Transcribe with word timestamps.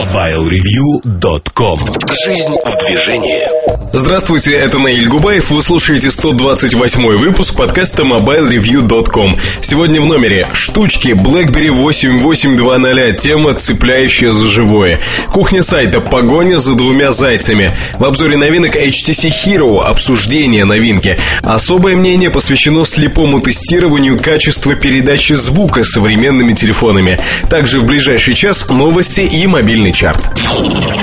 MobileReview.com 0.00 1.78
Жизнь 2.24 2.56
в 2.64 2.86
движении 2.86 3.70
Здравствуйте, 3.92 4.52
это 4.52 4.78
Наиль 4.78 5.08
Губаев. 5.08 5.50
Вы 5.50 5.62
слушаете 5.62 6.12
128 6.12 7.16
выпуск 7.16 7.56
подкаста 7.56 8.04
MobileReview.com. 8.04 9.36
Сегодня 9.62 10.00
в 10.00 10.06
номере 10.06 10.48
штучки 10.52 11.08
BlackBerry 11.08 11.70
8820, 11.70 13.20
тема, 13.20 13.54
цепляющая 13.54 14.30
за 14.30 14.46
живое. 14.46 15.00
Кухня 15.32 15.62
сайта 15.64 16.00
«Погоня 16.00 16.60
за 16.60 16.76
двумя 16.76 17.10
зайцами». 17.10 17.72
В 17.98 18.04
обзоре 18.04 18.36
новинок 18.36 18.76
HTC 18.76 19.28
Hero 19.28 19.82
обсуждение 19.82 20.64
новинки. 20.64 21.18
Особое 21.42 21.96
мнение 21.96 22.30
посвящено 22.30 22.84
слепому 22.84 23.40
тестированию 23.40 24.16
качества 24.16 24.76
передачи 24.76 25.32
звука 25.32 25.82
современными 25.82 26.54
телефонами. 26.54 27.18
Также 27.50 27.80
в 27.80 27.86
ближайший 27.86 28.34
час 28.34 28.68
новости 28.70 29.22
и 29.22 29.46
мобильный 29.90 29.92
чарт. 29.92 30.20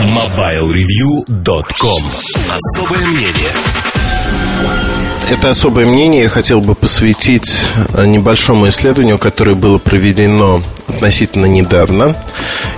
MobileReview.com 0.04 2.04
Особое 2.52 3.06
мнение 3.06 3.54
это 5.30 5.50
особое 5.50 5.86
мнение 5.86 6.24
я 6.24 6.30
хотел 6.30 6.62
бы 6.62 6.74
посвятить 6.74 7.68
небольшому 7.98 8.70
исследованию, 8.70 9.18
которое 9.18 9.56
было 9.56 9.78
проведено 9.78 10.62
относительно 10.88 11.48
недавно. 11.48 12.16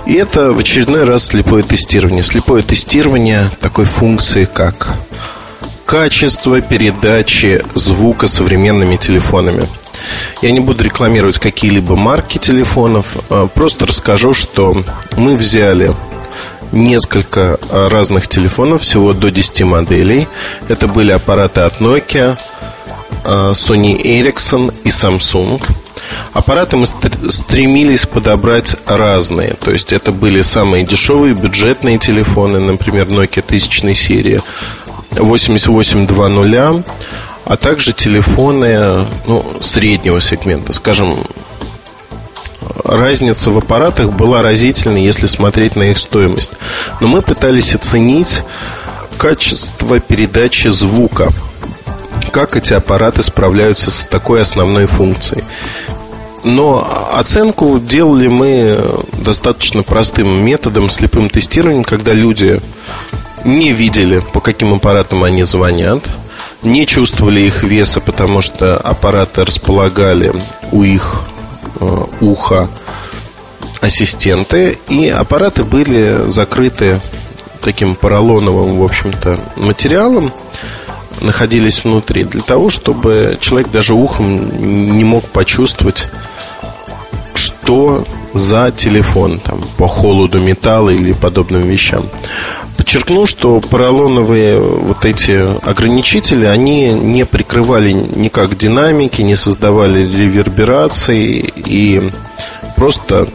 И 0.04 0.14
это 0.14 0.52
в 0.52 0.58
очередной 0.58 1.04
раз 1.04 1.26
слепое 1.26 1.62
тестирование. 1.62 2.24
Слепое 2.24 2.64
тестирование 2.64 3.52
такой 3.60 3.84
функции, 3.84 4.48
как 4.52 4.96
качество 5.86 6.60
передачи 6.60 7.62
звука 7.76 8.26
современными 8.26 8.96
телефонами. 8.96 9.68
Я 10.42 10.52
не 10.52 10.60
буду 10.60 10.84
рекламировать 10.84 11.38
какие-либо 11.38 11.96
марки 11.96 12.38
телефонов, 12.38 13.16
а 13.28 13.46
просто 13.46 13.86
расскажу, 13.86 14.34
что 14.34 14.82
мы 15.16 15.36
взяли 15.36 15.94
несколько 16.72 17.58
а, 17.70 17.88
разных 17.88 18.28
телефонов, 18.28 18.82
всего 18.82 19.12
до 19.12 19.30
10 19.30 19.62
моделей. 19.62 20.28
Это 20.68 20.86
были 20.86 21.10
аппараты 21.10 21.60
от 21.62 21.80
Nokia, 21.80 22.38
а, 23.24 23.52
Sony 23.52 24.00
Ericsson 24.00 24.74
и 24.84 24.88
Samsung. 24.88 25.62
Аппараты 26.32 26.76
мы 26.76 26.86
стремились 26.86 28.06
подобрать 28.06 28.76
разные. 28.86 29.54
То 29.54 29.70
есть 29.70 29.92
это 29.92 30.12
были 30.12 30.42
самые 30.42 30.84
дешевые 30.84 31.34
бюджетные 31.34 31.98
телефоны, 31.98 32.60
например, 32.60 33.06
Nokia 33.08 33.42
тысячной 33.42 33.94
серии 33.94 34.40
8820, 35.12 36.84
а 37.44 37.56
также 37.56 37.92
телефоны 37.92 39.06
ну, 39.26 39.44
среднего 39.60 40.20
сегмента, 40.20 40.72
скажем, 40.72 41.24
разница 42.84 43.50
в 43.50 43.58
аппаратах 43.58 44.12
была 44.12 44.42
разительной, 44.42 45.04
если 45.04 45.26
смотреть 45.26 45.76
на 45.76 45.84
их 45.84 45.98
стоимость. 45.98 46.50
Но 47.00 47.08
мы 47.08 47.22
пытались 47.22 47.74
оценить 47.74 48.42
качество 49.16 50.00
передачи 50.00 50.68
звука. 50.68 51.30
Как 52.32 52.56
эти 52.56 52.72
аппараты 52.72 53.22
справляются 53.22 53.90
с 53.90 54.04
такой 54.04 54.42
основной 54.42 54.86
функцией. 54.86 55.44
Но 56.42 57.08
оценку 57.12 57.78
делали 57.78 58.28
мы 58.28 58.78
достаточно 59.12 59.82
простым 59.82 60.42
методом, 60.42 60.88
слепым 60.88 61.28
тестированием, 61.28 61.84
когда 61.84 62.12
люди 62.12 62.60
не 63.44 63.72
видели, 63.72 64.22
по 64.32 64.40
каким 64.40 64.74
аппаратам 64.74 65.24
они 65.24 65.44
звонят, 65.44 66.02
не 66.62 66.86
чувствовали 66.86 67.40
их 67.40 67.62
веса, 67.62 68.00
потому 68.00 68.40
что 68.40 68.76
аппараты 68.76 69.44
располагали 69.44 70.32
у 70.72 70.82
их 70.82 71.26
Э, 71.80 72.04
уха 72.20 72.68
ассистенты, 73.80 74.76
и 74.88 75.08
аппараты 75.08 75.64
были 75.64 76.30
закрыты 76.30 77.00
таким 77.62 77.94
поролоновым, 77.94 78.78
в 78.78 78.84
общем-то, 78.84 79.38
материалом, 79.56 80.30
находились 81.22 81.82
внутри, 81.82 82.24
для 82.24 82.42
того, 82.42 82.68
чтобы 82.68 83.38
человек 83.40 83.70
даже 83.70 83.94
ухом 83.94 84.96
не 84.96 85.04
мог 85.04 85.24
почувствовать, 85.28 86.08
что 87.34 88.04
за 88.34 88.70
телефон, 88.70 89.38
там, 89.38 89.62
по 89.78 89.86
холоду 89.86 90.38
металла 90.38 90.90
или 90.90 91.12
подобным 91.12 91.62
вещам. 91.62 92.04
Подчеркну, 92.90 93.24
что 93.24 93.60
поролоновые 93.60 94.58
вот 94.58 95.04
эти 95.04 95.46
ограничители, 95.64 96.44
они 96.44 96.88
не 96.88 97.24
прикрывали 97.24 97.92
никак 97.92 98.58
динамики, 98.58 99.22
не 99.22 99.36
создавали 99.36 100.00
реверберации 100.00 101.52
и 101.54 102.10
просто, 102.74 103.28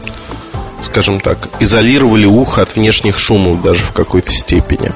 скажем 0.82 1.20
так, 1.20 1.48
изолировали 1.58 2.26
ухо 2.26 2.60
от 2.60 2.76
внешних 2.76 3.18
шумов 3.18 3.62
даже 3.62 3.80
в 3.82 3.92
какой-то 3.92 4.30
степени. 4.30 4.92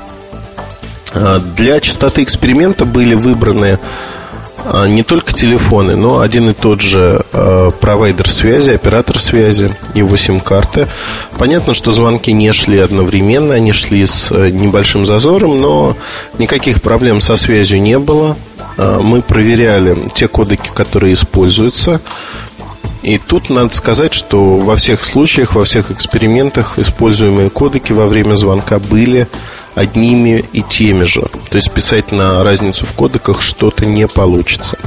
А 1.14 1.38
для 1.38 1.80
частоты 1.80 2.22
эксперимента 2.22 2.84
были 2.84 3.14
выбраны 3.14 3.78
не 4.86 5.02
только 5.02 5.32
телефоны, 5.32 5.96
но 5.96 6.20
один 6.20 6.50
и 6.50 6.52
тот 6.52 6.80
же 6.80 7.24
э, 7.32 7.70
провайдер 7.80 8.28
связи, 8.28 8.70
оператор 8.70 9.18
связи, 9.18 9.74
его 9.94 10.16
сим-карты. 10.16 10.86
Понятно, 11.38 11.74
что 11.74 11.92
звонки 11.92 12.32
не 12.32 12.52
шли 12.52 12.78
одновременно, 12.78 13.54
они 13.54 13.72
шли 13.72 14.06
с 14.06 14.30
э, 14.30 14.50
небольшим 14.50 15.06
зазором, 15.06 15.60
но 15.60 15.96
никаких 16.38 16.82
проблем 16.82 17.20
со 17.20 17.36
связью 17.36 17.80
не 17.80 17.98
было. 17.98 18.36
Э, 18.76 19.00
мы 19.02 19.22
проверяли 19.22 19.96
те 20.14 20.28
кодеки, 20.28 20.70
которые 20.74 21.14
используются. 21.14 22.00
И 23.02 23.18
тут 23.18 23.48
надо 23.48 23.74
сказать, 23.74 24.12
что 24.12 24.56
во 24.56 24.76
всех 24.76 25.04
случаях, 25.04 25.54
во 25.54 25.64
всех 25.64 25.90
экспериментах 25.90 26.78
используемые 26.78 27.48
кодеки 27.48 27.92
во 27.92 28.06
время 28.06 28.34
звонка 28.34 28.78
были 28.78 29.26
одними 29.74 30.44
и 30.52 30.62
теми 30.62 31.04
же. 31.04 31.22
То 31.22 31.56
есть 31.56 31.70
писать 31.70 32.12
на 32.12 32.44
разницу 32.44 32.84
в 32.84 32.92
кодеках 32.92 33.40
что-то 33.40 33.86
не 33.86 34.06
получится. 34.06 34.78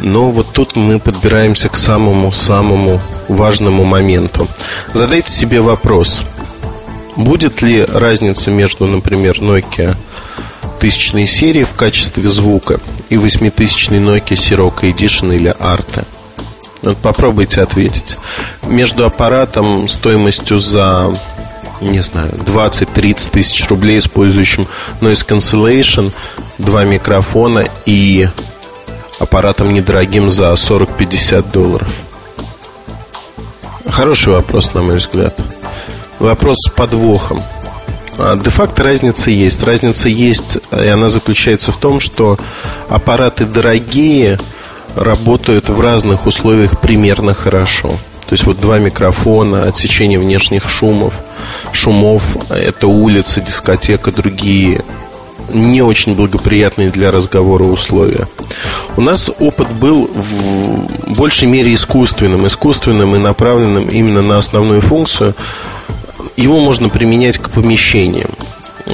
Но 0.00 0.30
вот 0.30 0.52
тут 0.52 0.76
мы 0.76 0.98
подбираемся 0.98 1.70
к 1.70 1.76
самому-самому 1.76 3.00
важному 3.28 3.84
моменту. 3.84 4.48
Задайте 4.92 5.32
себе 5.32 5.62
вопрос. 5.62 6.20
Будет 7.16 7.62
ли 7.62 7.82
разница 7.82 8.50
между, 8.50 8.86
например, 8.86 9.38
Nokia 9.38 9.96
тысячной 10.78 11.26
серии 11.26 11.64
в 11.64 11.74
качестве 11.74 12.28
звука 12.28 12.80
и 13.08 13.16
восьмитысячной 13.16 13.98
Nokia 13.98 14.36
Sirocco 14.36 14.82
Edition 14.82 15.34
или 15.34 15.54
Arte? 15.58 16.04
Вот 16.82 16.98
попробуйте 16.98 17.62
ответить. 17.62 18.18
Между 18.62 19.06
аппаратом 19.06 19.88
стоимостью 19.88 20.58
за 20.58 21.14
не 21.80 22.00
знаю, 22.00 22.32
20-30 22.32 23.30
тысяч 23.30 23.68
рублей, 23.68 23.98
использующим 23.98 24.66
noise 25.00 25.26
cancellation, 25.26 26.12
два 26.58 26.84
микрофона 26.84 27.66
и 27.84 28.28
аппаратом 29.18 29.72
недорогим 29.72 30.30
за 30.30 30.52
40-50 30.52 31.52
долларов? 31.52 31.88
Хороший 33.88 34.32
вопрос, 34.32 34.72
на 34.74 34.82
мой 34.82 34.96
взгляд. 34.96 35.38
Вопрос 36.18 36.58
с 36.66 36.70
подвохом. 36.70 37.42
А, 38.18 38.36
де-факто 38.36 38.82
разница 38.82 39.30
есть. 39.30 39.62
Разница 39.62 40.08
есть, 40.08 40.58
и 40.70 40.88
она 40.88 41.08
заключается 41.08 41.72
в 41.72 41.76
том, 41.76 42.00
что 42.00 42.38
аппараты 42.88 43.44
дорогие 43.44 44.38
работают 44.96 45.68
в 45.68 45.80
разных 45.80 46.26
условиях 46.26 46.80
примерно 46.80 47.34
хорошо. 47.34 47.98
То 48.26 48.32
есть 48.32 48.44
вот 48.44 48.60
два 48.60 48.78
микрофона, 48.78 49.64
отсечение 49.64 50.18
внешних 50.18 50.68
шумов, 50.68 51.14
шумов, 51.72 52.22
это 52.48 52.86
улица, 52.86 53.40
дискотека, 53.40 54.12
другие 54.12 54.82
не 55.52 55.82
очень 55.82 56.14
благоприятные 56.14 56.90
для 56.90 57.10
разговора 57.10 57.64
условия. 57.64 58.26
У 58.96 59.00
нас 59.00 59.30
опыт 59.38 59.70
был 59.70 60.08
в 60.14 61.16
большей 61.16 61.48
мере 61.48 61.74
искусственным, 61.74 62.46
искусственным 62.46 63.14
и 63.14 63.18
направленным 63.18 63.88
именно 63.88 64.22
на 64.22 64.38
основную 64.38 64.80
функцию. 64.80 65.34
Его 66.36 66.60
можно 66.60 66.88
применять 66.88 67.38
к 67.38 67.50
помещениям. 67.50 68.30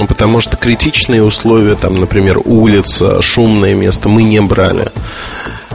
Потому 0.07 0.39
что 0.39 0.55
критичные 0.55 1.23
условия, 1.23 1.75
там, 1.75 1.99
например, 1.99 2.39
улица, 2.43 3.21
шумное 3.21 3.73
место 3.73 4.07
мы 4.07 4.23
не 4.23 4.39
брали. 4.39 4.91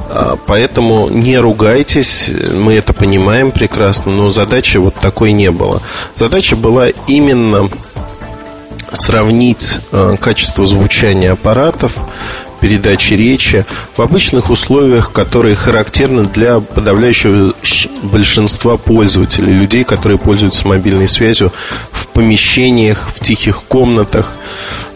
А, 0.08 0.38
поэтому 0.46 1.08
не 1.08 1.38
ругайтесь, 1.38 2.30
мы 2.54 2.74
это 2.74 2.92
понимаем 2.92 3.50
прекрасно, 3.50 4.12
но 4.12 4.30
задачи 4.30 4.78
вот 4.78 4.94
такой 4.94 5.32
не 5.32 5.50
было. 5.50 5.82
Задача 6.14 6.56
была 6.56 6.88
именно 7.06 7.68
сравнить 8.92 9.80
а, 9.92 10.16
качество 10.16 10.66
звучания 10.66 11.32
аппаратов, 11.32 11.96
передачи 12.60 13.14
речи 13.14 13.64
в 13.96 14.02
обычных 14.02 14.50
условиях, 14.50 15.12
которые 15.12 15.54
характерны 15.54 16.24
для 16.24 16.60
подавляющего 16.60 17.54
большинства 18.02 18.76
пользователей, 18.76 19.52
людей, 19.52 19.84
которые 19.84 20.18
пользуются 20.18 20.66
мобильной 20.66 21.08
связью 21.08 21.52
в 21.90 22.08
помещениях, 22.08 23.10
в 23.14 23.20
тихих 23.20 23.62
комнатах, 23.64 24.32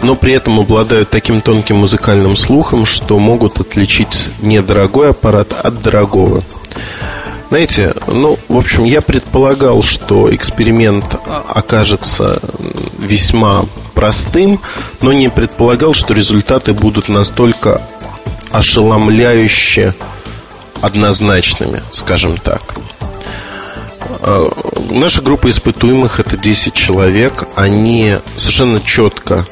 но 0.02 0.14
при 0.14 0.32
этом 0.32 0.60
обладают 0.60 1.10
таким 1.10 1.40
тонким 1.40 1.76
музыкальным 1.76 2.36
слухом, 2.36 2.86
что 2.86 3.18
могут 3.18 3.60
отличить 3.60 4.30
недорогой 4.40 5.10
аппарат 5.10 5.52
от 5.52 5.82
дорогого. 5.82 6.42
Знаете, 7.50 7.94
ну, 8.06 8.38
в 8.48 8.56
общем, 8.56 8.84
я 8.84 9.00
предполагал, 9.00 9.82
что 9.82 10.32
эксперимент 10.32 11.04
окажется 11.48 12.40
весьма 12.96 13.64
простым, 14.00 14.62
но 15.02 15.12
не 15.12 15.28
предполагал, 15.28 15.92
что 15.92 16.14
результаты 16.14 16.72
будут 16.72 17.10
настолько 17.10 17.82
ошеломляюще 18.50 19.92
однозначными, 20.80 21.82
скажем 21.92 22.38
так. 22.38 22.62
А, 24.22 24.50
наша 24.90 25.20
группа 25.20 25.50
испытуемых 25.50 26.18
это 26.18 26.38
10 26.38 26.72
человек. 26.72 27.46
Они 27.56 28.16
совершенно 28.36 28.80
четко 28.80 29.46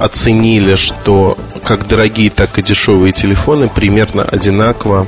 оценили, 0.00 0.74
что 0.74 1.38
как 1.62 1.86
дорогие, 1.86 2.30
так 2.30 2.58
и 2.58 2.62
дешевые 2.62 3.12
телефоны 3.12 3.68
примерно 3.68 4.24
одинаково 4.24 5.06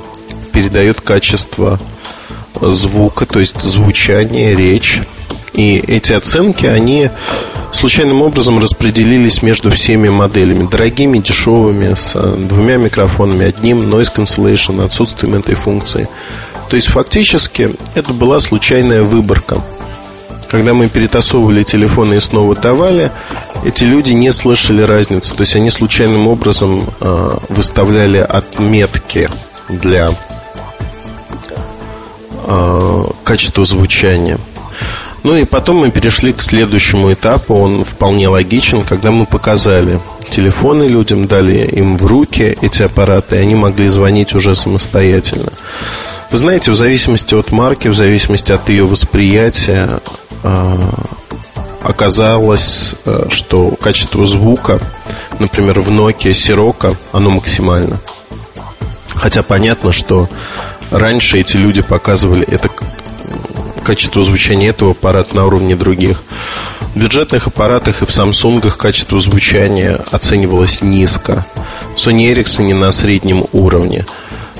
передают 0.52 1.00
качество 1.00 1.80
звука, 2.60 3.26
то 3.26 3.40
есть 3.40 3.60
звучание, 3.60 4.54
речь. 4.54 5.00
И 5.54 5.78
эти 5.78 6.12
оценки, 6.12 6.66
они 6.66 7.10
случайным 7.76 8.22
образом 8.22 8.58
распределились 8.58 9.42
между 9.42 9.70
всеми 9.70 10.08
моделями. 10.08 10.66
Дорогими, 10.66 11.18
дешевыми, 11.18 11.94
с 11.94 12.14
двумя 12.14 12.76
микрофонами, 12.76 13.46
одним, 13.46 13.82
noise 13.82 14.12
cancellation, 14.14 14.84
отсутствием 14.84 15.34
этой 15.34 15.54
функции. 15.54 16.08
То 16.68 16.76
есть 16.76 16.88
фактически 16.88 17.74
это 17.94 18.12
была 18.12 18.40
случайная 18.40 19.02
выборка. 19.02 19.62
Когда 20.50 20.72
мы 20.72 20.88
перетасовывали 20.88 21.62
телефоны 21.62 22.14
и 22.14 22.20
снова 22.20 22.54
давали, 22.54 23.10
эти 23.64 23.84
люди 23.84 24.12
не 24.12 24.30
слышали 24.30 24.82
разницу. 24.82 25.34
То 25.34 25.40
есть 25.40 25.56
они 25.56 25.70
случайным 25.70 26.28
образом 26.28 26.88
э, 27.00 27.30
выставляли 27.48 28.18
отметки 28.18 29.28
для 29.68 30.10
э, 32.46 33.04
качества 33.24 33.64
звучания. 33.64 34.38
Ну 35.24 35.36
и 35.36 35.44
потом 35.44 35.78
мы 35.78 35.90
перешли 35.90 36.34
к 36.34 36.42
следующему 36.42 37.12
этапу. 37.12 37.54
Он 37.54 37.82
вполне 37.82 38.28
логичен, 38.28 38.82
когда 38.82 39.10
мы 39.10 39.24
показали 39.24 39.98
телефоны 40.28 40.84
людям, 40.84 41.26
дали 41.26 41.66
им 41.66 41.96
в 41.96 42.04
руки 42.04 42.56
эти 42.60 42.82
аппараты, 42.82 43.36
и 43.36 43.38
они 43.38 43.54
могли 43.54 43.88
звонить 43.88 44.34
уже 44.34 44.54
самостоятельно. 44.54 45.50
Вы 46.30 46.38
знаете, 46.38 46.70
в 46.70 46.74
зависимости 46.74 47.34
от 47.34 47.52
марки, 47.52 47.88
в 47.88 47.94
зависимости 47.94 48.52
от 48.52 48.68
ее 48.68 48.84
восприятия, 48.84 50.00
э, 50.42 50.76
оказалось, 51.82 52.94
э, 53.06 53.26
что 53.30 53.70
качество 53.80 54.26
звука, 54.26 54.78
например, 55.38 55.80
в 55.80 55.90
Nokia 55.90 56.32
Sirocco, 56.32 56.96
оно 57.12 57.30
максимально. 57.30 57.98
Хотя 59.14 59.42
понятно, 59.42 59.92
что 59.92 60.28
раньше 60.90 61.40
эти 61.40 61.56
люди 61.56 61.80
показывали 61.80 62.46
это 62.46 62.68
качество 63.84 64.22
звучания 64.22 64.70
этого 64.70 64.92
аппарата 64.92 65.36
на 65.36 65.46
уровне 65.46 65.76
других. 65.76 66.22
В 66.94 66.98
бюджетных 66.98 67.46
аппаратах 67.46 68.02
и 68.02 68.04
в 68.04 68.08
Samsung 68.08 68.68
качество 68.76 69.20
звучания 69.20 70.00
оценивалось 70.10 70.80
низко. 70.80 71.46
В 71.94 71.98
Sony 71.98 72.32
Ericsson 72.32 72.74
на 72.74 72.90
среднем 72.90 73.44
уровне. 73.52 74.04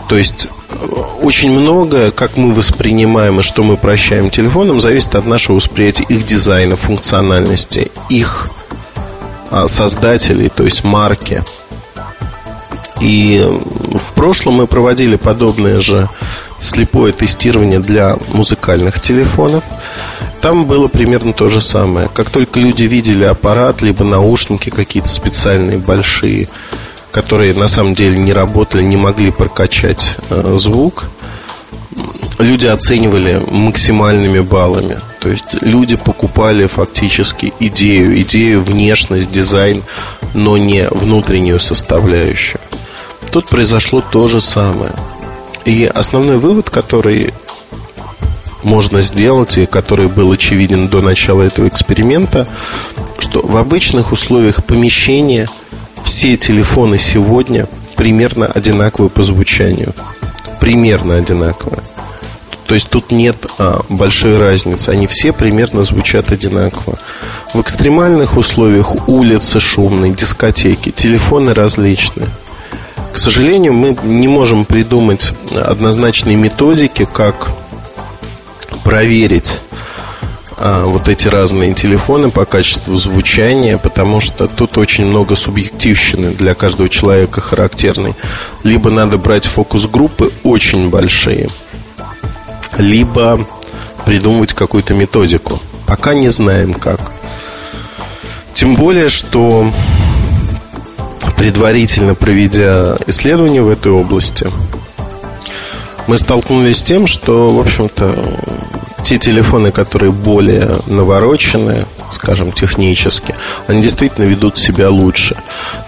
То 0.08 0.16
есть 0.16 0.48
очень 1.22 1.50
многое, 1.50 2.10
как 2.10 2.36
мы 2.36 2.52
воспринимаем 2.52 3.40
и 3.40 3.42
что 3.42 3.62
мы 3.62 3.76
прощаем 3.76 4.30
телефоном, 4.30 4.80
зависит 4.80 5.14
от 5.14 5.26
нашего 5.26 5.56
восприятия 5.56 6.04
их 6.04 6.24
дизайна, 6.24 6.76
функциональности, 6.76 7.90
их 8.08 8.50
а, 9.50 9.68
создателей, 9.68 10.50
то 10.50 10.64
есть 10.64 10.84
марки. 10.84 11.42
И 13.00 13.44
в 13.92 14.12
прошлом 14.14 14.54
мы 14.54 14.66
проводили 14.66 15.16
подобное 15.16 15.80
же 15.80 16.08
слепое 16.64 17.12
тестирование 17.12 17.81
для 17.81 18.16
музыкальных 18.32 19.00
телефонов. 19.00 19.64
Там 20.40 20.64
было 20.64 20.88
примерно 20.88 21.32
то 21.32 21.49
же 21.49 21.61
самое. 21.61 22.08
Как 22.12 22.31
только 22.31 22.61
люди 22.61 22.84
видели 22.84 23.25
аппарат, 23.25 23.82
либо 23.82 24.05
наушники 24.05 24.70
какие-то 24.70 25.08
специальные, 25.08 25.78
большие, 25.78 26.49
которые 27.11 27.55
на 27.55 27.69
самом 27.69 27.94
деле 27.94 28.19
не 28.19 28.32
работали, 28.32 28.82
не 28.82 28.96
могли 28.96 29.31
прокачать 29.31 30.16
э, 30.31 30.56
звук, 30.58 31.06
люди 32.38 32.67
оценивали 32.67 33.43
максимальными 33.50 34.40
баллами. 34.40 34.99
То 35.20 35.31
есть 35.31 35.62
люди 35.62 35.96
покупали 35.96 36.67
фактически 36.67 37.52
идею, 37.60 38.20
идею, 38.22 38.60
внешность, 38.60 39.31
дизайн, 39.31 39.82
но 40.34 40.58
не 40.58 40.88
внутреннюю 40.88 41.60
составляющую. 41.60 42.60
Тут 43.31 43.49
произошло 43.49 44.00
то 44.00 44.26
же 44.26 44.40
самое. 44.40 44.93
И 45.64 45.84
основной 45.84 46.38
вывод, 46.38 46.70
который 46.70 47.32
можно 48.62 49.02
сделать 49.02 49.58
и 49.58 49.66
который 49.66 50.08
был 50.08 50.32
очевиден 50.32 50.88
до 50.88 51.00
начала 51.00 51.43
этого 51.43 51.69
эксперимента, 51.69 52.46
что 53.19 53.40
в 53.44 53.56
обычных 53.56 54.12
условиях 54.12 54.64
помещения– 54.64 55.49
все 56.05 56.37
телефоны 56.37 56.99
сегодня 56.99 57.66
примерно 57.96 58.46
одинаковые 58.46 59.11
по 59.11 59.22
звучанию. 59.22 59.93
Примерно 60.61 61.16
одинаковые. 61.16 61.82
То 62.67 62.75
есть 62.75 62.88
тут 62.88 63.10
нет 63.10 63.37
а, 63.58 63.84
большой 63.88 64.38
разницы. 64.38 64.90
Они 64.90 65.06
все 65.06 65.32
примерно 65.32 65.82
звучат 65.82 66.31
одинаково. 66.31 66.99
В 67.52 67.60
экстремальных 67.60 68.37
условиях 68.37 69.08
улицы 69.08 69.60
шумные, 69.60 70.12
дискотеки, 70.12 70.90
телефоны 70.90 71.52
различные. 71.52 72.28
К 73.14 73.16
сожалению, 73.16 73.72
мы 73.75 73.96
не 74.02 74.26
можем 74.26 74.64
придумать 74.64 75.32
однозначные 75.55 76.34
методики, 76.34 77.06
как 77.11 77.52
проверить 78.82 79.61
а, 80.56 80.84
вот 80.84 81.08
эти 81.08 81.28
разные 81.28 81.75
телефоны 81.75 82.32
по 82.32 82.44
качеству 82.44 82.96
звучания, 82.96 83.78
потому 83.78 84.19
что 84.19 84.49
тут 84.49 84.78
очень 84.78 85.06
много 85.06 85.37
субъективщины 85.37 86.32
для 86.32 86.55
каждого 86.55 86.88
человека 86.88 87.40
характерной. 87.40 88.14
Либо 88.64 88.90
надо 88.90 89.17
брать 89.17 89.44
фокус-группы 89.44 90.32
очень 90.43 90.90
большие, 90.90 91.49
либо 92.78 93.46
придумывать 94.05 94.55
какую-то 94.55 94.93
методику. 94.94 95.60
Пока 95.87 96.14
не 96.14 96.31
знаем 96.31 96.75
как. 96.75 97.12
Тем 98.55 98.75
более, 98.75 99.08
что 99.08 99.70
предварительно 101.44 102.14
проведя 102.14 102.96
исследования 103.06 103.61
в 103.61 103.69
этой 103.69 103.93
области, 103.93 104.46
мы 106.06 106.17
столкнулись 106.17 106.79
с 106.79 106.82
тем, 106.82 107.06
что, 107.06 107.50
в 107.50 107.61
общем-то, 107.61 108.17
те 109.02 109.19
телефоны, 109.19 109.70
которые 109.70 110.11
более 110.11 110.79
навороченные, 110.87 111.85
скажем, 112.12 112.51
технически, 112.51 113.34
они 113.67 113.82
действительно 113.82 114.24
ведут 114.24 114.56
себя 114.56 114.89
лучше. 114.89 115.36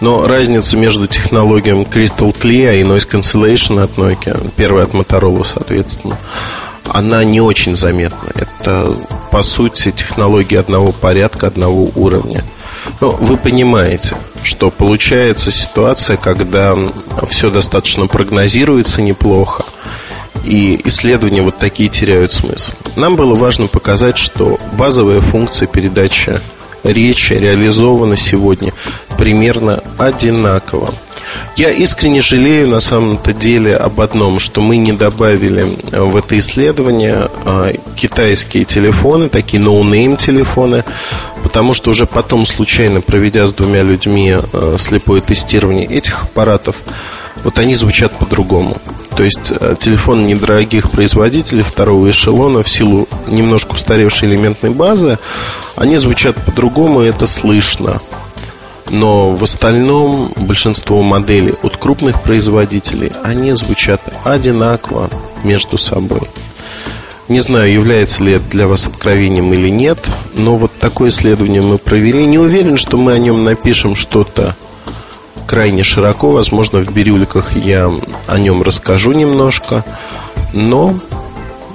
Но 0.02 0.26
разница 0.26 0.76
между 0.76 1.06
технологией 1.06 1.84
Crystal 1.84 2.36
Clear 2.38 2.78
и 2.78 2.84
Noise 2.84 3.08
Cancellation 3.08 3.82
от 3.82 3.92
Nokia, 3.96 4.50
первая 4.56 4.84
от 4.84 4.92
Motorola, 4.92 5.46
соответственно, 5.46 6.18
она 6.84 7.24
не 7.24 7.40
очень 7.40 7.76
заметна. 7.76 8.28
Это, 8.34 8.94
по 9.30 9.40
сути, 9.40 9.90
технологии 9.90 10.58
одного 10.58 10.92
порядка, 10.92 11.46
одного 11.46 11.90
уровня. 11.94 12.44
Но 13.00 13.08
вы 13.08 13.38
понимаете, 13.38 14.16
что 14.46 14.70
получается 14.70 15.50
ситуация, 15.50 16.16
когда 16.16 16.76
все 17.28 17.50
достаточно 17.50 18.06
прогнозируется 18.06 19.02
неплохо, 19.02 19.64
и 20.44 20.80
исследования 20.84 21.42
вот 21.42 21.58
такие 21.58 21.88
теряют 21.88 22.32
смысл. 22.32 22.72
Нам 22.94 23.16
было 23.16 23.34
важно 23.34 23.66
показать, 23.66 24.16
что 24.16 24.58
базовая 24.78 25.20
функция 25.20 25.66
передачи 25.66 26.40
речи 26.84 27.32
реализована 27.32 28.16
сегодня 28.16 28.72
примерно 29.18 29.82
одинаково. 29.98 30.94
Я 31.56 31.70
искренне 31.70 32.20
жалею 32.20 32.68
на 32.68 32.80
самом-то 32.80 33.32
деле 33.32 33.76
об 33.76 34.00
одном, 34.00 34.40
что 34.40 34.60
мы 34.60 34.76
не 34.76 34.92
добавили 34.92 35.76
в 35.90 36.16
это 36.16 36.38
исследование 36.38 37.28
а, 37.44 37.72
китайские 37.96 38.64
телефоны, 38.64 39.28
такие 39.28 39.62
ноунейм 39.62 40.16
телефоны, 40.16 40.84
потому 41.42 41.72
что 41.74 41.90
уже 41.90 42.06
потом, 42.06 42.44
случайно 42.44 43.00
проведя 43.00 43.46
с 43.46 43.52
двумя 43.52 43.82
людьми 43.82 44.34
а, 44.34 44.76
слепое 44.78 45.22
тестирование 45.22 45.86
этих 45.86 46.24
аппаратов, 46.24 46.76
вот 47.42 47.58
они 47.58 47.74
звучат 47.74 48.16
по-другому. 48.18 48.76
То 49.16 49.22
есть 49.22 49.52
э, 49.52 49.76
телефоны 49.78 50.26
недорогих 50.26 50.90
производителей 50.90 51.62
второго 51.62 52.10
эшелона 52.10 52.62
в 52.62 52.68
силу 52.68 53.08
немножко 53.26 53.74
устаревшей 53.74 54.28
элементной 54.28 54.70
базы, 54.70 55.18
они 55.76 55.96
звучат 55.96 56.36
по-другому, 56.44 57.02
и 57.02 57.08
это 57.08 57.26
слышно. 57.26 58.00
Но 58.88 59.30
в 59.30 59.42
остальном 59.42 60.32
большинство 60.36 61.02
моделей 61.02 61.54
от 61.62 61.76
крупных 61.76 62.22
производителей, 62.22 63.12
они 63.24 63.52
звучат 63.52 64.00
одинаково 64.24 65.10
между 65.42 65.76
собой. 65.76 66.28
Не 67.28 67.40
знаю, 67.40 67.72
является 67.72 68.22
ли 68.22 68.34
это 68.34 68.48
для 68.50 68.68
вас 68.68 68.86
откровением 68.86 69.52
или 69.52 69.68
нет, 69.68 69.98
но 70.34 70.56
вот 70.56 70.70
такое 70.78 71.08
исследование 71.08 71.60
мы 71.60 71.78
провели. 71.78 72.24
Не 72.24 72.38
уверен, 72.38 72.76
что 72.76 72.96
мы 72.96 73.12
о 73.12 73.18
нем 73.18 73.42
напишем 73.42 73.96
что-то 73.96 74.54
крайне 75.46 75.82
широко. 75.82 76.30
Возможно, 76.30 76.78
в 76.80 76.92
бирюликах 76.92 77.56
я 77.56 77.90
о 78.28 78.38
нем 78.38 78.62
расскажу 78.62 79.10
немножко. 79.12 79.84
Но 80.52 80.94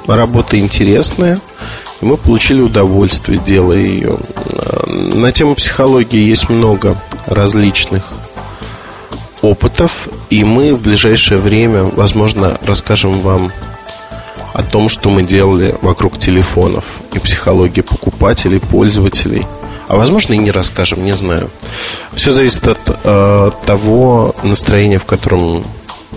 работа 0.07 0.57
интересная, 0.57 1.39
мы 2.01 2.17
получили 2.17 2.61
удовольствие, 2.61 3.39
делая 3.39 3.79
ее. 3.79 4.17
На 4.87 5.31
тему 5.31 5.55
психологии 5.55 6.19
есть 6.19 6.49
много 6.49 6.97
различных 7.27 8.11
опытов, 9.41 10.07
и 10.29 10.43
мы 10.43 10.73
в 10.73 10.81
ближайшее 10.81 11.39
время, 11.39 11.83
возможно, 11.83 12.59
расскажем 12.65 13.21
вам 13.21 13.51
о 14.53 14.63
том, 14.63 14.89
что 14.89 15.09
мы 15.09 15.23
делали 15.23 15.75
вокруг 15.81 16.19
телефонов 16.19 16.85
и 17.13 17.19
психологии 17.19 17.81
покупателей, 17.81 18.59
пользователей. 18.59 19.45
А 19.87 19.97
возможно 19.97 20.33
и 20.33 20.37
не 20.37 20.51
расскажем, 20.51 21.03
не 21.03 21.15
знаю. 21.15 21.49
Все 22.13 22.31
зависит 22.31 22.67
от 22.67 22.79
э, 23.03 23.51
того 23.65 24.35
настроения, 24.43 24.99
в 24.99 25.05
котором 25.05 25.63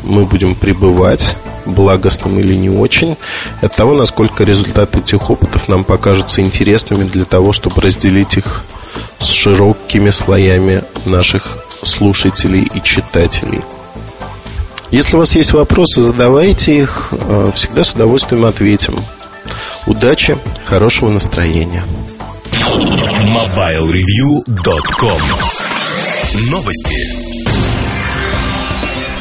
мы 0.02 0.26
будем 0.26 0.54
пребывать, 0.54 1.36
благостным 1.66 2.38
или 2.38 2.54
не 2.54 2.70
очень, 2.70 3.16
от 3.62 3.74
того, 3.74 3.94
насколько 3.94 4.44
результаты 4.44 4.98
этих 4.98 5.30
опытов 5.30 5.68
нам 5.68 5.84
покажутся 5.84 6.40
интересными 6.40 7.04
для 7.04 7.24
того, 7.24 7.52
чтобы 7.52 7.80
разделить 7.80 8.36
их 8.36 8.64
с 9.18 9.26
широкими 9.26 10.10
слоями 10.10 10.82
наших 11.04 11.58
слушателей 11.82 12.70
и 12.74 12.82
читателей. 12.82 13.60
Если 14.90 15.16
у 15.16 15.18
вас 15.18 15.34
есть 15.34 15.52
вопросы, 15.52 16.02
задавайте 16.02 16.78
их. 16.78 17.08
Э, 17.12 17.50
всегда 17.54 17.84
с 17.84 17.92
удовольствием 17.92 18.44
ответим. 18.44 18.98
Удачи, 19.86 20.36
хорошего 20.66 21.10
настроения. 21.10 21.82
MobileReview.com 22.52 25.20
Новости. 26.50 27.23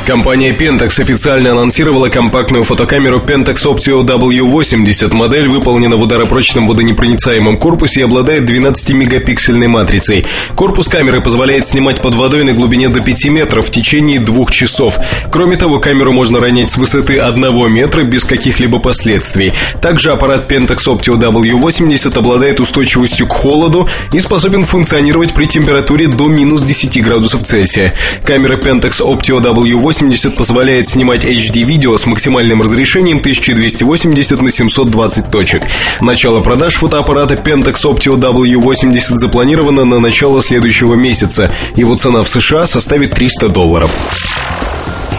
Компания 0.06 0.52
Pentax 0.52 1.00
официально 1.00 1.52
анонсировала 1.52 2.10
компактную 2.10 2.66
фотокамеру 2.66 3.20
Pentax 3.20 3.64
Optio 3.64 4.06
W80. 4.06 5.14
Модель 5.14 5.48
выполнена 5.48 5.96
в 5.96 6.02
ударопрочном 6.02 6.68
водонепроницаемом 6.68 7.56
корпусе 7.56 8.02
и 8.02 8.04
обладает 8.04 8.44
12-мегапиксельной 8.44 9.68
матрицей. 9.68 10.26
Корпус 10.56 10.90
камеры 10.90 11.22
позволяет 11.22 11.66
снимать 11.66 12.02
под 12.02 12.16
водой 12.16 12.44
на 12.44 12.52
глубине 12.52 12.90
до 12.90 13.00
5 13.00 13.26
метров 13.28 13.66
в 13.66 13.72
течение 13.72 14.20
двух 14.20 14.52
часов. 14.52 14.98
Кроме 15.32 15.56
того, 15.56 15.80
камеру 15.80 16.12
можно 16.12 16.42
ронять 16.42 16.70
с 16.70 16.76
высоты 16.76 17.20
1 17.20 17.72
метра 17.72 18.04
без 18.04 18.26
каких-либо 18.26 18.80
последствий. 18.80 19.54
Также 19.82 20.12
аппарат 20.12 20.52
Pentax 20.52 20.80
Optio 20.86 21.16
W80 21.16 22.18
обладает 22.18 22.60
устойчивостью 22.60 23.26
к 23.28 23.32
холоду 23.32 23.88
и 24.12 24.20
способен 24.20 24.64
функционировать 24.64 25.34
при 25.34 25.46
температуре 25.46 26.08
до 26.08 26.28
минус 26.28 26.62
10 26.64 27.02
градусов 27.02 27.44
Цельсия. 27.44 27.94
Камера 28.26 28.58
Pentax 28.58 29.00
Optio 29.00 29.40
W80 29.40 29.93
1080 29.94 30.36
позволяет 30.36 30.88
снимать 30.88 31.24
HD-видео 31.24 31.98
с 31.98 32.08
максимальным 32.08 32.64
разрешением 32.64 33.20
1280 33.20 34.42
на 34.42 34.50
720 34.50 35.30
точек. 35.30 35.64
Начало 36.02 36.42
продаж 36.42 36.76
фотоаппарата 36.76 37.36
Pentax 37.36 37.76
Optio 37.84 38.14
W80 38.14 39.00
запланировано 39.20 39.86
на 39.86 40.00
начало 40.00 40.42
следующего 40.42 40.96
месяца. 40.96 41.52
Его 41.76 41.96
цена 41.96 42.24
в 42.24 42.28
США 42.28 42.66
составит 42.66 43.12
300 43.12 43.50
долларов. 43.50 43.92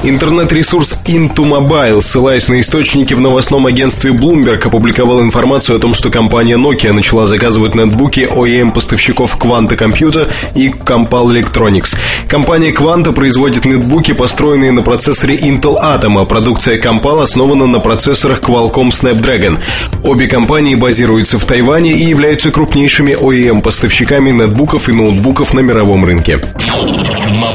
Интернет-ресурс 0.07 1.01
Into 1.07 2.01
ссылаясь 2.03 2.49
на 2.51 2.61
источники 2.61 3.15
в 3.15 3.23
новостном 3.23 3.67
агентстве 3.67 4.11
Bloomberg, 4.13 4.67
опубликовал 4.67 5.23
информацию 5.23 5.79
о 5.79 5.81
том, 5.81 5.95
что 5.95 6.11
компания 6.11 6.57
Nokia 6.59 6.93
начала 6.93 7.25
заказывать 7.25 7.75
нетбуки 7.75 8.21
OEM-поставщиков 8.21 9.39
Quanta 9.39 9.79
Computer 9.79 10.31
и 10.55 10.69
Compal 10.69 11.29
Electronics. 11.29 11.97
Компания 12.29 12.71
Quanta 12.73 13.13
производит 13.13 13.65
нетбуки, 13.65 14.13
построенные 14.13 14.73
на 14.73 14.83
процессоре 14.83 15.37
Intel 15.37 15.81
Atom, 15.83 16.21
а 16.21 16.27
продукция 16.27 16.79
Compal 16.79 17.23
основана 17.23 17.67
на 17.67 17.81
процессорах 17.81 18.41
Qualcomm 18.41 18.91
Snapdragon. 18.91 19.59
Обе 20.03 20.27
компании 20.27 20.75
базируются 20.75 21.39
в 21.39 21.47
Тайване 21.47 21.93
и 21.95 22.05
являются 22.05 22.51
крупнейшими 22.51 23.13
OEM-поставщиками 23.13 24.33
нетбуков 24.33 24.91
и 24.91 24.93
ноутбуков 24.93 25.55
на 25.55 25.61
мировом 25.61 26.05
рынке. 26.05 26.43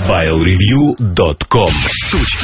MobileReview.com 0.10 1.72
штучки. 2.10 2.39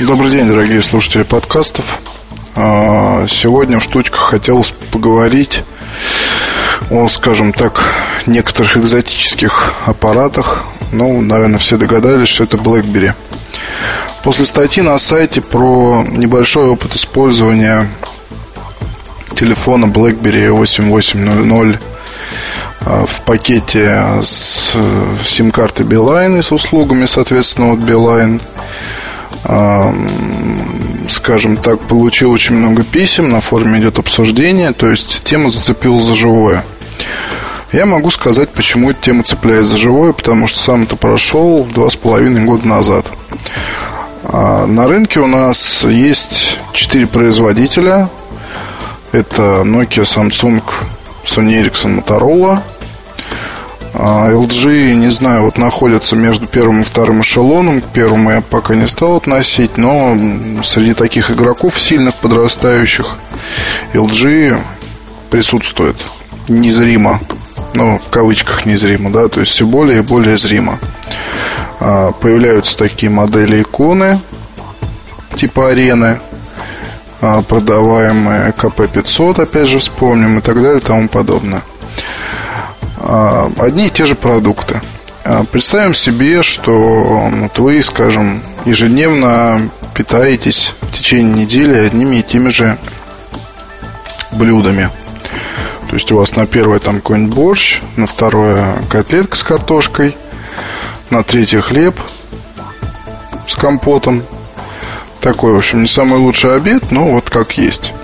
Добрый 0.00 0.30
день, 0.30 0.48
дорогие 0.48 0.80
слушатели 0.80 1.24
подкастов. 1.24 1.84
А, 2.56 3.26
сегодня 3.28 3.78
в 3.78 3.82
штучках 3.82 4.20
хотелось 4.20 4.72
поговорить 4.90 5.62
о, 6.90 7.06
скажем 7.08 7.52
так, 7.52 7.82
некоторых 8.26 8.78
экзотических 8.78 9.74
аппаратах. 9.84 10.64
Ну, 10.92 11.20
наверное, 11.20 11.58
все 11.58 11.76
догадались, 11.76 12.28
что 12.28 12.44
это 12.44 12.56
BlackBerry. 12.56 13.12
После 14.22 14.46
статьи 14.46 14.82
на 14.82 14.96
сайте 14.96 15.42
про 15.42 16.02
небольшой 16.08 16.68
опыт 16.68 16.96
использования 16.96 17.88
телефона 19.36 19.84
BlackBerry 19.84 20.50
8800 20.50 21.76
а, 21.76 21.93
в 22.80 23.20
пакете 23.22 24.02
с 24.22 24.72
э, 24.74 25.04
сим-карты 25.24 25.84
Beeline 25.84 26.38
и 26.38 26.42
с 26.42 26.52
услугами, 26.52 27.06
соответственно, 27.06 27.72
от 27.72 27.80
Beeline– 27.80 28.40
скажем 31.08 31.56
так, 31.58 31.80
получил 31.80 32.30
очень 32.30 32.54
много 32.54 32.82
писем, 32.82 33.30
на 33.30 33.40
форуме 33.40 33.78
идет 33.78 33.98
обсуждение, 33.98 34.72
то 34.72 34.88
есть 34.88 35.22
тема 35.24 35.50
зацепила 35.50 36.00
за 36.00 36.14
живое. 36.14 36.64
Я 37.72 37.86
могу 37.86 38.10
сказать, 38.10 38.50
почему 38.50 38.90
эта 38.90 39.02
тема 39.02 39.24
цепляет 39.24 39.66
за 39.66 39.76
живое, 39.76 40.12
потому 40.12 40.46
что 40.46 40.60
сам 40.60 40.84
это 40.84 40.96
прошел 40.96 41.64
два 41.64 41.90
с 41.90 41.96
половиной 41.96 42.44
года 42.44 42.66
назад. 42.68 43.06
А, 44.22 44.66
на 44.66 44.86
рынке 44.86 45.20
у 45.20 45.26
нас 45.26 45.84
есть 45.84 46.60
четыре 46.72 47.06
производителя. 47.06 48.08
Это 49.10 49.62
Nokia, 49.64 50.04
Samsung, 50.04 50.62
Sony 51.24 51.62
Ericsson, 51.62 52.02
Motorola– 52.02 52.62
а 53.96 54.28
LG, 54.32 54.94
не 54.94 55.08
знаю, 55.10 55.44
вот 55.44 55.56
находятся 55.56 56.16
между 56.16 56.48
первым 56.48 56.80
и 56.80 56.84
вторым 56.84 57.20
эшелоном. 57.20 57.80
К 57.80 57.84
первому 57.84 58.32
я 58.32 58.40
пока 58.40 58.74
не 58.74 58.88
стал 58.88 59.16
относить, 59.16 59.78
но 59.78 60.16
среди 60.64 60.94
таких 60.94 61.30
игроков 61.30 61.78
сильных 61.78 62.16
подрастающих 62.16 63.16
LG 63.92 64.58
присутствует 65.30 65.96
незримо. 66.48 67.20
Ну, 67.74 68.00
в 68.04 68.10
кавычках 68.10 68.66
незримо, 68.66 69.10
да, 69.10 69.28
то 69.28 69.40
есть 69.40 69.52
все 69.52 69.64
более 69.64 69.98
и 69.98 70.02
более 70.02 70.36
зримо. 70.36 70.80
А, 71.78 72.10
появляются 72.12 72.76
такие 72.76 73.10
модели 73.10 73.62
иконы 73.62 74.20
типа 75.36 75.70
арены, 75.70 76.18
продаваемые 77.42 78.52
КП-500, 78.52 79.42
опять 79.42 79.68
же 79.68 79.78
вспомним, 79.78 80.38
и 80.38 80.40
так 80.40 80.56
далее, 80.56 80.78
и 80.78 80.80
тому 80.80 81.08
подобное. 81.08 81.62
А, 82.96 83.50
одни 83.58 83.86
и 83.86 83.90
те 83.90 84.06
же 84.06 84.14
продукты. 84.14 84.80
А, 85.24 85.44
представим 85.44 85.94
себе, 85.94 86.42
что 86.42 87.28
вот 87.30 87.58
вы, 87.58 87.80
скажем, 87.82 88.42
ежедневно 88.64 89.70
питаетесь 89.94 90.74
в 90.80 90.92
течение 90.92 91.44
недели 91.44 91.74
одними 91.74 92.16
и 92.16 92.22
теми 92.22 92.48
же 92.48 92.78
блюдами. 94.32 94.90
То 95.88 95.94
есть 95.94 96.10
у 96.12 96.16
вас 96.16 96.34
на 96.34 96.46
первое 96.46 96.78
там 96.78 96.96
какой-нибудь 96.96 97.34
борщ, 97.34 97.80
на 97.96 98.06
второе 98.06 98.76
котлетка 98.90 99.36
с 99.36 99.44
картошкой, 99.44 100.16
на 101.10 101.22
третье 101.22 101.60
хлеб 101.60 101.98
с 103.46 103.54
компотом. 103.54 104.24
Такой, 105.24 105.54
в 105.54 105.56
общем, 105.56 105.80
не 105.80 105.88
самый 105.88 106.20
лучший 106.20 106.54
обед, 106.54 106.90
но 106.90 107.06
вот 107.06 107.30
как 107.30 107.56
есть. 107.56 107.94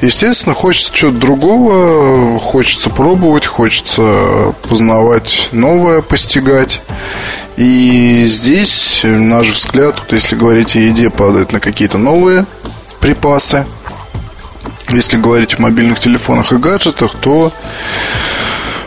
Естественно, 0.00 0.54
хочется 0.54 0.90
чего-то 0.90 1.18
другого, 1.18 2.38
хочется 2.38 2.88
пробовать, 2.88 3.44
хочется 3.44 4.54
познавать 4.66 5.50
новое, 5.52 6.00
постигать. 6.00 6.80
И 7.58 8.24
здесь 8.26 9.02
наш 9.04 9.50
взгляд, 9.50 9.96
вот 9.98 10.14
если 10.14 10.34
говорить 10.34 10.74
о 10.76 10.78
еде, 10.78 11.10
падает 11.10 11.52
на 11.52 11.60
какие-то 11.60 11.98
новые 11.98 12.46
припасы. 13.00 13.66
Если 14.88 15.18
говорить 15.18 15.58
о 15.58 15.62
мобильных 15.62 16.00
телефонах 16.00 16.54
и 16.54 16.56
гаджетах, 16.56 17.16
то 17.20 17.52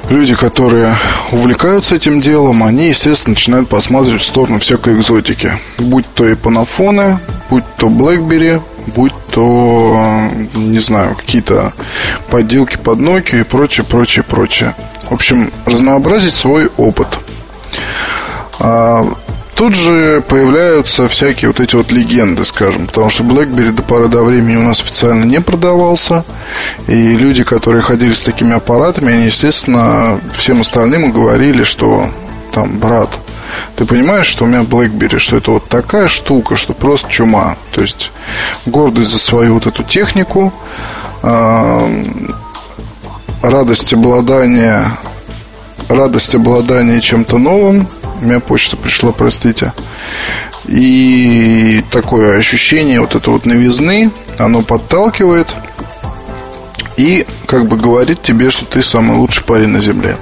люди, 0.09 0.35
которые 0.35 0.95
увлекаются 1.31 1.95
этим 1.95 2.21
делом, 2.21 2.63
они, 2.63 2.89
естественно, 2.89 3.33
начинают 3.33 3.69
посматривать 3.69 4.21
в 4.21 4.25
сторону 4.25 4.59
всякой 4.59 4.95
экзотики. 4.95 5.53
Будь 5.77 6.05
то 6.13 6.27
и 6.27 6.35
панафоны, 6.35 7.19
будь 7.49 7.63
то 7.77 7.87
BlackBerry, 7.87 8.61
будь 8.95 9.13
то, 9.31 10.29
не 10.55 10.79
знаю, 10.79 11.15
какие-то 11.15 11.73
подделки 12.29 12.77
под 12.77 12.99
Nokia 12.99 13.41
и 13.41 13.43
прочее, 13.43 13.85
прочее, 13.85 14.23
прочее. 14.23 14.75
В 15.09 15.13
общем, 15.13 15.51
разнообразить 15.65 16.33
свой 16.33 16.69
опыт. 16.77 17.07
А, 19.59 19.61
тут 19.61 19.75
же 19.75 20.23
появляются 20.27 21.07
всякие 21.09 21.49
вот 21.49 21.59
эти 21.59 21.75
вот 21.75 21.91
легенды, 21.91 22.45
скажем, 22.45 22.87
потому 22.87 23.09
что 23.09 23.23
BlackBerry 23.23 23.71
до 23.71 23.83
поры 23.83 24.07
до 24.07 24.23
времени 24.23 24.55
у 24.55 24.63
нас 24.63 24.79
официально 24.79 25.25
не 25.25 25.41
продавался, 25.41 26.23
и 26.87 27.17
люди, 27.17 27.43
которые 27.43 27.81
ходили 27.81 28.13
с 28.13 28.23
такими 28.23 28.53
аппаратами, 28.53 29.13
они, 29.13 29.25
естественно, 29.25 30.19
всем 30.33 30.61
остальным 30.61 31.11
говорили, 31.11 31.63
что 31.63 32.09
там, 32.53 32.79
брат, 32.79 33.09
ты 33.75 33.85
понимаешь, 33.85 34.27
что 34.27 34.45
у 34.45 34.47
меня 34.47 34.61
BlackBerry, 34.61 35.19
что 35.19 35.37
это 35.37 35.51
вот 35.51 35.67
такая 35.67 36.07
штука, 36.07 36.55
что 36.55 36.73
просто 36.73 37.09
чума. 37.09 37.57
То 37.73 37.81
есть 37.81 38.11
гордость 38.65 39.09
за 39.09 39.19
свою 39.19 39.55
вот 39.55 39.67
эту 39.67 39.83
технику, 39.83 40.53
э, 41.21 42.03
радость 43.41 43.93
обладания 43.93 44.89
радость 45.89 46.35
обладания 46.35 47.01
чем-то 47.01 47.37
новым. 47.37 47.87
У 48.21 48.25
меня 48.25 48.39
почта 48.39 48.75
пришла, 48.75 49.11
простите. 49.11 49.73
И 50.65 51.83
такое 51.91 52.38
ощущение 52.38 53.01
вот 53.01 53.15
это 53.15 53.31
вот 53.31 53.45
новизны, 53.45 54.11
оно 54.38 54.61
подталкивает 54.61 55.47
и 56.97 57.25
как 57.47 57.65
бы 57.67 57.77
говорит 57.77 58.21
тебе, 58.21 58.49
что 58.49 58.65
ты 58.65 58.81
самый 58.81 59.17
лучший 59.17 59.43
парень 59.43 59.69
на 59.69 59.81
земле. 59.81 60.17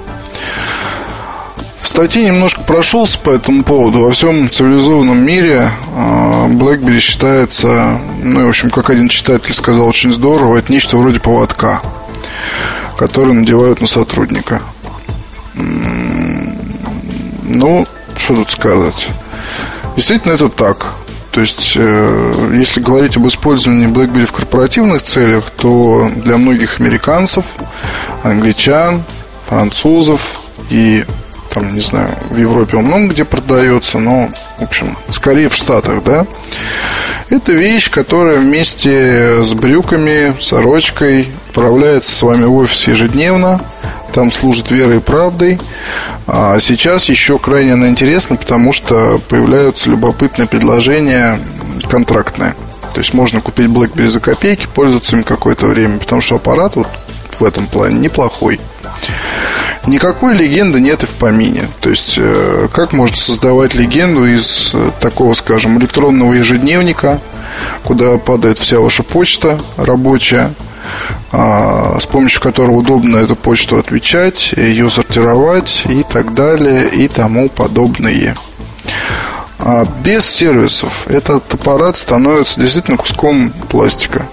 В 1.80 1.88
статье 1.88 2.24
немножко 2.24 2.62
прошелся 2.62 3.18
по 3.18 3.30
этому 3.30 3.64
поводу. 3.64 4.00
Во 4.00 4.12
всем 4.12 4.48
цивилизованном 4.50 5.18
мире 5.18 5.70
а, 5.96 6.46
BlackBerry 6.46 6.98
считается, 7.00 7.98
ну, 8.22 8.42
и, 8.42 8.44
в 8.44 8.48
общем, 8.48 8.70
как 8.70 8.90
один 8.90 9.08
читатель 9.08 9.54
сказал, 9.54 9.88
очень 9.88 10.12
здорово, 10.12 10.58
это 10.58 10.70
нечто 10.70 10.96
вроде 10.96 11.18
поводка, 11.18 11.80
который 12.96 13.34
надевают 13.34 13.80
на 13.80 13.86
сотрудника. 13.86 14.62
Ну, 17.48 17.86
что 18.16 18.34
тут 18.34 18.50
сказать? 18.50 19.08
Действительно, 19.96 20.32
это 20.32 20.48
так. 20.48 20.94
То 21.30 21.40
есть, 21.40 21.74
э, 21.76 22.50
если 22.54 22.80
говорить 22.80 23.16
об 23.16 23.26
использовании 23.26 23.88
BlackBerry 23.88 24.26
в 24.26 24.32
корпоративных 24.32 25.02
целях, 25.02 25.50
то 25.50 26.10
для 26.16 26.36
многих 26.36 26.80
американцев, 26.80 27.44
англичан, 28.22 29.02
французов 29.48 30.40
и 30.70 31.04
там, 31.52 31.74
не 31.74 31.80
знаю, 31.80 32.10
в 32.30 32.36
Европе 32.36 32.76
он 32.76 32.84
много 32.84 33.08
где 33.08 33.24
продается, 33.24 33.98
но, 33.98 34.28
в 34.58 34.62
общем, 34.62 34.96
скорее 35.08 35.48
в 35.48 35.54
Штатах, 35.54 36.04
да, 36.04 36.26
это 37.30 37.52
вещь, 37.52 37.90
которая 37.90 38.38
вместе 38.38 39.42
с 39.42 39.52
брюками, 39.54 40.34
сорочкой 40.40 41.28
отправляется 41.48 42.12
с 42.12 42.22
вами 42.22 42.44
в 42.44 42.54
офис 42.54 42.88
ежедневно, 42.88 43.60
там 44.12 44.30
служит 44.30 44.70
верой 44.70 44.96
и 44.96 45.00
правдой. 45.00 45.58
А 46.26 46.58
сейчас 46.58 47.08
еще 47.08 47.38
крайне 47.38 47.74
она 47.74 47.88
интересна, 47.88 48.36
потому 48.36 48.72
что 48.72 49.20
появляются 49.28 49.90
любопытные 49.90 50.48
предложения 50.48 51.38
контрактные. 51.88 52.54
То 52.92 53.00
есть 53.00 53.14
можно 53.14 53.40
купить 53.40 53.66
BlackBerry 53.66 54.08
за 54.08 54.20
копейки, 54.20 54.66
пользоваться 54.74 55.16
им 55.16 55.22
какое-то 55.22 55.66
время, 55.66 55.98
потому 55.98 56.20
что 56.20 56.36
аппарат 56.36 56.74
вот 56.76 56.88
в 57.38 57.44
этом 57.44 57.66
плане 57.66 57.98
неплохой. 57.98 58.60
Никакой 59.86 60.34
легенды 60.34 60.80
нет 60.80 61.02
и 61.02 61.06
в 61.06 61.10
помине. 61.10 61.68
То 61.80 61.90
есть, 61.90 62.16
э, 62.18 62.68
как 62.72 62.92
можно 62.92 63.16
создавать 63.16 63.74
легенду 63.74 64.26
из 64.26 64.72
э, 64.74 64.90
такого, 65.00 65.34
скажем, 65.34 65.78
электронного 65.78 66.34
ежедневника, 66.34 67.20
куда 67.84 68.18
падает 68.18 68.58
вся 68.58 68.80
ваша 68.80 69.02
почта 69.02 69.58
рабочая, 69.76 70.52
с 71.32 72.06
помощью 72.06 72.40
которого 72.40 72.76
удобно 72.76 73.16
эту 73.16 73.36
почту 73.36 73.78
отвечать, 73.78 74.52
ее 74.56 74.90
сортировать 74.90 75.84
и 75.88 76.02
так 76.02 76.34
далее 76.34 76.88
и 76.88 77.08
тому 77.08 77.48
подобное. 77.48 78.34
А 79.58 79.84
без 80.02 80.24
сервисов 80.24 81.06
этот 81.08 81.52
аппарат 81.52 81.96
становится 81.96 82.60
действительно 82.60 82.96
куском 82.96 83.50
пластика. 83.68 84.26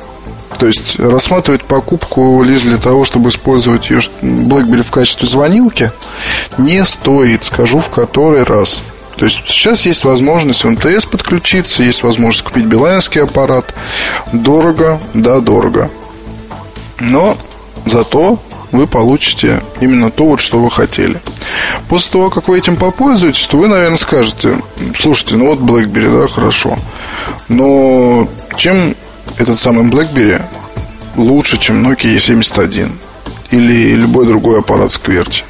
То 0.60 0.68
есть 0.68 1.00
рассматривать 1.00 1.64
покупку 1.64 2.42
лишь 2.44 2.62
для 2.62 2.78
того, 2.78 3.04
чтобы 3.04 3.30
использовать 3.30 3.90
ее 3.90 4.00
BlackBerry 4.22 4.84
в 4.84 4.92
качестве 4.92 5.28
звонилки, 5.28 5.92
не 6.58 6.86
стоит, 6.86 7.44
скажу 7.44 7.80
в 7.80 7.90
который 7.90 8.44
раз. 8.44 8.84
То 9.18 9.26
есть 9.26 9.42
сейчас 9.48 9.86
есть 9.86 10.04
возможность 10.04 10.64
в 10.64 10.70
МТС 10.70 11.06
подключиться, 11.06 11.84
есть 11.84 12.04
возможность 12.04 12.46
купить 12.46 12.66
билайнский 12.66 13.22
аппарат. 13.22 13.74
Дорого, 14.32 15.00
да, 15.14 15.40
дорого. 15.40 15.90
Но 17.00 17.38
зато 17.86 18.40
вы 18.72 18.88
получите 18.88 19.64
именно 19.80 20.12
то, 20.12 20.26
вот, 20.26 20.40
что 20.40 20.60
вы 20.60 20.70
хотели. 20.70 21.22
После 21.88 22.12
того, 22.12 22.30
как 22.30 22.48
вы 22.48 22.58
этим 22.58 22.76
попользуетесь, 22.76 23.48
то 23.48 23.58
вы, 23.58 23.68
наверное, 23.68 23.98
скажете, 23.98 24.62
слушайте, 24.98 25.36
ну 25.38 25.48
вот 25.48 25.60
BlackBerry, 25.60 26.22
да, 26.22 26.28
хорошо. 26.28 26.78
Но 27.48 28.28
чем 28.58 28.96
этот 29.38 29.60
самый 29.60 29.86
BlackBerry 29.86 30.42
лучше, 31.16 31.58
чем 31.58 31.86
Nokia 31.86 32.16
E71 32.16 32.92
или 33.52 33.96
любой 33.96 34.26
другой 34.26 34.60
аппарат 34.60 34.92
Скверти? 34.92 35.44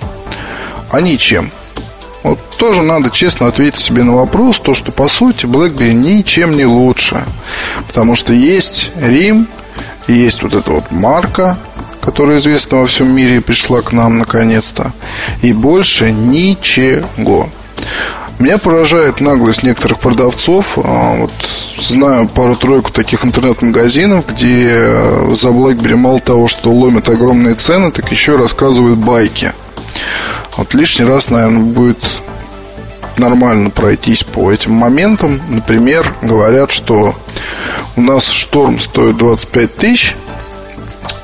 А 0.91 1.01
ничем. 1.01 1.51
Вот 2.23 2.39
тоже 2.57 2.81
надо 2.81 3.11
честно 3.11 3.47
ответить 3.47 3.79
себе 3.79 4.03
на 4.03 4.15
вопрос, 4.15 4.59
то, 4.59 4.73
что 4.73 4.91
по 4.91 5.07
сути 5.07 5.45
BlackBerry 5.45 5.93
ничем 5.93 6.57
не 6.57 6.65
лучше. 6.65 7.23
Потому 7.87 8.15
что 8.15 8.33
есть 8.33 8.91
Рим, 10.07 10.15
есть 10.15 10.43
вот 10.43 10.53
эта 10.53 10.71
вот 10.71 10.91
марка, 10.91 11.57
которая 12.01 12.37
известна 12.37 12.79
во 12.79 12.85
всем 12.85 13.13
мире 13.13 13.37
и 13.37 13.41
пришла 13.41 13.81
к 13.81 13.91
нам 13.91 14.17
наконец-то. 14.17 14.91
И 15.41 15.51
больше 15.51 16.11
ничего. 16.11 17.49
Меня 18.37 18.57
поражает 18.57 19.21
наглость 19.21 19.63
некоторых 19.63 19.99
продавцов. 19.99 20.77
А, 20.77 21.15
вот 21.15 21.31
знаю 21.79 22.27
пару-тройку 22.27 22.91
таких 22.91 23.23
интернет-магазинов, 23.23 24.25
где 24.27 24.67
э, 24.71 25.33
за 25.33 25.49
BlackBerry 25.49 25.95
мало 25.95 26.19
того, 26.19 26.47
что 26.47 26.71
ломят 26.71 27.07
огромные 27.07 27.53
цены, 27.53 27.91
так 27.91 28.11
еще 28.11 28.33
и 28.33 28.37
рассказывают 28.37 28.99
байки. 28.99 29.53
Вот 30.57 30.73
лишний 30.73 31.05
раз, 31.05 31.29
наверное, 31.29 31.61
будет 31.61 32.03
нормально 33.17 33.69
пройтись 33.69 34.25
по 34.25 34.51
этим 34.51 34.73
моментам. 34.73 35.41
Например, 35.49 36.13
говорят, 36.21 36.71
что 36.71 37.15
у 37.95 38.01
нас 38.01 38.29
шторм 38.29 38.79
стоит 38.79 39.17
25 39.17 39.75
тысяч, 39.75 40.15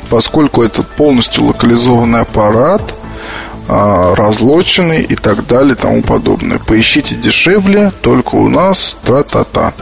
поскольку 0.09 0.63
это 0.63 0.83
полностью 0.83 1.45
локализованный 1.45 2.21
аппарат– 2.21 2.81
а, 3.73 4.15
разлоченный 4.15 5.01
и 5.01 5.15
так 5.15 5.47
далее 5.47 5.75
и 5.75 5.77
тому 5.77 6.01
подобное. 6.01 6.59
Поищите 6.59 7.15
дешевле, 7.15 7.93
только 8.01 8.35
у 8.35 8.49
нас 8.49 8.97
тра-та-та. 9.05 9.73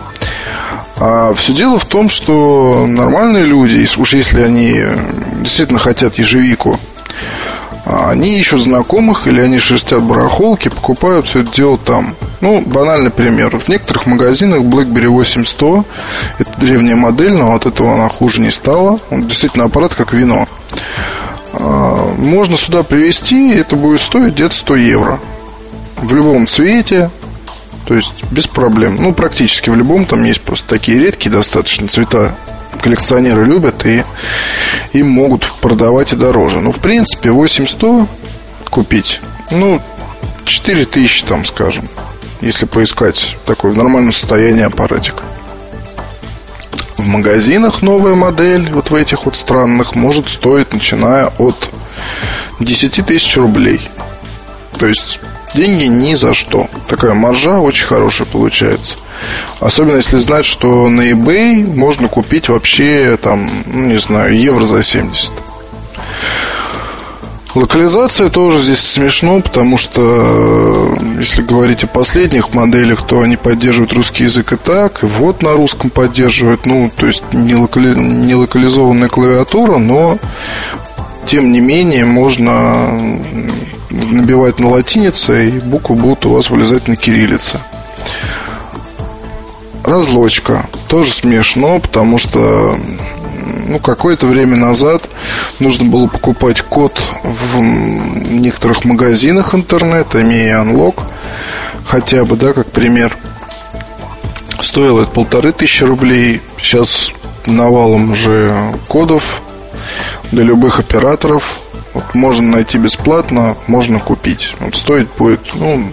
А 0.97 1.33
все 1.33 1.53
дело 1.53 1.79
в 1.79 1.85
том, 1.85 2.07
что 2.07 2.85
нормальные 2.87 3.45
люди, 3.45 3.87
уж 3.97 4.13
если 4.13 4.41
они 4.41 4.83
действительно 5.41 5.79
хотят 5.79 6.19
ежевику, 6.19 6.79
они 7.85 8.39
ищут 8.39 8.61
знакомых 8.61 9.27
или 9.27 9.41
они 9.41 9.57
шерстят 9.57 10.03
барахолки, 10.03 10.69
покупают 10.69 11.25
все 11.27 11.41
это 11.41 11.51
дело 11.51 11.77
там. 11.77 12.15
Ну, 12.41 12.61
банальный 12.61 13.09
пример. 13.09 13.57
В 13.57 13.67
некоторых 13.67 14.05
магазинах 14.05 14.61
BlackBerry 14.61 15.07
8100 15.07 15.85
это 16.37 16.59
древняя 16.59 16.95
модель, 16.95 17.33
но 17.33 17.55
от 17.55 17.65
этого 17.65 17.95
она 17.95 18.09
хуже 18.09 18.41
не 18.41 18.51
стала. 18.51 18.99
Он 19.09 19.27
действительно 19.27 19.65
аппарат 19.65 19.93
как 19.95 20.13
вино. 20.13 20.47
А, 21.53 22.13
можно 22.17 22.57
сюда 22.57 22.83
привезти, 22.83 23.51
это 23.51 23.75
будет 23.75 24.01
стоить 24.01 24.33
где-то 24.33 24.55
100 24.55 24.75
евро. 24.75 25.19
В 25.97 26.13
любом 26.13 26.47
цвете, 26.47 27.09
то 27.85 27.95
есть 27.95 28.13
без 28.31 28.47
проблем. 28.47 28.97
Ну, 28.99 29.13
практически 29.13 29.69
в 29.69 29.75
любом, 29.75 30.05
там 30.05 30.23
есть 30.23 30.41
просто 30.41 30.67
такие 30.67 30.99
редкие 30.99 31.31
достаточно 31.31 31.87
цвета. 31.87 32.35
Коллекционеры 32.81 33.45
любят 33.45 33.85
и 33.85 34.03
им 34.93 35.09
могут 35.09 35.51
продавать 35.61 36.13
и 36.13 36.15
дороже. 36.15 36.59
Ну, 36.59 36.71
в 36.71 36.79
принципе, 36.79 37.31
8100 37.31 38.07
купить, 38.69 39.21
ну, 39.51 39.81
4000 40.45 41.23
там, 41.25 41.45
скажем, 41.45 41.87
если 42.41 42.65
поискать 42.65 43.37
такой 43.45 43.71
в 43.71 43.77
нормальном 43.77 44.11
состоянии 44.11 44.63
аппаратик. 44.63 45.15
В 46.97 47.05
магазинах 47.05 47.81
новая 47.81 48.15
модель, 48.15 48.69
вот 48.71 48.91
в 48.91 48.95
этих 48.95 49.25
вот 49.25 49.35
странных, 49.35 49.95
может 49.95 50.29
стоить, 50.29 50.73
начиная 50.73 51.27
от 51.37 51.69
10 52.59 53.05
тысяч 53.05 53.37
рублей. 53.37 53.81
То 54.77 54.85
есть 54.85 55.19
деньги 55.53 55.85
ни 55.85 56.15
за 56.15 56.33
что. 56.33 56.67
Такая 56.87 57.13
маржа 57.13 57.59
очень 57.59 57.85
хорошая 57.85 58.27
получается. 58.27 58.97
Особенно 59.59 59.97
если 59.97 60.17
знать, 60.17 60.45
что 60.45 60.89
на 60.89 61.11
eBay 61.11 61.65
можно 61.75 62.07
купить 62.07 62.49
вообще 62.49 63.17
там, 63.21 63.49
ну, 63.65 63.87
не 63.87 63.99
знаю, 63.99 64.39
евро 64.39 64.65
за 64.65 64.83
70. 64.83 65.31
Локализация 67.55 68.29
тоже 68.29 68.59
здесь 68.59 68.79
смешно, 68.79 69.41
потому 69.41 69.77
что 69.77 70.95
э, 70.99 71.19
если 71.19 71.41
говорить 71.41 71.83
о 71.83 71.87
последних 71.87 72.53
моделях, 72.53 73.01
то 73.01 73.21
они 73.21 73.37
поддерживают 73.37 73.93
русский 73.93 74.25
язык 74.25 74.53
и 74.53 74.55
так, 74.55 75.01
и 75.01 75.07
вот 75.07 75.41
на 75.41 75.53
русском 75.53 75.89
поддерживают, 75.89 76.67
ну, 76.67 76.91
то 76.95 77.07
есть 77.07 77.23
не, 77.33 77.55
локали... 77.55 77.95
не 77.95 78.35
локализованная 78.35 79.09
клавиатура, 79.09 79.79
но 79.79 80.19
тем 81.25 81.51
не 81.51 81.59
менее 81.59 82.05
можно 82.05 83.19
набивать 84.11 84.59
на 84.59 84.69
латинице, 84.69 85.49
и 85.49 85.51
буквы 85.59 85.95
будут 85.95 86.25
у 86.25 86.31
вас 86.31 86.49
вылезать 86.49 86.87
на 86.87 86.95
кириллице. 86.95 87.59
Разлочка. 89.83 90.67
Тоже 90.87 91.13
смешно, 91.13 91.79
потому 91.79 92.17
что 92.17 92.77
ну, 93.67 93.79
какое-то 93.79 94.25
время 94.25 94.55
назад 94.55 95.03
нужно 95.59 95.85
было 95.85 96.07
покупать 96.07 96.61
код 96.61 96.99
в 97.23 97.59
некоторых 97.59 98.85
магазинах 98.85 99.53
интернета, 99.53 100.21
имея 100.21 100.61
анлок. 100.61 101.03
хотя 101.85 102.25
бы, 102.25 102.35
да, 102.35 102.53
как 102.53 102.67
пример. 102.71 103.15
Стоило 104.61 105.01
это 105.01 105.11
полторы 105.11 105.51
тысячи 105.51 105.83
рублей. 105.83 106.41
Сейчас 106.61 107.11
навалом 107.45 108.11
уже 108.11 108.73
кодов 108.87 109.41
для 110.31 110.43
любых 110.43 110.79
операторов. 110.79 111.57
Вот 111.93 112.13
можно 112.13 112.47
найти 112.47 112.77
бесплатно, 112.77 113.55
можно 113.67 113.99
купить. 113.99 114.55
Вот 114.59 114.75
стоить 114.75 115.07
будет, 115.17 115.41
ну, 115.55 115.83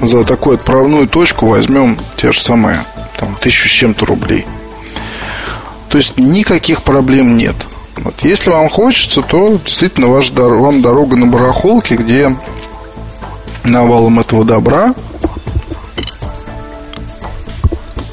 за 0.00 0.24
такую 0.24 0.56
отправную 0.56 1.06
точку 1.06 1.46
возьмем 1.46 1.98
те 2.16 2.32
же 2.32 2.40
самые, 2.40 2.84
там, 3.18 3.36
тысячу 3.40 3.68
с 3.68 3.72
чем-то 3.72 4.06
рублей. 4.06 4.46
То 5.88 5.98
есть 5.98 6.18
никаких 6.18 6.82
проблем 6.82 7.36
нет. 7.36 7.54
Вот 7.98 8.14
если 8.22 8.50
вам 8.50 8.70
хочется, 8.70 9.20
то 9.22 9.58
действительно 9.64 10.08
ваш, 10.08 10.30
вам 10.32 10.80
дорога 10.80 11.16
на 11.16 11.26
барахолке, 11.26 11.96
где 11.96 12.34
навалом 13.64 14.18
этого 14.18 14.44
добра. 14.44 14.94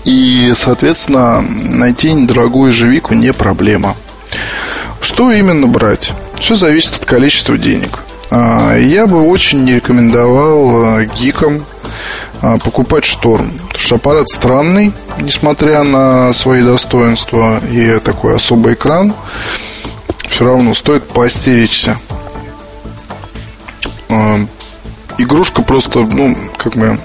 И, 0.03 0.51
соответственно, 0.55 1.41
найти 1.41 2.11
недорогую 2.13 2.71
ежевику 2.71 3.13
не 3.13 3.31
проблема. 3.31 3.95
Что 5.01 5.31
именно 5.31 5.67
брать? 5.67 6.11
Все 6.39 6.55
зависит 6.55 6.95
от 6.95 7.05
количества 7.05 7.57
денег. 7.57 7.99
А, 8.31 8.75
я 8.77 9.07
бы 9.07 9.21
очень 9.21 9.63
не 9.63 9.75
рекомендовал 9.75 10.83
а, 10.83 11.05
гикам 11.05 11.65
а, 12.41 12.57
покупать 12.57 13.05
шторм. 13.05 13.51
Потому 13.51 13.79
что 13.79 13.95
аппарат 13.95 14.29
странный, 14.29 14.93
несмотря 15.19 15.83
на 15.83 16.31
свои 16.33 16.63
достоинства 16.63 17.59
и 17.71 17.99
такой 17.99 18.35
особый 18.35 18.73
экран. 18.73 19.13
Все 20.27 20.45
равно 20.45 20.73
стоит 20.73 21.07
поостеречься. 21.07 21.97
Игрушка 25.17 25.61
просто, 25.63 25.99
ну, 25.99 26.37
как 26.57 26.75
бы 26.75 26.97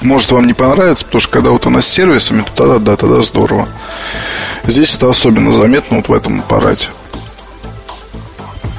может 0.00 0.30
вам 0.32 0.46
не 0.46 0.54
понравится, 0.54 1.04
потому 1.04 1.20
что 1.20 1.30
когда 1.30 1.50
вот 1.50 1.66
она 1.66 1.82
с 1.82 1.86
сервисами, 1.86 2.42
то 2.42 2.52
тогда, 2.54 2.78
да, 2.78 2.96
тогда 2.96 3.22
здорово. 3.22 3.68
Здесь 4.64 4.94
это 4.94 5.08
особенно 5.08 5.52
заметно 5.52 5.98
вот 5.98 6.08
в 6.08 6.12
этом 6.12 6.40
аппарате. 6.40 6.88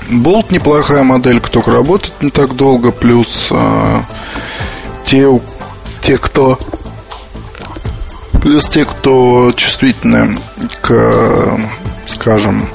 Болт 0.09 0.51
неплохая 0.51 1.03
моделька, 1.03 1.51
только 1.51 1.71
работает 1.71 2.13
не 2.21 2.31
так 2.31 2.55
долго, 2.55 2.91
плюс 2.91 3.49
э, 3.51 4.01
те, 5.05 5.27
те, 6.01 6.17
кто 6.17 6.57
плюс 8.41 8.67
те, 8.67 8.85
кто 8.85 9.53
чувствительны 9.55 10.39
к, 10.81 11.59
скажем, 12.07 12.67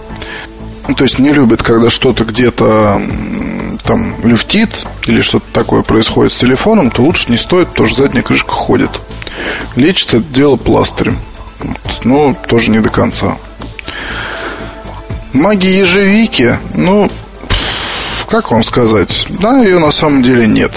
ну, 0.86 0.94
то 0.94 1.04
есть 1.04 1.18
не 1.18 1.30
любят, 1.30 1.62
когда 1.62 1.90
что-то 1.90 2.24
где-то 2.24 3.00
там 3.84 4.14
люфтит 4.22 4.86
или 5.06 5.20
что-то 5.20 5.46
такое 5.52 5.82
происходит 5.82 6.32
с 6.32 6.36
телефоном, 6.36 6.90
то 6.90 7.02
лучше 7.02 7.30
не 7.30 7.36
стоит, 7.36 7.68
потому 7.68 7.88
что 7.88 8.02
задняя 8.02 8.22
крышка 8.22 8.52
ходит. 8.52 8.90
Лечится 9.76 10.18
это 10.18 10.26
дело 10.26 10.56
пластырем. 10.56 11.18
Вот, 11.58 12.04
но 12.04 12.36
тоже 12.46 12.70
не 12.70 12.80
до 12.80 12.90
конца. 12.90 13.38
Магия 15.32 15.78
ежевики, 15.78 16.58
ну, 16.74 17.10
как 18.28 18.50
вам 18.50 18.62
сказать, 18.62 19.26
да, 19.40 19.58
ее 19.58 19.78
на 19.78 19.90
самом 19.90 20.22
деле 20.22 20.46
нет. 20.46 20.72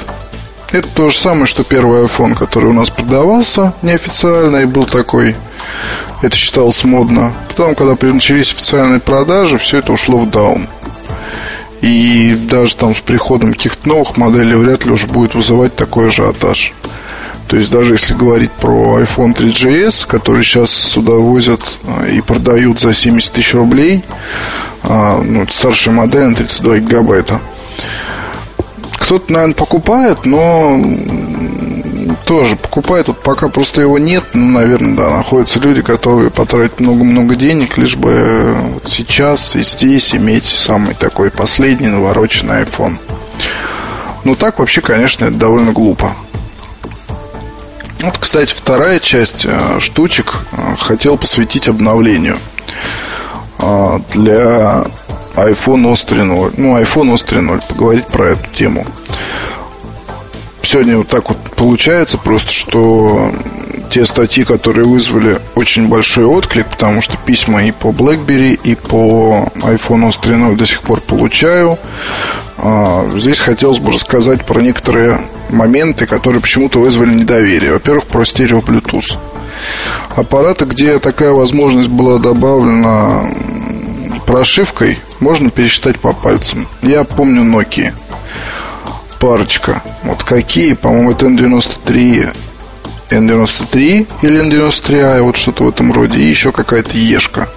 Это 0.71 0.87
то 0.89 1.09
же 1.09 1.17
самое, 1.17 1.45
что 1.45 1.63
первый 1.63 2.03
iPhone, 2.03 2.35
который 2.35 2.69
у 2.69 2.73
нас 2.73 2.89
продавался 2.89 3.73
неофициально 3.81 4.57
и 4.57 4.65
был 4.65 4.85
такой, 4.85 5.35
это 6.21 6.35
считалось 6.35 6.83
модно. 6.83 7.33
Потом, 7.47 7.75
когда 7.75 7.95
начались 8.13 8.51
официальные 8.51 8.99
продажи, 8.99 9.57
все 9.57 9.77
это 9.77 9.93
ушло 9.93 10.17
в 10.17 10.29
даун. 10.29 10.67
И 11.81 12.35
даже 12.49 12.75
там 12.75 12.95
с 12.95 12.99
приходом 12.99 13.53
каких-то 13.53 13.87
новых 13.87 14.17
моделей 14.17 14.55
вряд 14.55 14.85
ли 14.85 14.91
уже 14.91 15.07
будет 15.07 15.35
вызывать 15.35 15.75
такой 15.75 16.07
ажиотаж. 16.07 16.73
То 17.47 17.55
есть 17.55 17.71
даже 17.71 17.93
если 17.93 18.13
говорить 18.13 18.51
про 18.51 18.99
iPhone 18.99 19.33
3GS, 19.33 20.05
который 20.05 20.43
сейчас 20.43 20.69
сюда 20.69 21.13
возят 21.13 21.61
а, 21.85 22.05
и 22.05 22.19
продают 22.19 22.79
за 22.81 22.93
70 22.93 23.31
тысяч 23.31 23.53
рублей, 23.53 24.03
ну, 24.83 25.43
это 25.43 25.53
старшая 25.53 25.93
модель 25.93 26.27
на 26.27 26.35
32 26.35 26.79
гигабайта. 26.79 27.39
Кто-то, 28.99 29.31
наверное, 29.31 29.55
покупает, 29.55 30.25
но 30.25 30.79
тоже 32.25 32.55
покупает. 32.57 33.07
Вот 33.07 33.21
пока 33.23 33.47
просто 33.47 33.81
его 33.81 33.97
нет, 33.97 34.23
ну, 34.33 34.51
наверное, 34.51 34.95
да, 34.95 35.17
находятся 35.17 35.59
люди, 35.59 35.81
которые 35.81 36.29
потратить 36.29 36.79
много-много 36.79 37.35
денег, 37.35 37.77
лишь 37.77 37.95
бы 37.95 38.55
вот 38.73 38.91
сейчас 38.91 39.55
и 39.55 39.61
здесь 39.61 40.13
иметь 40.13 40.45
самый 40.45 40.93
такой 40.93 41.31
последний 41.31 41.87
навороченный 41.87 42.63
iPhone. 42.63 42.97
Ну, 44.23 44.35
так 44.35 44.59
вообще, 44.59 44.81
конечно, 44.81 45.25
это 45.25 45.35
довольно 45.35 45.71
глупо. 45.71 46.11
Вот, 48.01 48.17
кстати, 48.19 48.53
вторая 48.53 48.99
часть 48.99 49.45
э, 49.45 49.79
штучек 49.79 50.35
э, 50.51 50.75
хотел 50.77 51.17
посвятить 51.17 51.67
обновлению 51.67 52.35
э, 52.35 53.06
для 54.13 54.85
iPhone 55.35 55.85
OS 55.91 56.05
3.0. 56.07 56.53
Ну, 56.57 56.77
iPhone 56.77 57.13
OS 57.13 57.25
3.0, 57.25 57.61
поговорить 57.67 58.07
про 58.07 58.31
эту 58.31 58.47
тему. 58.53 58.85
Сегодня 60.61 60.97
вот 60.97 61.07
так 61.07 61.29
вот 61.29 61.37
получается 61.55 62.17
просто, 62.17 62.51
что 62.51 63.31
те 63.89 64.05
статьи, 64.05 64.43
которые 64.43 64.85
вызвали 64.85 65.39
очень 65.55 65.87
большой 65.87 66.25
отклик, 66.25 66.67
потому 66.67 67.01
что 67.01 67.15
письма 67.17 67.63
и 67.63 67.71
по 67.71 67.87
BlackBerry, 67.87 68.59
и 68.61 68.75
по 68.75 69.47
iPhone 69.55 70.09
OS 70.09 70.19
3.0 70.21 70.55
до 70.57 70.65
сих 70.65 70.81
пор 70.81 70.99
получаю. 70.99 71.77
А, 72.57 73.07
здесь 73.15 73.39
хотелось 73.39 73.79
бы 73.79 73.93
рассказать 73.93 74.43
про 74.45 74.59
некоторые 74.59 75.21
моменты, 75.49 76.05
которые 76.05 76.41
почему-то 76.41 76.79
вызвали 76.79 77.13
недоверие. 77.13 77.73
Во-первых, 77.73 78.05
про 78.07 78.25
стерео 78.25 78.59
Bluetooth. 78.59 79.17
Аппараты, 80.15 80.65
где 80.65 80.99
такая 80.99 81.31
возможность 81.31 81.89
была 81.89 82.17
добавлена 82.17 83.29
прошивкой, 84.25 84.99
можно 85.19 85.49
пересчитать 85.49 85.99
по 85.99 86.13
пальцам. 86.13 86.67
Я 86.81 87.03
помню 87.03 87.43
Nokia. 87.43 87.93
Парочка. 89.19 89.81
Вот 90.03 90.23
какие, 90.23 90.73
по-моему, 90.73 91.11
это 91.11 91.25
N93 91.25 92.29
N93 93.09 94.07
или 94.21 94.43
N93i, 94.43 95.21
вот 95.21 95.37
что-то 95.37 95.63
в 95.63 95.69
этом 95.69 95.93
роде, 95.93 96.19
и 96.19 96.25
еще 96.25 96.51
какая-то 96.51 96.97
Ешка. 96.97 97.47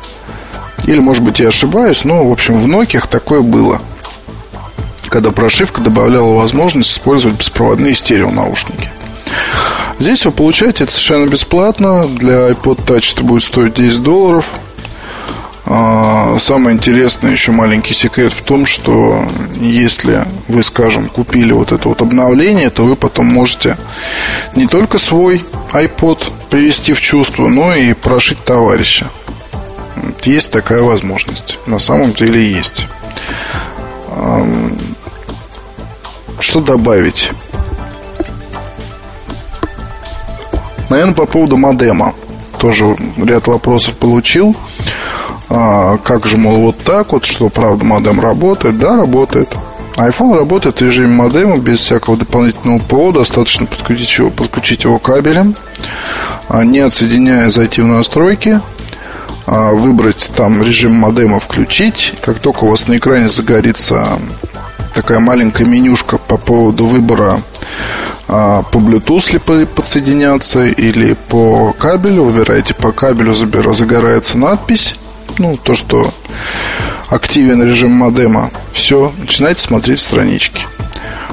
Или, 0.84 1.00
может 1.00 1.22
быть, 1.22 1.40
я 1.40 1.48
ошибаюсь, 1.48 2.04
но, 2.04 2.24
в 2.26 2.32
общем, 2.32 2.58
в 2.58 2.66
Nokia 2.66 3.06
такое 3.08 3.40
было 3.40 3.80
когда 5.10 5.32
прошивка 5.32 5.82
добавляла 5.82 6.36
возможность 6.36 6.92
использовать 6.92 7.36
беспроводные 7.36 7.94
стереонаушники. 7.94 8.88
Здесь 10.00 10.24
вы 10.24 10.32
получаете 10.32 10.84
это 10.84 10.92
совершенно 10.94 11.28
бесплатно. 11.28 12.08
Для 12.08 12.48
iPod 12.48 12.86
Touch 12.86 13.12
это 13.12 13.22
будет 13.22 13.42
стоить 13.42 13.74
10 13.74 14.02
долларов. 14.02 14.46
А, 15.66 16.38
самое 16.38 16.74
интересное, 16.74 17.32
еще 17.32 17.52
маленький 17.52 17.92
секрет 17.92 18.32
в 18.32 18.40
том, 18.40 18.64
что 18.64 19.22
если 19.60 20.24
вы, 20.48 20.62
скажем, 20.62 21.10
купили 21.10 21.52
вот 21.52 21.70
это 21.70 21.86
вот 21.86 22.00
обновление, 22.00 22.70
то 22.70 22.84
вы 22.84 22.96
потом 22.96 23.26
можете 23.26 23.76
не 24.56 24.66
только 24.66 24.96
свой 24.96 25.44
iPod 25.72 26.32
привести 26.48 26.94
в 26.94 27.00
чувство, 27.02 27.48
но 27.48 27.74
и 27.74 27.92
прошить 27.92 28.42
товарища. 28.42 29.10
Есть 30.24 30.50
такая 30.50 30.80
возможность. 30.80 31.58
На 31.66 31.78
самом 31.78 32.14
деле 32.14 32.50
есть. 32.50 32.86
Что 36.38 36.60
добавить? 36.62 37.32
Наверное, 40.90 41.14
по 41.14 41.24
поводу 41.24 41.56
модема. 41.56 42.14
Тоже 42.58 42.96
ряд 43.16 43.46
вопросов 43.46 43.96
получил. 43.96 44.54
А, 45.48 45.96
как 45.98 46.26
же, 46.26 46.36
мол, 46.36 46.58
вот 46.58 46.78
так 46.78 47.12
вот, 47.12 47.24
что 47.24 47.48
правда 47.48 47.84
модем 47.84 48.20
работает? 48.20 48.78
Да, 48.78 48.96
работает. 48.96 49.48
iPhone 49.96 50.36
работает 50.36 50.80
в 50.80 50.84
режиме 50.84 51.14
модема 51.14 51.58
без 51.58 51.78
всякого 51.78 52.16
дополнительного 52.16 52.78
ПО. 52.80 53.12
Достаточно 53.12 53.66
подключить 53.66 54.18
его, 54.18 54.30
подключить 54.30 54.84
его 54.84 54.98
кабелем, 54.98 55.54
а, 56.48 56.64
не 56.64 56.80
отсоединяя, 56.80 57.48
зайти 57.50 57.82
в 57.82 57.86
настройки, 57.86 58.60
а, 59.46 59.72
выбрать 59.72 60.30
там 60.34 60.60
режим 60.60 60.92
модема 60.92 61.38
включить. 61.38 62.14
Как 62.20 62.40
только 62.40 62.64
у 62.64 62.68
вас 62.68 62.88
на 62.88 62.98
экране 62.98 63.28
загорится 63.28 64.18
такая 64.92 65.20
маленькая 65.20 65.64
менюшка 65.66 66.18
по 66.18 66.36
поводу 66.36 66.86
выбора 66.86 67.42
по 68.30 68.78
Bluetooth 68.78 69.58
ли 69.58 69.64
подсоединяться 69.64 70.66
или 70.66 71.14
по 71.28 71.72
кабелю. 71.72 72.24
Выбираете 72.24 72.74
по 72.74 72.92
кабелю, 72.92 73.34
загорается 73.34 74.38
надпись. 74.38 74.96
Ну, 75.38 75.56
то, 75.56 75.74
что 75.74 76.12
активен 77.08 77.62
режим 77.62 77.90
модема. 77.90 78.50
Все, 78.70 79.12
начинайте 79.18 79.60
смотреть 79.60 80.00
странички. 80.00 80.66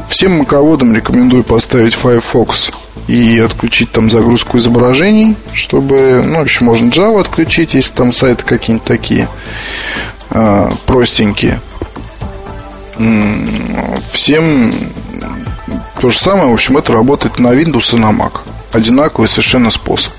Всем 0.09 0.39
маководам 0.39 0.95
рекомендую 0.95 1.43
поставить 1.43 1.93
Firefox 1.93 2.71
и 3.07 3.39
отключить 3.39 3.91
там 3.91 4.09
загрузку 4.09 4.57
изображений, 4.57 5.35
чтобы, 5.53 6.23
ну, 6.25 6.43
еще 6.43 6.63
можно 6.63 6.89
Java 6.89 7.21
отключить, 7.21 7.73
если 7.73 7.93
там 7.93 8.11
сайты 8.11 8.43
какие-нибудь 8.43 8.87
такие 8.87 9.27
э, 10.31 10.69
простенькие 10.85 11.59
всем 14.11 14.73
То 15.99 16.09
же 16.09 16.17
самое, 16.17 16.49
в 16.49 16.53
общем, 16.53 16.77
это 16.77 16.93
работает 16.93 17.39
на 17.39 17.47
Windows 17.47 17.95
и 17.95 17.99
на 17.99 18.11
Mac. 18.11 18.39
Одинаковый 18.71 19.27
совершенно 19.27 19.71
способ. 19.71 20.13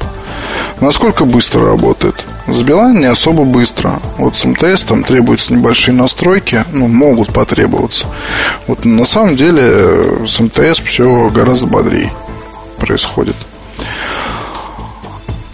Насколько 0.80 1.24
быстро 1.24 1.66
работает? 1.66 2.24
С 2.46 2.62
Билайн 2.62 3.00
не 3.00 3.06
особо 3.06 3.44
быстро. 3.44 4.00
Вот 4.16 4.36
с 4.36 4.44
МТС 4.44 4.84
там 4.84 5.02
требуются 5.04 5.52
небольшие 5.52 5.94
настройки, 5.94 6.64
ну, 6.72 6.86
могут 6.86 7.32
потребоваться. 7.32 8.06
Вот 8.66 8.84
на 8.84 9.04
самом 9.04 9.36
деле 9.36 9.62
э, 9.64 10.24
с 10.26 10.38
МТС 10.40 10.80
все 10.80 11.28
гораздо 11.30 11.66
бодрее 11.66 12.12
происходит. 12.78 13.36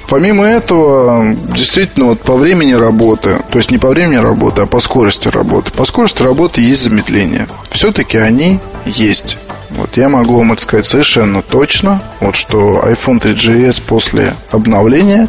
Помимо 0.09 0.45
этого, 0.45 1.35
действительно, 1.55 2.07
вот 2.07 2.21
по 2.21 2.37
времени 2.37 2.75
работы, 2.75 3.41
то 3.51 3.59
есть 3.59 3.71
не 3.71 3.79
по 3.79 3.89
времени 3.89 4.17
работы, 4.17 4.63
а 4.63 4.67
по 4.67 4.79
скорости 4.79 5.29
работы. 5.29 5.73
По 5.73 5.85
скорости 5.85 6.23
работы 6.23 6.61
есть 6.61 6.83
замедление. 6.83 7.49
Все-таки 7.71 8.19
они 8.19 8.61
есть. 8.87 9.39
Вот 9.71 9.97
я 9.97 10.09
могу 10.09 10.39
вам 10.39 10.53
это 10.53 10.63
сказать 10.63 10.87
совершенно 10.87 11.43
точно, 11.43 12.01
вот 12.21 12.37
что 12.37 12.85
iPhone 12.87 13.21
3GS 13.21 13.83
после 13.85 14.35
обновления 14.53 15.27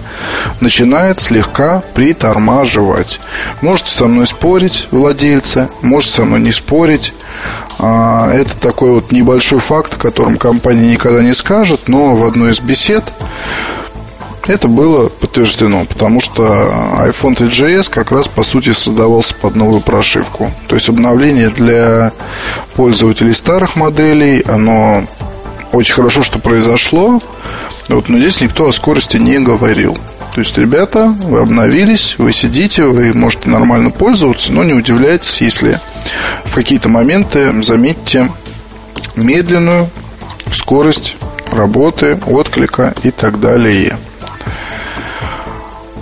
начинает 0.62 1.20
слегка 1.20 1.82
притормаживать. 1.96 3.20
Можете 3.62 3.92
со 3.92 4.06
мной 4.06 4.28
спорить, 4.28 4.88
владельцы, 4.92 5.68
можете 5.82 6.14
со 6.14 6.26
мной 6.26 6.42
не 6.42 6.52
спорить. 6.52 7.14
А, 7.80 8.32
это 8.32 8.56
такой 8.56 8.92
вот 8.92 9.12
небольшой 9.12 9.60
факт, 9.60 9.96
о 9.96 9.98
котором 9.98 10.38
компания 10.38 10.92
никогда 10.92 11.22
не 11.22 11.34
скажет, 11.34 11.88
но 11.88 12.16
в 12.16 12.24
одной 12.24 12.52
из 12.52 12.60
бесед 12.60 13.04
это 14.48 14.68
было 14.68 15.10
подтверждено, 15.10 15.86
потому 15.86 16.20
что 16.20 16.44
iPhone 17.00 17.36
3GS 17.36 17.90
как 17.90 18.12
раз 18.12 18.28
по 18.28 18.44
сути 18.44 18.72
создавался 18.72 19.36
под 19.36 19.56
новую 19.56 19.82
прошивку. 19.82 20.52
То 20.68 20.76
есть 20.76 20.90
обновление 20.90 21.50
для 21.50 22.12
пользователей 22.76 23.34
старых 23.34 23.76
моделей, 23.76 24.42
оно 24.42 25.06
очень 25.72 25.94
хорошо, 25.94 26.24
что 26.24 26.40
произошло, 26.40 27.20
вот, 27.90 28.10
но 28.10 28.18
здесь 28.20 28.42
никто 28.42 28.68
о 28.68 28.72
скорости 28.72 29.18
не 29.18 29.40
говорил. 29.40 29.98
То 30.34 30.42
есть, 30.42 30.58
ребята, 30.58 31.06
вы 31.06 31.40
обновились, 31.40 32.16
вы 32.18 32.34
сидите, 32.34 32.84
вы 32.84 33.14
можете 33.14 33.50
нормально 33.50 33.90
пользоваться, 33.90 34.52
но 34.52 34.64
не 34.64 34.74
удивляйтесь, 34.74 35.42
если 35.42 35.80
в 36.44 36.54
какие-то 36.54 36.90
моменты 36.90 37.54
заметите 37.64 38.30
медленную 39.16 39.90
скорость 40.52 41.16
работы, 41.52 42.20
отклика 42.26 42.94
и 43.04 43.12
так 43.12 43.40
далее. 43.40 43.98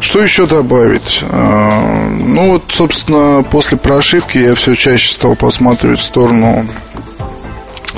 Что 0.03 0.21
еще 0.21 0.45
добавить? 0.47 1.23
А, 1.31 2.09
ну 2.19 2.51
вот, 2.51 2.63
собственно, 2.67 3.41
после 3.41 3.77
прошивки 3.77 4.37
я 4.37 4.53
все 4.53 4.75
чаще 4.75 5.13
стал 5.13 5.37
посматривать 5.37 6.01
в 6.01 6.03
сторону 6.03 6.67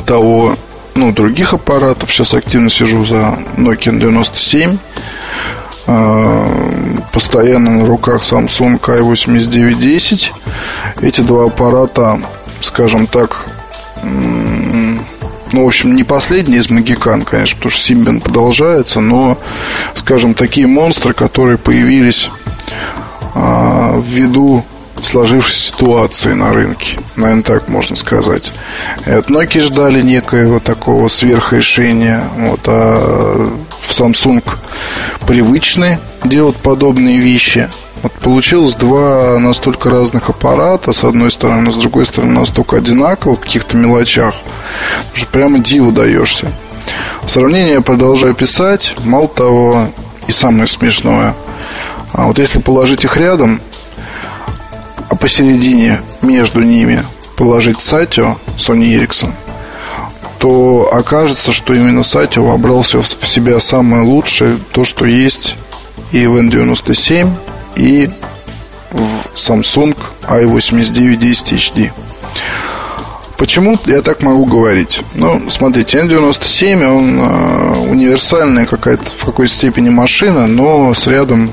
того, 0.05 0.55
ну, 0.93 1.11
других 1.11 1.53
аппаратов. 1.53 2.11
Сейчас 2.11 2.35
активно 2.35 2.69
сижу 2.69 3.03
за 3.05 3.39
Nokia 3.57 3.97
97. 3.97 4.77
А, 5.87 6.47
постоянно 7.11 7.71
на 7.71 7.85
руках 7.87 8.21
Samsung 8.21 8.79
i8910. 8.79 10.31
Эти 11.01 11.21
два 11.21 11.45
аппарата, 11.45 12.21
скажем 12.61 13.07
так, 13.07 13.47
ну, 15.55 15.63
в 15.63 15.67
общем, 15.67 15.95
не 15.95 16.03
последний 16.03 16.57
из 16.57 16.69
Магикан, 16.69 17.21
конечно, 17.21 17.55
потому 17.55 17.71
что 17.71 17.81
Симбин 17.81 18.19
продолжается, 18.19 18.99
но, 18.99 19.37
скажем, 19.95 20.33
такие 20.33 20.67
монстры, 20.67 21.13
которые 21.13 21.57
появились 21.57 22.29
а, 23.33 23.97
ввиду 24.05 24.65
сложившейся 25.01 25.67
ситуации 25.71 26.33
на 26.33 26.51
рынке, 26.51 26.97
наверное, 27.15 27.43
так 27.43 27.69
можно 27.69 27.95
сказать. 27.95 28.51
И 29.05 29.11
Nokia 29.11 29.61
ждали 29.61 30.01
некоего 30.01 30.59
такого 30.59 31.07
сверхрешения, 31.07 32.21
вот, 32.37 32.59
а 32.65 33.49
в 33.79 33.91
Samsung 33.91 34.43
привычны 35.25 35.99
делать 36.25 36.57
подобные 36.57 37.19
вещи– 37.19 37.69
вот 38.05 38.11
получилось 38.21 38.75
два 38.75 39.39
настолько 39.39 39.89
разных 39.89 40.29
аппарата, 40.29 40.93
с 40.93 41.03
одной 41.03 41.31
стороны, 41.31 41.63
но 41.63 41.71
с 41.71 41.75
другой 41.75 42.05
стороны 42.05 42.33
настолько 42.33 42.77
одинаковых 42.77 43.39
в 43.39 43.41
каких-то 43.41 43.77
мелочах, 43.77 44.35
что 45.13 45.25
прямо 45.25 45.57
диву 45.57 45.91
даешься. 45.91 46.51
Сравнение 47.25 47.73
я 47.73 47.81
продолжаю 47.81 48.35
писать. 48.35 48.93
Мало 49.03 49.27
того, 49.27 49.89
и 50.27 50.31
самое 50.31 50.67
смешное, 50.67 51.33
а 52.13 52.27
вот 52.27 52.37
если 52.37 52.59
положить 52.59 53.03
их 53.03 53.17
рядом, 53.17 53.59
а 55.09 55.15
посередине 55.15 55.99
между 56.21 56.61
ними 56.61 57.03
положить 57.35 57.81
Сатио 57.81 58.37
Sony 58.59 58.95
Ericsson, 58.95 59.31
то 60.37 60.91
окажется, 60.93 61.53
что 61.53 61.73
именно 61.73 62.03
Сатио 62.03 62.45
вобрал 62.45 62.83
в 62.83 63.27
себя 63.27 63.59
самое 63.59 64.03
лучшее, 64.03 64.59
то, 64.73 64.83
что 64.83 65.05
есть 65.05 65.55
и 66.11 66.27
в 66.27 66.37
N97, 66.37 67.31
и 67.75 68.09
в 68.91 69.35
Samsung 69.35 69.95
i89 70.23 71.15
10 71.17 71.53
HD. 71.53 71.91
Почему 73.37 73.77
я 73.85 74.01
так 74.01 74.21
могу 74.21 74.45
говорить? 74.45 75.01
Ну, 75.13 75.49
смотрите, 75.49 75.99
N97, 75.99 76.85
он 76.85 77.19
э, 77.19 77.89
универсальная 77.89 78.65
какая-то 78.65 79.03
в 79.03 79.25
какой-то 79.25 79.51
степени 79.51 79.89
машина, 79.89 80.47
но 80.47 80.93
с 80.93 81.05
рядом 81.07 81.51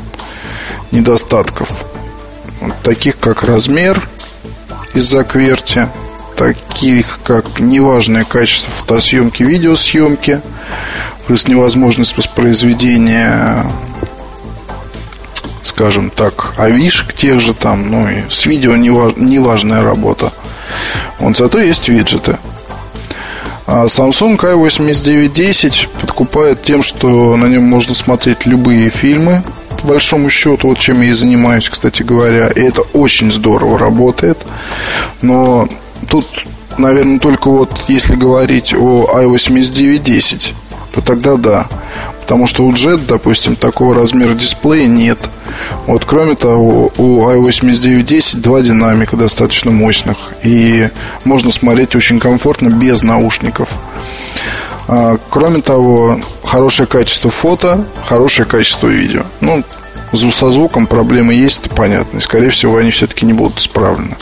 недостатков. 0.93 1.69
Таких 2.85 3.19
как 3.19 3.43
размер 3.43 4.01
из-за 4.95 5.25
кверти, 5.25 5.89
таких 6.37 7.19
как 7.25 7.59
неважное 7.59 8.25
качество 8.25 8.73
фотосъемки, 8.73 9.43
видеосъемки, 9.43 10.41
плюс 11.27 11.49
невозможность 11.49 12.17
воспроизведения 12.17 13.65
скажем 15.63 16.11
так, 16.11 16.55
авишек 16.57 17.13
тех 17.13 17.41
же 17.41 17.55
там, 17.55 17.91
ну 17.91 18.09
и 18.09 18.29
с 18.29 18.47
видео 18.47 18.77
неважная 18.77 19.83
работа. 19.83 20.33
Вот 21.19 21.37
зато 21.37 21.61
есть 21.61 21.89
виджеты. 21.89 22.39
А 23.67 23.87
Samsung 23.87 24.37
i8910 24.39 25.89
подкупает 26.01 26.63
тем, 26.63 26.83
что 26.83 27.37
на 27.37 27.47
нем 27.47 27.63
можно 27.63 27.95
смотреть 27.95 28.45
любые 28.45 28.91
фильмы, 28.91 29.43
по 29.81 29.89
большому 29.89 30.31
счету, 30.31 30.69
вот 30.69 30.79
чем 30.79 31.01
я 31.01 31.11
и 31.11 31.13
занимаюсь, 31.13 31.69
кстати 31.69 32.03
говоря. 32.03 32.49
И 32.49 32.61
это 32.61 32.83
очень 32.93 33.33
здорово 33.33 33.79
работает. 33.79 34.45
Но 35.23 35.69
тут, 36.09 36.27
наверное, 36.77 37.19
только 37.19 37.49
вот 37.49 37.71
если 37.89 38.15
говорить 38.15 38.75
о 38.75 39.09
i8910, 39.15 40.55
то 40.93 41.01
тогда 41.01 41.37
да. 41.37 41.67
Потому 42.33 42.47
что 42.47 42.65
у 42.65 42.73
Jet, 42.73 43.05
допустим, 43.07 43.57
такого 43.57 43.95
размера 43.95 44.33
дисплея 44.33 44.87
нет. 44.87 45.19
Вот, 45.87 46.07
кроме 46.07 46.35
того, 46.35 46.91
у 46.97 47.29
i8910 47.29 48.39
два 48.41 48.63
динамика 48.63 49.19
достаточно 49.19 49.71
мощных. 49.71 50.17
И 50.43 50.89
можно 51.25 51.51
смотреть 51.51 51.95
очень 51.95 52.19
комфортно 52.19 52.71
без 52.71 53.03
наушников. 53.03 53.69
А, 54.89 55.19
кроме 55.29 55.61
того, 55.61 56.23
хорошее 56.43 56.87
качество 56.87 57.31
фото, 57.31 57.85
хорошее 58.07 58.49
качество 58.49 58.89
видео. 58.89 59.25
Ну, 59.43 59.63
со 60.15 60.49
звуком 60.49 60.87
проблемы 60.87 61.35
есть, 61.35 61.67
это 61.67 61.75
понятно. 61.75 62.17
И, 62.17 62.23
скорее 62.23 62.49
всего, 62.49 62.79
они 62.79 62.93
все-таки 62.93 63.27
не 63.27 63.35
будут 63.35 63.59
исправлены. 63.59 64.17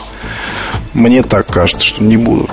Мне 0.94 1.22
так 1.22 1.46
кажется, 1.46 1.86
что 1.86 2.02
не 2.02 2.16
будут. 2.16 2.50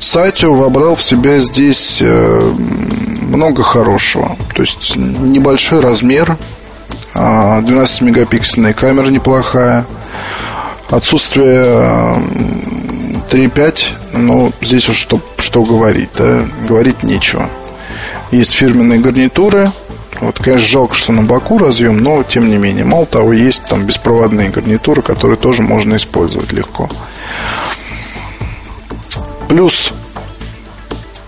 Сатио 0.00 0.54
вобрал 0.54 0.94
в 0.94 1.02
себя 1.02 1.40
здесь 1.40 1.98
э, 2.00 2.54
много 3.26 3.62
хорошего. 3.62 4.36
То 4.54 4.62
есть 4.62 4.96
небольшой 4.96 5.80
размер, 5.80 6.36
12-мегапиксельная 7.14 8.70
а, 8.70 8.74
камера 8.74 9.08
неплохая, 9.08 9.84
отсутствие 10.90 11.64
3.5, 13.30 13.84
ну, 14.12 14.52
здесь 14.60 14.88
уж 14.88 14.96
что, 14.96 15.20
что 15.38 15.62
говорить, 15.62 16.10
да, 16.16 16.44
говорить 16.68 17.02
нечего. 17.02 17.48
Есть 18.30 18.52
фирменные 18.52 18.98
гарнитуры, 18.98 19.72
вот, 20.20 20.38
конечно, 20.38 20.66
жалко, 20.66 20.94
что 20.94 21.12
на 21.12 21.22
боку 21.22 21.58
разъем, 21.58 21.98
но 21.98 22.22
тем 22.22 22.48
не 22.48 22.56
менее. 22.56 22.84
Мало 22.84 23.06
того, 23.06 23.32
есть 23.32 23.64
там 23.68 23.84
беспроводные 23.84 24.50
гарнитуры, 24.50 25.02
которые 25.02 25.36
тоже 25.36 25.62
можно 25.62 25.96
использовать 25.96 26.52
легко. 26.52 26.88
Плюс 29.48 29.92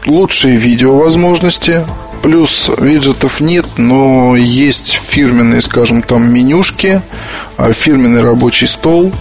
лучшие 0.08 0.56
видеовозможности. 0.56 1.84
Плюс 2.22 2.70
виджетов 2.78 3.40
нет, 3.40 3.66
но 3.76 4.34
есть 4.36 4.92
фирменные, 4.92 5.60
скажем, 5.60 6.02
там 6.02 6.32
менюшки, 6.32 7.00
а, 7.56 7.72
фирменный 7.72 8.22
рабочий 8.22 8.66
стол, 8.66 9.12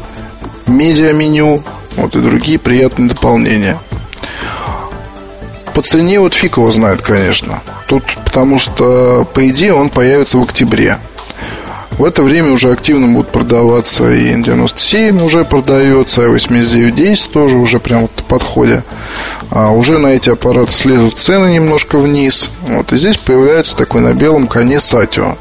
медиа-меню, 0.65 1.61
вот 1.95 2.15
и 2.15 2.19
другие 2.19 2.57
приятные 2.57 3.09
дополнения. 3.09 3.77
По 5.73 5.83
цене 5.83 6.19
вот 6.19 6.33
фиг 6.33 6.57
его 6.57 6.71
знает, 6.71 7.03
конечно. 7.03 7.61
Тут 7.87 8.03
потому 8.25 8.57
что, 8.57 9.27
по 9.31 9.47
идее, 9.47 9.73
он 9.73 9.89
появится 9.89 10.39
в 10.39 10.43
октябре. 10.43 10.97
В 11.97 12.03
это 12.03 12.21
время 12.21 12.51
уже 12.51 12.71
активно 12.71 13.07
будут 13.07 13.31
продаваться 13.31 14.11
и 14.13 14.31
N97 14.35 15.23
уже 15.23 15.43
продается, 15.43 16.23
и 16.23 16.27
8910 16.27 17.31
тоже 17.31 17.55
уже 17.55 17.79
прям 17.79 18.01
вот 18.01 18.11
в 18.15 18.23
подходе. 18.23 18.83
А 19.49 19.71
уже 19.71 19.97
на 19.97 20.07
эти 20.07 20.29
аппараты 20.29 20.71
слезут 20.71 21.17
цены 21.17 21.53
немножко 21.53 21.97
вниз. 21.97 22.51
Вот, 22.61 22.93
и 22.93 22.97
здесь 22.97 23.17
появляется 23.17 23.75
такой 23.75 24.01
на 24.01 24.13
белом 24.13 24.47
коне 24.47 24.79
Сатио. 24.79 25.37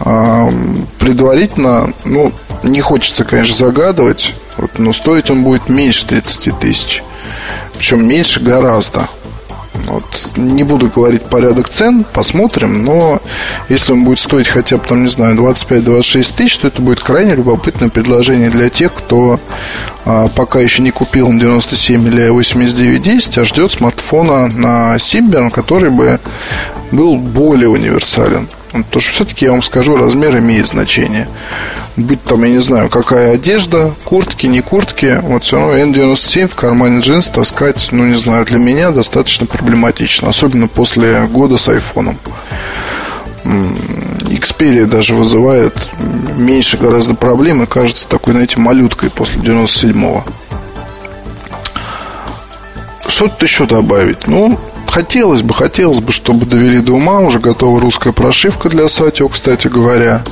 А, 0.00 0.50
предварительно, 0.98 1.94
ну, 2.04 2.32
не 2.62 2.82
хочется, 2.82 3.24
конечно, 3.24 3.54
загадывать, 3.54 4.34
вот, 4.58 4.78
но 4.78 4.92
стоить 4.92 5.30
он 5.30 5.44
будет 5.44 5.70
меньше 5.70 6.06
30 6.06 6.58
тысяч. 6.58 7.02
Причем 7.78 8.06
меньше 8.06 8.40
гораздо. 8.40 9.08
Вот. 9.72 10.04
Не 10.36 10.64
буду 10.64 10.88
говорить 10.88 11.22
порядок 11.22 11.68
цен, 11.68 12.04
посмотрим, 12.12 12.84
но 12.84 13.20
если 13.68 13.92
он 13.92 14.04
будет 14.04 14.18
стоить 14.18 14.48
хотя 14.48 14.76
бы, 14.76 14.86
там, 14.86 15.02
не 15.02 15.08
знаю, 15.08 15.36
25-26 15.36 16.34
тысяч, 16.36 16.58
то 16.58 16.68
это 16.68 16.82
будет 16.82 17.00
крайне 17.00 17.34
любопытное 17.34 17.88
предложение 17.88 18.50
для 18.50 18.68
тех, 18.68 18.92
кто 18.92 19.38
а, 20.04 20.28
пока 20.28 20.60
еще 20.60 20.82
не 20.82 20.90
купил 20.90 21.32
97 21.32 22.08
или 22.08 22.28
8910, 22.28 23.38
а 23.38 23.44
ждет 23.44 23.72
смартфона 23.72 24.48
на 24.48 24.96
Symbian, 24.96 25.50
который 25.50 25.90
бы 25.90 26.18
был 26.90 27.16
более 27.16 27.68
универсален. 27.68 28.48
Потому 28.72 29.00
что 29.00 29.12
все-таки, 29.12 29.44
я 29.44 29.52
вам 29.52 29.62
скажу, 29.62 29.96
размер 29.96 30.38
имеет 30.38 30.66
значение. 30.66 31.28
Будь 32.00 32.22
там, 32.22 32.44
я 32.44 32.50
не 32.50 32.62
знаю, 32.62 32.88
какая 32.88 33.34
одежда, 33.34 33.92
куртки, 34.04 34.46
не 34.46 34.62
куртки, 34.62 35.20
вот 35.22 35.44
все 35.44 35.58
равно 35.58 35.76
N97 35.76 36.48
в 36.48 36.54
кармане 36.54 37.00
джинс 37.00 37.28
таскать, 37.28 37.88
ну, 37.92 38.06
не 38.06 38.16
знаю, 38.16 38.46
для 38.46 38.58
меня 38.58 38.90
достаточно 38.90 39.46
проблематично. 39.46 40.30
Особенно 40.30 40.66
после 40.66 41.26
года 41.26 41.58
с 41.58 41.68
айфоном. 41.68 42.16
Xperia 43.44 44.86
даже 44.86 45.14
вызывает 45.14 45.74
меньше 46.38 46.78
гораздо 46.78 47.14
проблем 47.14 47.62
и 47.62 47.66
кажется 47.66 48.08
такой, 48.08 48.32
знаете, 48.32 48.58
малюткой 48.58 49.10
после 49.10 49.40
97-го. 49.42 50.24
Что 53.08 53.28
тут 53.28 53.42
еще 53.42 53.66
добавить? 53.66 54.26
Ну, 54.26 54.58
Хотелось 54.90 55.42
бы, 55.42 55.54
хотелось 55.54 56.00
бы, 56.00 56.10
чтобы 56.10 56.46
довели 56.46 56.80
до 56.80 56.94
ума. 56.94 57.20
Уже 57.20 57.38
готова 57.38 57.78
русская 57.80 58.12
прошивка 58.12 58.68
для 58.68 58.88
Сатио, 58.88 59.28
кстати 59.28 59.68
говоря. 59.68 60.22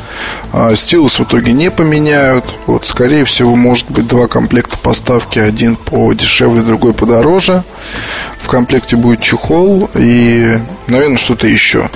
А, 0.52 0.74
стилус 0.74 1.20
в 1.20 1.22
итоге 1.22 1.52
не 1.52 1.70
поменяют. 1.70 2.44
Вот, 2.66 2.84
скорее 2.84 3.24
всего, 3.24 3.54
может 3.54 3.88
быть 3.88 4.08
два 4.08 4.26
комплекта 4.26 4.76
поставки. 4.76 5.38
Один 5.38 5.76
по 5.76 6.12
дешевле, 6.12 6.62
другой 6.62 6.92
подороже. 6.92 7.62
В 8.40 8.48
комплекте 8.48 8.96
будет 8.96 9.22
чехол 9.22 9.88
и, 9.94 10.58
наверное, 10.88 11.18
что-то 11.18 11.46
еще. 11.46 11.88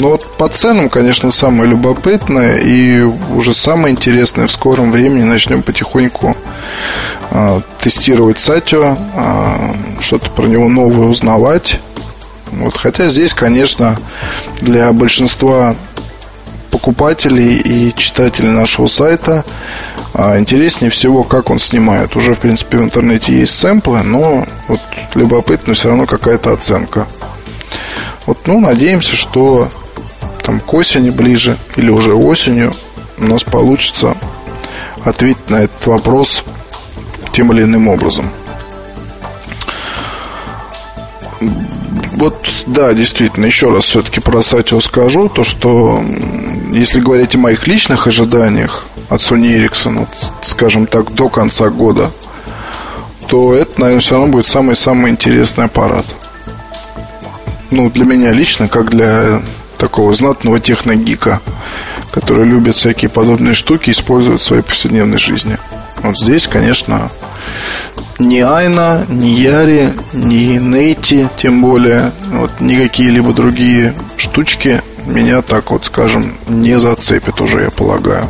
Ну 0.00 0.12
вот 0.12 0.26
по 0.38 0.48
ценам, 0.48 0.88
конечно, 0.88 1.30
самое 1.30 1.68
любопытное 1.68 2.56
и 2.56 3.02
уже 3.02 3.52
самое 3.52 3.94
интересное 3.94 4.46
в 4.46 4.50
скором 4.50 4.92
времени 4.92 5.24
начнем 5.24 5.62
потихоньку 5.62 6.34
э, 7.30 7.60
тестировать 7.82 8.40
Сатио, 8.40 8.96
э, 8.96 10.00
что-то 10.00 10.30
про 10.30 10.46
него 10.46 10.70
новое 10.70 11.06
узнавать. 11.06 11.80
Вот, 12.50 12.78
хотя 12.78 13.10
здесь, 13.10 13.34
конечно, 13.34 13.98
для 14.62 14.90
большинства 14.94 15.76
покупателей 16.70 17.58
и 17.58 17.94
читателей 17.94 18.48
нашего 18.48 18.86
сайта 18.86 19.44
а, 20.14 20.38
интереснее 20.38 20.90
всего, 20.90 21.24
как 21.24 21.50
он 21.50 21.58
снимает. 21.58 22.16
Уже, 22.16 22.32
в 22.32 22.40
принципе, 22.40 22.78
в 22.78 22.82
интернете 22.82 23.38
есть 23.38 23.54
сэмплы, 23.58 24.02
но 24.02 24.46
вот 24.66 24.80
любопытно 25.14 25.74
все 25.74 25.88
равно 25.88 26.06
какая-то 26.06 26.52
оценка. 26.52 27.06
Вот, 28.26 28.38
ну, 28.46 28.60
надеемся, 28.60 29.14
что 29.14 29.68
там 30.42 30.60
к 30.60 30.72
осени 30.74 31.10
ближе 31.10 31.56
или 31.76 31.90
уже 31.90 32.14
осенью 32.14 32.72
у 33.18 33.24
нас 33.24 33.42
получится 33.44 34.16
ответить 35.04 35.50
на 35.50 35.62
этот 35.62 35.86
вопрос 35.86 36.44
тем 37.32 37.52
или 37.52 37.62
иным 37.62 37.88
образом. 37.88 38.30
Вот, 42.12 42.36
да, 42.66 42.92
действительно, 42.92 43.46
еще 43.46 43.72
раз 43.72 43.84
все-таки 43.84 44.20
про 44.20 44.42
Сатио 44.42 44.80
скажу, 44.80 45.28
то, 45.28 45.42
что 45.42 46.04
если 46.70 47.00
говорить 47.00 47.34
о 47.34 47.38
моих 47.38 47.66
личных 47.66 48.06
ожиданиях 48.06 48.84
от 49.08 49.20
Sony 49.20 49.56
Ericsson, 49.56 50.06
скажем 50.42 50.86
так, 50.86 51.14
до 51.14 51.30
конца 51.30 51.70
года, 51.70 52.10
то 53.26 53.54
это, 53.54 53.80
наверное, 53.80 54.00
все 54.00 54.16
равно 54.16 54.32
будет 54.32 54.46
самый-самый 54.46 55.10
интересный 55.10 55.64
аппарат. 55.64 56.04
Ну, 57.70 57.88
для 57.88 58.04
меня 58.04 58.32
лично, 58.32 58.68
как 58.68 58.90
для 58.90 59.40
такого 59.80 60.12
знатного 60.12 60.60
техногика, 60.60 61.40
который 62.12 62.44
любит 62.46 62.76
всякие 62.76 63.08
подобные 63.08 63.54
штуки 63.54 63.90
использовать 63.90 64.40
в 64.40 64.44
своей 64.44 64.62
повседневной 64.62 65.18
жизни. 65.18 65.56
Вот 66.02 66.18
здесь, 66.18 66.46
конечно, 66.46 67.10
ни 68.18 68.40
Айна, 68.40 69.06
ни 69.08 69.28
Яри, 69.28 69.92
ни 70.12 70.58
Нейти, 70.58 71.28
тем 71.38 71.62
более, 71.62 72.12
вот, 72.30 72.50
ни 72.60 72.76
какие-либо 72.76 73.32
другие 73.32 73.94
штучки 74.16 74.82
меня 75.06 75.40
так 75.40 75.70
вот, 75.70 75.86
скажем, 75.86 76.34
не 76.46 76.78
зацепят 76.78 77.40
уже, 77.40 77.62
я 77.62 77.70
полагаю. 77.70 78.28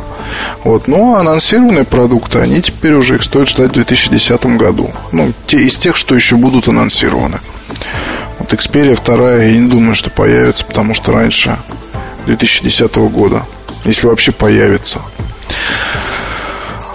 Вот, 0.63 0.87
но 0.87 1.15
анонсированные 1.17 1.83
продукты, 1.83 2.39
они 2.39 2.61
теперь 2.61 2.93
уже 2.93 3.15
их 3.15 3.23
стоит 3.23 3.49
ждать 3.49 3.71
в 3.71 3.73
2010 3.73 4.45
году. 4.57 4.89
Ну, 5.11 5.33
те 5.47 5.57
из 5.57 5.77
тех, 5.77 5.97
что 5.97 6.15
еще 6.15 6.37
будут 6.37 6.69
анонсированы. 6.69 7.39
Вот 8.41 8.51
Xperia 8.53 8.99
2 8.99 9.43
я 9.43 9.51
не 9.51 9.69
думаю, 9.69 9.93
что 9.93 10.09
появится, 10.09 10.65
потому 10.65 10.95
что 10.95 11.11
раньше 11.11 11.59
2010 12.25 12.95
года, 12.95 13.45
если 13.85 14.07
вообще 14.07 14.31
появится. 14.31 14.99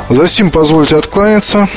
За 0.08 0.26
сим 0.26 0.50
позвольте 0.50 0.96
откланяться. 0.96 1.68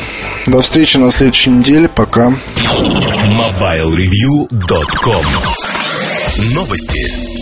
До 0.48 0.62
встречи 0.62 0.98
на 0.98 1.12
следующей 1.12 1.52
неделе. 1.52 1.88
Пока. 1.88 2.34
MobileReview.com 2.58 5.26
Новости. 6.56 7.39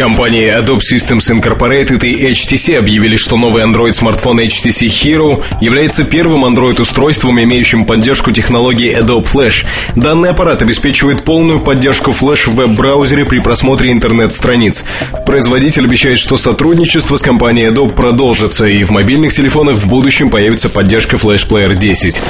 Компании 0.00 0.50
Adobe 0.50 0.80
Systems 0.80 1.30
Incorporated 1.30 2.06
и 2.06 2.30
HTC 2.30 2.78
объявили, 2.78 3.16
что 3.16 3.36
новый 3.36 3.62
Android-смартфон 3.64 4.40
HTC 4.40 4.86
Hero 4.86 5.42
является 5.60 6.04
первым 6.04 6.46
Android-устройством, 6.46 7.38
имеющим 7.42 7.84
поддержку 7.84 8.32
технологии 8.32 8.98
Adobe 8.98 9.26
Flash. 9.30 9.66
Данный 9.96 10.30
аппарат 10.30 10.62
обеспечивает 10.62 11.22
полную 11.22 11.60
поддержку 11.60 12.12
Flash 12.12 12.48
в 12.48 12.54
веб-браузере 12.54 13.26
при 13.26 13.40
просмотре 13.40 13.92
интернет-страниц. 13.92 14.86
Производитель 15.26 15.84
обещает, 15.84 16.18
что 16.18 16.38
сотрудничество 16.38 17.16
с 17.16 17.20
компанией 17.20 17.68
Adobe 17.68 17.94
продолжится, 17.94 18.64
и 18.64 18.82
в 18.84 18.90
мобильных 18.92 19.34
телефонах 19.34 19.76
в 19.76 19.86
будущем 19.86 20.30
появится 20.30 20.70
поддержка 20.70 21.16
Flash 21.16 21.46
Player 21.46 21.74
10. 21.74 22.22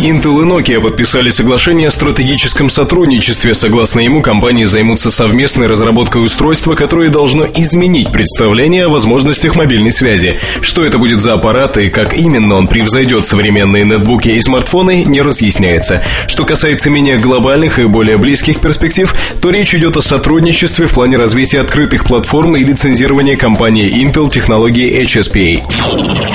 Intel 0.00 0.42
и 0.42 0.44
Nokia 0.44 0.80
подписали 0.80 1.30
соглашение 1.30 1.88
о 1.88 1.90
стратегическом 1.90 2.68
сотрудничестве. 2.68 3.54
Согласно 3.54 4.00
ему, 4.00 4.20
компании 4.22 4.64
займутся 4.64 5.10
совместной 5.10 5.66
разработкой 5.66 6.24
устройства, 6.24 6.74
которое 6.74 7.10
должно 7.10 7.46
изменить 7.46 8.12
представление 8.12 8.86
о 8.86 8.88
возможностях 8.88 9.56
мобильной 9.56 9.92
связи. 9.92 10.40
Что 10.60 10.84
это 10.84 10.98
будет 10.98 11.22
за 11.22 11.34
аппарат 11.34 11.78
и 11.78 11.90
как 11.90 12.14
именно 12.14 12.56
он 12.56 12.66
превзойдет 12.66 13.26
современные 13.26 13.84
нетбуки 13.84 14.28
и 14.28 14.40
смартфоны, 14.40 15.04
не 15.04 15.22
разъясняется. 15.22 16.02
Что 16.26 16.44
касается 16.44 16.90
менее 16.90 17.18
глобальных 17.18 17.78
и 17.78 17.84
более 17.84 18.18
близких 18.18 18.60
перспектив, 18.60 19.14
то 19.40 19.50
речь 19.50 19.74
идет 19.74 19.96
о 19.96 20.02
сотрудничестве 20.02 20.86
в 20.86 20.92
плане 20.92 21.16
развития 21.16 21.60
открытых 21.60 22.04
платформ 22.04 22.56
и 22.56 22.64
лицензирования 22.64 23.36
компании 23.36 24.04
Intel 24.04 24.28
технологии 24.30 25.00
HSPA. 25.02 25.62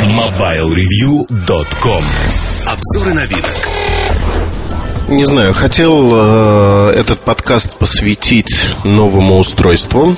MobileReview.com 0.04 2.04
Обзоры 2.72 3.16
новинок. 3.16 3.68
Не 5.08 5.26
знаю, 5.26 5.56
хотел 5.56 6.12
э, 6.14 6.94
этот 6.98 7.20
подкаст 7.22 7.80
посвятить 7.80 8.56
новому 8.84 9.40
устройству 9.40 10.16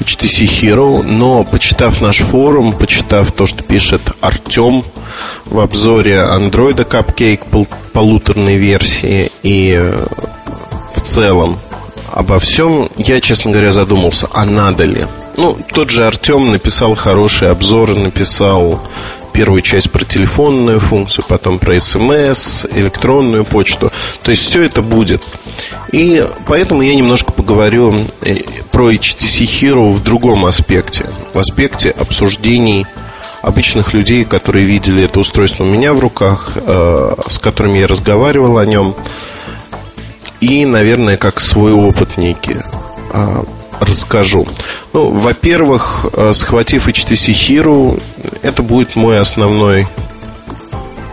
HTC 0.00 0.46
Hero, 0.46 1.02
но 1.04 1.44
почитав 1.44 2.00
наш 2.00 2.18
форум, 2.18 2.72
почитав 2.72 3.30
то, 3.30 3.46
что 3.46 3.62
пишет 3.62 4.02
Артем 4.20 4.84
в 5.44 5.60
обзоре 5.60 6.16
Android 6.16 6.84
Cupcake 6.88 7.48
пол, 7.48 7.68
полуторной 7.92 8.56
версии 8.56 9.30
и 9.44 9.76
э, 9.78 10.06
в 10.92 11.02
целом 11.02 11.56
обо 12.12 12.40
всем, 12.40 12.88
я, 12.96 13.20
честно 13.20 13.52
говоря, 13.52 13.70
задумался, 13.70 14.28
а 14.32 14.44
надо 14.44 14.82
ли? 14.82 15.06
Ну, 15.36 15.56
тот 15.72 15.90
же 15.90 16.04
Артем 16.04 16.50
написал 16.50 16.96
хороший 16.96 17.48
обзор, 17.48 17.94
написал 17.94 18.80
первую 19.32 19.62
часть 19.62 19.90
про 19.90 20.04
телефонную 20.04 20.80
функцию, 20.80 21.24
потом 21.28 21.58
про 21.58 21.78
смс, 21.78 22.66
электронную 22.66 23.44
почту. 23.44 23.92
То 24.22 24.30
есть 24.30 24.44
все 24.44 24.62
это 24.62 24.82
будет. 24.82 25.22
И 25.92 26.26
поэтому 26.46 26.82
я 26.82 26.94
немножко 26.94 27.32
поговорю 27.32 28.06
э, 28.22 28.36
про 28.70 28.92
HTC 28.92 29.44
Hero 29.44 29.90
в 29.90 30.02
другом 30.02 30.46
аспекте. 30.46 31.06
В 31.32 31.38
аспекте 31.38 31.90
обсуждений 31.90 32.86
обычных 33.42 33.94
людей, 33.94 34.24
которые 34.24 34.64
видели 34.64 35.04
это 35.04 35.20
устройство 35.20 35.64
у 35.64 35.66
меня 35.66 35.94
в 35.94 36.00
руках, 36.00 36.52
э, 36.56 37.14
с 37.28 37.38
которыми 37.38 37.78
я 37.78 37.86
разговаривал 37.86 38.58
о 38.58 38.66
нем. 38.66 38.94
и, 40.40 40.64
наверное, 40.64 41.16
как 41.16 41.38
свой 41.40 41.72
опыт 41.72 42.16
некий 42.16 42.56
а, 43.12 43.44
расскажу. 43.80 44.46
Ну, 44.92 45.10
во-первых, 45.10 46.06
а, 46.12 46.32
схватив 46.34 46.88
HTC 46.88 47.32
Hero, 47.32 48.02
это 48.42 48.62
будет 48.62 48.96
мой 48.96 49.18
основной 49.18 49.86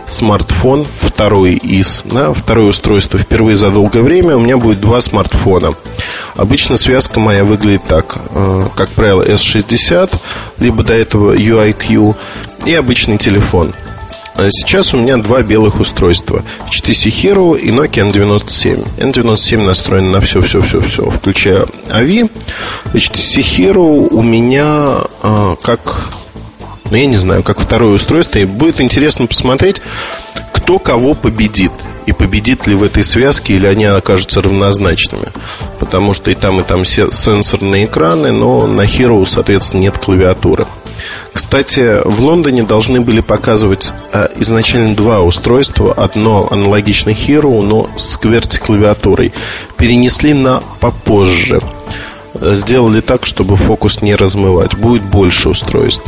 смартфон, 0.06 0.86
второй 0.96 1.54
из, 1.54 2.02
да, 2.04 2.32
второе 2.32 2.68
устройство 2.68 3.18
впервые 3.18 3.56
за 3.56 3.70
долгое 3.70 4.02
время, 4.02 4.36
у 4.36 4.40
меня 4.40 4.56
будет 4.56 4.80
два 4.80 5.00
смартфона. 5.00 5.74
Обычно 6.34 6.76
связка 6.76 7.20
моя 7.20 7.44
выглядит 7.44 7.82
так, 7.86 8.16
э, 8.30 8.68
как 8.74 8.90
правило, 8.90 9.22
S60, 9.22 10.14
либо 10.58 10.82
до 10.82 10.94
этого 10.94 11.34
UIQ 11.34 12.16
и 12.64 12.74
обычный 12.74 13.18
телефон. 13.18 13.74
А 14.38 14.48
сейчас 14.52 14.94
у 14.94 14.98
меня 14.98 15.16
два 15.16 15.42
белых 15.42 15.80
устройства 15.80 16.44
HTC 16.70 17.10
Hero 17.10 17.58
и 17.58 17.70
Nokia 17.70 18.08
N97 18.08 18.86
N97 18.98 19.64
настроен 19.64 20.12
на 20.12 20.20
все-все-все-все 20.20 21.10
Включая 21.10 21.66
AVI 21.88 22.30
HTC 22.94 23.40
Hero 23.40 24.08
у 24.08 24.22
меня 24.22 24.98
э, 25.24 25.56
как 25.60 26.12
ну, 26.90 26.96
я 26.96 27.06
не 27.06 27.16
знаю, 27.16 27.42
как 27.42 27.60
второе 27.60 27.94
устройство. 27.94 28.38
И 28.38 28.46
будет 28.46 28.80
интересно 28.80 29.26
посмотреть, 29.26 29.82
кто 30.54 30.78
кого 30.78 31.14
победит. 31.14 31.72
И 32.06 32.12
победит 32.12 32.66
ли 32.66 32.74
в 32.74 32.82
этой 32.82 33.04
связке, 33.04 33.54
или 33.54 33.66
они 33.66 33.84
окажутся 33.84 34.40
равнозначными. 34.40 35.26
Потому 35.80 36.14
что 36.14 36.30
и 36.30 36.34
там, 36.34 36.60
и 36.60 36.62
там 36.62 36.84
сенсорные 36.86 37.84
экраны, 37.84 38.32
но 38.32 38.66
на 38.66 38.82
Hero, 38.82 39.26
соответственно, 39.26 39.80
нет 39.82 39.98
клавиатуры. 39.98 40.66
Кстати, 41.32 42.00
в 42.04 42.20
Лондоне 42.20 42.62
должны 42.62 43.00
были 43.00 43.20
показывать 43.20 43.92
а, 44.12 44.30
изначально 44.36 44.94
два 44.94 45.20
устройства. 45.20 45.92
Одно 45.92 46.48
аналогично 46.50 47.10
Hero, 47.10 47.62
но 47.62 47.88
с 47.96 48.18
QWERTY 48.18 48.58
клавиатурой. 48.58 49.32
Перенесли 49.76 50.34
на 50.34 50.62
попозже. 50.80 51.60
Сделали 52.34 53.00
так, 53.00 53.26
чтобы 53.26 53.56
фокус 53.56 54.02
не 54.02 54.14
размывать. 54.14 54.76
Будет 54.76 55.02
больше 55.02 55.48
устройств. 55.48 56.04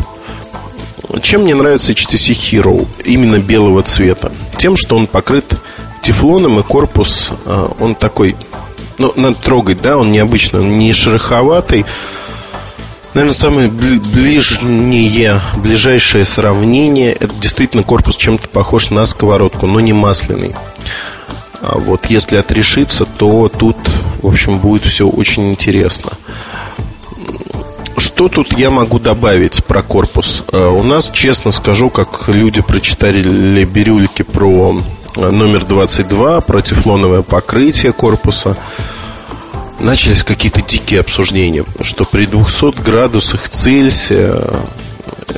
Чем 1.22 1.42
мне 1.42 1.54
нравится 1.54 1.92
HTC 1.92 2.32
Hero 2.32 2.86
именно 3.04 3.38
белого 3.38 3.82
цвета? 3.82 4.30
Тем, 4.58 4.76
что 4.76 4.96
он 4.96 5.06
покрыт 5.06 5.44
тефлоном 6.02 6.60
и 6.60 6.62
корпус, 6.62 7.30
а, 7.46 7.72
он 7.80 7.94
такой, 7.94 8.36
ну, 8.98 9.12
надо 9.16 9.36
трогать, 9.36 9.80
да, 9.82 9.96
он 9.96 10.12
необычный, 10.12 10.60
он 10.60 10.78
не 10.78 10.92
шероховатый. 10.92 11.84
Наверное, 13.14 13.34
самое 13.34 13.68
ближнее, 13.68 15.40
ближайшее 15.56 16.24
сравнение, 16.24 17.12
это 17.12 17.34
действительно 17.34 17.82
корпус 17.82 18.16
чем-то 18.16 18.48
похож 18.48 18.90
на 18.90 19.04
сковородку, 19.04 19.66
но 19.66 19.80
не 19.80 19.92
масляный. 19.92 20.54
А 21.60 21.76
вот 21.76 22.06
если 22.06 22.36
отрешиться, 22.36 23.04
то 23.04 23.48
тут, 23.48 23.76
в 24.22 24.28
общем, 24.28 24.58
будет 24.58 24.86
все 24.86 25.08
очень 25.08 25.50
интересно. 25.50 26.12
Что 27.96 28.28
тут 28.28 28.58
я 28.58 28.70
могу 28.70 28.98
добавить 28.98 29.64
про 29.64 29.82
корпус? 29.82 30.44
Э, 30.52 30.68
у 30.68 30.82
нас, 30.82 31.10
честно 31.10 31.52
скажу, 31.52 31.90
как 31.90 32.28
люди 32.28 32.62
прочитали 32.62 33.64
бирюльки 33.64 34.22
про 34.22 34.80
э, 35.16 35.30
номер 35.30 35.64
22, 35.64 36.40
про 36.40 36.62
тефлоновое 36.62 37.22
покрытие 37.22 37.92
корпуса, 37.92 38.56
начались 39.80 40.22
какие-то 40.22 40.62
дикие 40.62 41.00
обсуждения, 41.00 41.64
что 41.82 42.04
при 42.04 42.26
200 42.26 42.82
градусах 42.82 43.48
Цельсия 43.48 44.40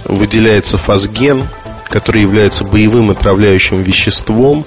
выделяется 0.04 0.76
фазген, 0.78 1.48
который 1.88 2.22
является 2.22 2.64
боевым 2.64 3.10
отравляющим 3.10 3.82
веществом, 3.82 4.64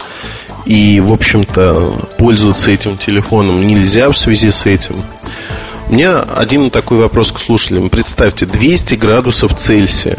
и, 0.65 0.99
в 0.99 1.13
общем-то, 1.13 1.95
пользоваться 2.17 2.71
этим 2.71 2.97
телефоном 2.97 3.65
нельзя 3.65 4.09
в 4.09 4.17
связи 4.17 4.49
с 4.49 4.65
этим– 4.65 4.95
у 5.87 5.93
меня 5.93 6.21
один 6.21 6.71
такой 6.71 6.97
вопрос 6.97 7.31
к 7.31 7.39
слушателям. 7.39 7.89
Представьте, 7.89 8.47
200 8.47 8.95
градусов 8.95 9.55
Цельсия. 9.55 10.17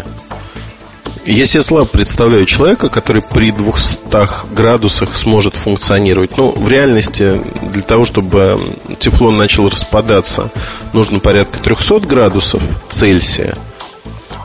Я 1.25 1.47
себе 1.47 1.63
слабо 1.63 1.87
представляю 1.87 2.47
человека, 2.47 2.89
который 2.89 3.23
при 3.23 3.51
200 3.51 4.55
градусах 4.55 5.17
сможет 5.17 5.55
функционировать. 5.55 6.37
Ну, 6.37 6.51
в 6.51 6.69
реальности, 6.69 7.41
для 7.73 7.83
того, 7.83 8.05
чтобы 8.05 8.61
тефлон 8.99 9.37
начал 9.37 9.69
распадаться, 9.69 10.51
нужно 10.93 11.19
порядка 11.19 11.59
300 11.59 12.01
градусов 12.01 12.63
Цельсия. 12.89 13.57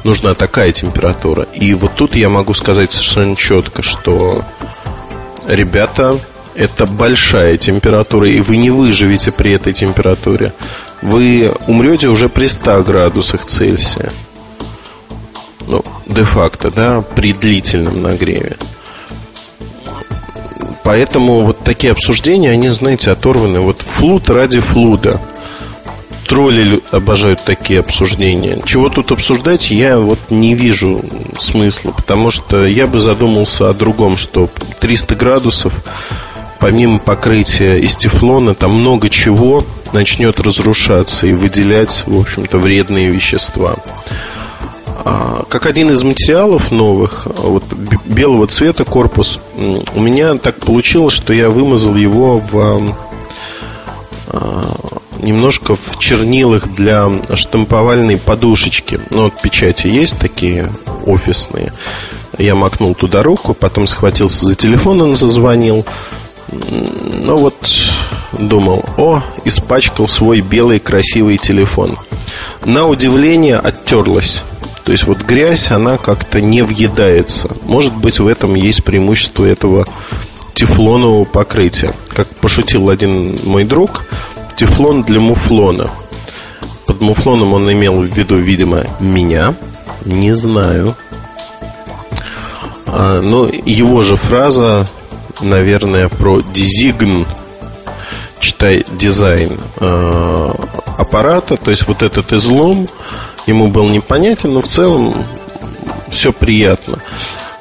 Нужна 0.03 0.33
такая 0.33 0.71
температура. 0.71 1.43
И 1.53 1.73
вот 1.73 1.91
тут 1.95 2.15
я 2.15 2.29
могу 2.29 2.53
сказать 2.53 2.91
совершенно 2.91 3.35
четко, 3.35 3.83
что 3.83 4.43
ребята, 5.47 6.19
это 6.55 6.85
большая 6.85 7.57
температура, 7.57 8.27
и 8.27 8.41
вы 8.41 8.57
не 8.57 8.71
выживете 8.71 9.31
при 9.31 9.51
этой 9.51 9.73
температуре 9.73 10.53
вы 11.01 11.51
умрете 11.67 12.07
уже 12.07 12.29
при 12.29 12.47
100 12.47 12.83
градусах 12.83 13.45
Цельсия. 13.45 14.11
Ну, 15.71 15.85
де-факто, 16.05 16.69
да, 16.69 17.01
при 17.15 17.31
длительном 17.31 18.01
нагреве. 18.01 18.57
Поэтому 20.83 21.45
вот 21.45 21.59
такие 21.59 21.91
обсуждения, 21.91 22.51
они, 22.51 22.67
знаете, 22.69 23.09
оторваны. 23.09 23.61
Вот 23.61 23.81
флут 23.81 24.29
ради 24.29 24.59
флуда. 24.59 25.21
Тролли 26.27 26.81
обожают 26.91 27.45
такие 27.45 27.79
обсуждения. 27.79 28.59
Чего 28.65 28.89
тут 28.89 29.13
обсуждать, 29.13 29.71
я 29.71 29.97
вот 29.97 30.19
не 30.29 30.55
вижу 30.55 31.05
смысла, 31.39 31.91
потому 31.91 32.31
что 32.31 32.65
я 32.65 32.85
бы 32.85 32.99
задумался 32.99 33.69
о 33.69 33.73
другом, 33.73 34.17
что 34.17 34.49
300 34.81 35.15
градусов, 35.15 35.73
помимо 36.59 36.99
покрытия 36.99 37.77
из 37.77 37.95
тефлона, 37.95 38.55
там 38.55 38.71
много 38.73 39.07
чего– 39.07 39.65
начнет 39.93 40.39
разрушаться 40.39 41.27
и 41.27 41.33
выделять, 41.33 42.03
в 42.05 42.19
общем-то, 42.19 42.57
вредные 42.57 43.09
вещества. 43.09 43.75
А, 45.03 45.43
как 45.49 45.65
один 45.65 45.89
из 45.91 46.03
материалов 46.03 46.71
новых, 46.71 47.25
вот 47.37 47.63
белого 48.05 48.47
цвета 48.47 48.85
корпус, 48.85 49.39
у 49.55 49.99
меня 49.99 50.35
так 50.35 50.57
получилось, 50.57 51.13
что 51.13 51.33
я 51.33 51.49
вымазал 51.49 51.95
его 51.95 52.37
в 52.37 52.95
а, 54.27 54.75
немножко 55.21 55.75
в 55.75 55.97
чернилах 55.99 56.71
для 56.71 57.09
штамповальной 57.33 58.17
подушечки. 58.17 58.99
Ну, 59.09 59.23
вот 59.23 59.41
печати 59.41 59.87
есть 59.87 60.17
такие 60.19 60.71
офисные. 61.05 61.73
Я 62.37 62.55
макнул 62.55 62.95
туда 62.95 63.23
руку, 63.23 63.53
потом 63.53 63.87
схватился 63.87 64.45
за 64.45 64.55
телефон, 64.55 65.01
он 65.01 65.15
зазвонил. 65.15 65.85
Ну 66.51 67.37
вот, 67.37 67.55
думал, 68.33 68.83
о, 68.97 69.21
испачкал 69.45 70.07
свой 70.07 70.41
белый 70.41 70.79
красивый 70.79 71.37
телефон. 71.37 71.97
На 72.65 72.87
удивление 72.87 73.57
оттерлась. 73.57 74.43
То 74.83 74.91
есть 74.91 75.05
вот 75.05 75.21
грязь, 75.21 75.71
она 75.71 75.97
как-то 75.97 76.41
не 76.41 76.61
въедается. 76.61 77.49
Может 77.63 77.95
быть, 77.95 78.19
в 78.19 78.27
этом 78.27 78.55
есть 78.55 78.83
преимущество 78.83 79.45
этого 79.45 79.85
тефлонового 80.53 81.25
покрытия. 81.25 81.93
Как 82.09 82.27
пошутил 82.35 82.89
один 82.89 83.37
мой 83.43 83.63
друг, 83.63 84.03
тефлон 84.55 85.03
для 85.03 85.19
муфлона. 85.19 85.89
Под 86.87 87.01
муфлоном 87.01 87.53
он 87.53 87.71
имел 87.71 88.01
в 88.01 88.05
виду, 88.05 88.35
видимо, 88.35 88.83
меня. 88.99 89.53
Не 90.03 90.35
знаю. 90.35 90.95
А, 92.87 93.21
но 93.21 93.47
его 93.47 94.01
же 94.01 94.15
фраза 94.15 94.87
наверное, 95.41 96.09
про 96.09 96.41
дизигн, 96.41 97.25
читай 98.39 98.85
дизайн 98.91 99.57
э, 99.79 100.53
аппарата. 100.97 101.57
То 101.57 101.71
есть 101.71 101.87
вот 101.87 102.03
этот 102.03 102.33
излом 102.33 102.87
ему 103.47 103.67
был 103.67 103.87
непонятен, 103.89 104.53
но 104.53 104.61
в 104.61 104.67
целом 104.67 105.25
все 106.09 106.31
приятно. 106.31 106.99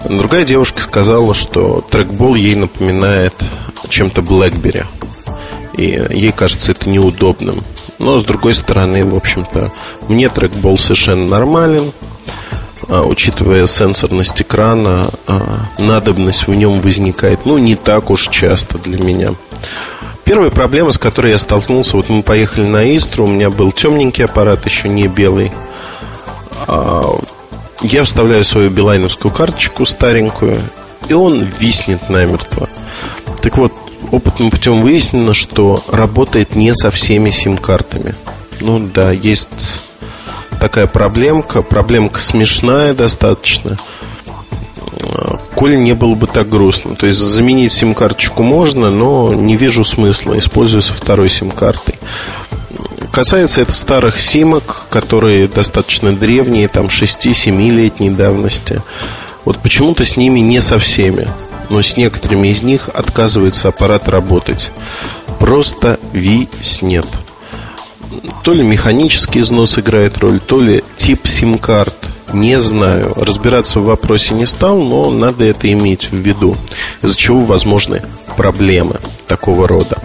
Другая 0.05 0.45
девушка 0.45 0.81
сказала, 0.81 1.35
что 1.35 1.85
трекбол 1.91 2.35
ей 2.35 2.55
напоминает 2.55 3.35
чем-то 3.89 4.22
BlackBerry. 4.22 4.85
И 5.76 5.85
ей 6.11 6.33
кажется 6.33 6.72
это 6.72 6.89
неудобным. 6.89 7.62
Но 7.99 8.18
с 8.18 8.24
другой 8.24 8.55
стороны, 8.55 9.05
в 9.05 9.14
общем-то, 9.14 9.72
мне 10.09 10.28
трекбол 10.28 10.78
совершенно 10.78 11.26
нормален. 11.26 11.93
А, 12.89 13.05
учитывая 13.05 13.66
сенсорность 13.66 14.41
экрана, 14.41 15.11
а, 15.26 15.66
надобность 15.78 16.49
в 16.49 16.55
нем 16.55 16.81
возникает, 16.81 17.45
ну, 17.45 17.59
не 17.59 17.76
так 17.76 18.11
уж 18.11 18.28
часто 18.28 18.78
для 18.78 18.99
меня. 18.99 19.31
Первая 20.24 20.51
проблема, 20.51 20.93
с 20.93 20.99
которой 20.99 21.33
я 21.33 21.39
столкнулся, 21.39 21.97
вот 21.97 22.09
мы 22.09 22.22
поехали 22.22 22.64
на 22.64 22.97
Истру, 22.97 23.24
у 23.24 23.28
меня 23.28 23.51
был 23.51 23.70
темненький 23.70 24.24
аппарат, 24.24 24.64
еще 24.64 24.89
не 24.89 25.09
белый. 25.09 25.53
А, 26.67 27.19
я 27.83 28.05
вставляю 28.05 28.45
свою 28.45 28.71
билайновскую 28.71 29.33
карточку 29.33 29.85
старенькую, 29.85 30.61
и 31.09 31.15
он 31.15 31.43
виснет 31.59 32.09
намертво. 32.09 32.69
Так 33.43 33.57
вот, 33.57 33.73
опытным 34.11 34.51
путем 34.51 34.83
выяснено, 34.83 35.35
что 35.35 35.83
работает 35.89 36.55
не 36.55 36.75
со 36.75 36.91
всеми 36.91 37.31
сим-картами. 37.31 38.15
Ну 38.61 38.79
да, 38.79 39.11
есть 39.11 39.49
такая 40.61 40.87
проблемка. 40.87 41.63
Проблемка 41.63 42.21
смешная 42.21 42.95
достаточно. 42.95 43.77
коли 45.55 45.77
не 45.77 45.95
было 45.95 46.15
бы 46.15 46.27
так 46.27 46.49
грустно. 46.49 46.95
То 46.97 47.07
есть 47.07 47.19
заменить 47.19 47.73
сим-карточку 47.73 48.43
можно, 48.43 48.91
но 48.91 49.33
не 49.33 49.57
вижу 49.57 49.85
смысла, 49.85 50.39
используя 50.39 50.83
со 50.83 50.93
второй 50.93 51.31
сим-картой. 51.31 51.95
Касается 53.13 53.63
это 53.63 53.73
старых 53.73 54.21
симок, 54.21 54.87
которые 54.89 55.49
достаточно 55.49 56.15
древние, 56.15 56.69
там 56.69 56.87
6-7-летней 56.87 58.11
давности. 58.11 58.83
Вот 59.45 59.59
почему-то 59.59 60.05
с 60.05 60.17
ними 60.17 60.41
не 60.41 60.61
со 60.61 60.79
всеми, 60.79 61.27
но 61.71 61.83
с 61.83 61.97
некоторыми 61.97 62.49
из 62.49 62.63
них 62.63 62.89
отказывается 62.93 63.69
аппарат 63.69 64.09
работать. 64.09 64.71
Просто 65.39 65.99
виснет. 66.13 67.07
То 68.43 68.53
ли 68.53 68.63
механический 68.63 69.41
износ 69.41 69.79
играет 69.79 70.19
роль, 70.19 70.41
то 70.41 70.61
ли 70.61 70.85
тип 70.97 71.27
сим-карт. 71.27 71.97
Не 72.33 72.61
знаю. 72.61 73.13
Разбираться 73.17 73.81
в 73.81 73.85
вопросе 73.85 74.35
не 74.35 74.47
стал, 74.47 74.79
но 74.83 75.11
надо 75.11 75.45
это 75.45 75.71
иметь 75.73 76.11
в 76.11 76.17
виду. 76.17 76.57
Из-за 77.03 77.17
чего 77.17 77.41
возможны 77.41 78.03
проблемы 78.37 78.97
такого 79.27 79.67
рода. 79.67 79.99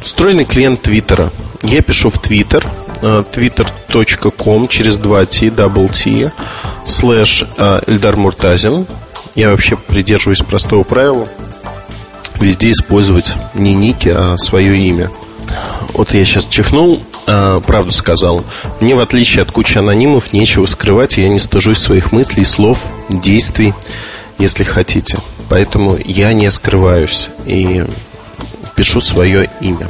Встроенный 0.00 0.44
клиент 0.44 0.82
Твиттера. 0.82 1.30
Я 1.62 1.82
пишу 1.82 2.10
в 2.10 2.18
Твиттер, 2.18 2.70
э, 3.02 3.24
twitter.com 3.32 4.68
через 4.68 4.98
2t, 4.98 5.54
double 5.54 5.92
t, 5.92 6.30
слэш 6.86 7.44
э, 7.56 7.80
Эльдар 7.86 8.16
Муртазин. 8.16 8.86
Я 9.34 9.50
вообще 9.50 9.76
придерживаюсь 9.76 10.40
простого 10.40 10.82
правила 10.82 11.28
везде 12.40 12.70
использовать 12.70 13.34
не 13.54 13.74
ники, 13.74 14.12
а 14.14 14.36
свое 14.36 14.76
имя. 14.76 15.10
Вот 15.92 16.12
я 16.14 16.24
сейчас 16.24 16.46
чихнул, 16.46 17.02
а, 17.26 17.60
правду 17.60 17.92
сказал. 17.92 18.44
Мне, 18.80 18.94
в 18.94 19.00
отличие 19.00 19.42
от 19.42 19.50
кучи 19.50 19.78
анонимов, 19.78 20.32
нечего 20.32 20.66
скрывать, 20.66 21.16
я 21.16 21.28
не 21.28 21.38
стыжусь 21.38 21.78
своих 21.78 22.12
мыслей, 22.12 22.44
слов, 22.44 22.84
действий, 23.08 23.72
если 24.38 24.64
хотите. 24.64 25.18
Поэтому 25.48 25.96
я 26.04 26.32
не 26.32 26.50
скрываюсь. 26.50 27.30
И 27.46 27.84
пишу 28.76 29.00
свое 29.00 29.50
имя. 29.60 29.88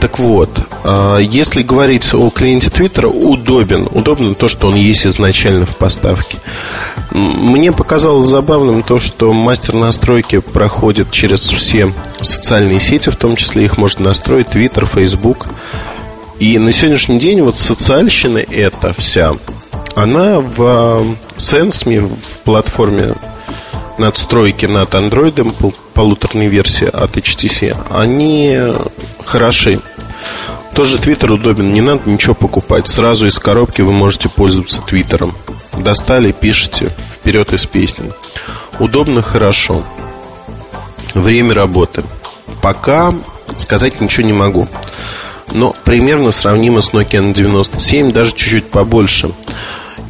Так 0.00 0.18
вот, 0.18 0.50
а, 0.82 1.18
если 1.18 1.62
говорить 1.62 2.12
о 2.12 2.28
клиенте 2.28 2.68
Твиттера, 2.68 3.08
удобен. 3.08 3.88
Удобно 3.90 4.34
то, 4.34 4.48
что 4.48 4.68
он 4.68 4.74
есть 4.74 5.06
изначально 5.06 5.64
в 5.64 5.76
поставке. 5.76 6.38
Мне 7.10 7.72
показалось 7.72 8.26
забавным 8.26 8.82
то, 8.82 9.00
что 9.00 9.32
мастер 9.32 9.74
настройки 9.74 10.40
проходит 10.40 11.10
через 11.10 11.40
все 11.40 11.92
социальные 12.20 12.80
сети, 12.80 13.08
в 13.08 13.16
том 13.16 13.34
числе 13.36 13.64
их 13.64 13.78
можно 13.78 14.04
настроить, 14.04 14.48
Твиттер, 14.48 14.84
Фейсбук. 14.84 15.46
И 16.38 16.58
на 16.58 16.70
сегодняшний 16.70 17.18
день 17.18 17.40
вот 17.40 17.58
социальщина 17.58 18.38
эта 18.38 18.92
вся, 18.92 19.34
она 19.94 20.40
в 20.40 21.16
SenseMe, 21.36 22.06
в 22.06 22.40
платформе 22.40 23.14
надстройки 23.98 24.66
над 24.66 24.94
Android 24.94 25.72
полуторной 25.94 26.48
версии 26.48 26.86
от 26.86 27.16
HTC, 27.16 27.76
они 27.90 28.58
хороши. 29.24 29.80
Тоже 30.74 30.98
Twitter 30.98 31.32
удобен, 31.32 31.72
не 31.72 31.80
надо 31.80 32.08
ничего 32.10 32.34
покупать. 32.34 32.88
Сразу 32.88 33.28
из 33.28 33.38
коробки 33.38 33.82
вы 33.82 33.92
можете 33.92 34.28
пользоваться 34.28 34.80
Твиттером. 34.80 35.34
Достали, 35.72 36.32
пишите, 36.32 36.90
вперед 37.12 37.52
из 37.52 37.66
песни. 37.66 38.12
Удобно, 38.80 39.22
хорошо. 39.22 39.84
Время 41.14 41.54
работы. 41.54 42.02
Пока 42.60 43.14
сказать 43.56 44.00
ничего 44.00 44.26
не 44.26 44.32
могу. 44.32 44.66
Но 45.52 45.74
примерно 45.84 46.32
сравнимо 46.32 46.80
с 46.80 46.90
Nokia 46.90 47.32
N97, 47.32 48.10
даже 48.10 48.32
чуть-чуть 48.32 48.70
побольше. 48.70 49.30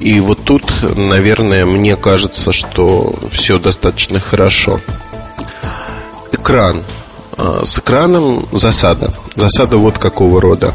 И 0.01 0.21
вот 0.21 0.45
тут, 0.45 0.65
наверное, 0.97 1.65
мне 1.65 1.97
кажется, 1.97 2.53
что 2.53 3.15
все 3.31 3.59
достаточно 3.59 4.21
хорошо. 4.21 4.81
Экран. 6.33 6.83
А, 7.37 7.63
с 7.65 7.79
экраном 7.79 8.47
засада. 8.53 9.13
Засада 9.35 9.77
вот 9.77 9.99
какого 9.99 10.41
рода. 10.41 10.75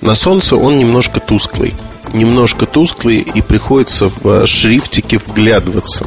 На 0.00 0.14
солнце 0.14 0.56
он 0.56 0.78
немножко 0.78 1.20
тусклый. 1.20 1.74
Немножко 2.12 2.66
тусклый 2.66 3.18
и 3.18 3.42
приходится 3.42 4.10
в 4.22 4.46
шрифтике 4.46 5.18
вглядываться. 5.18 6.06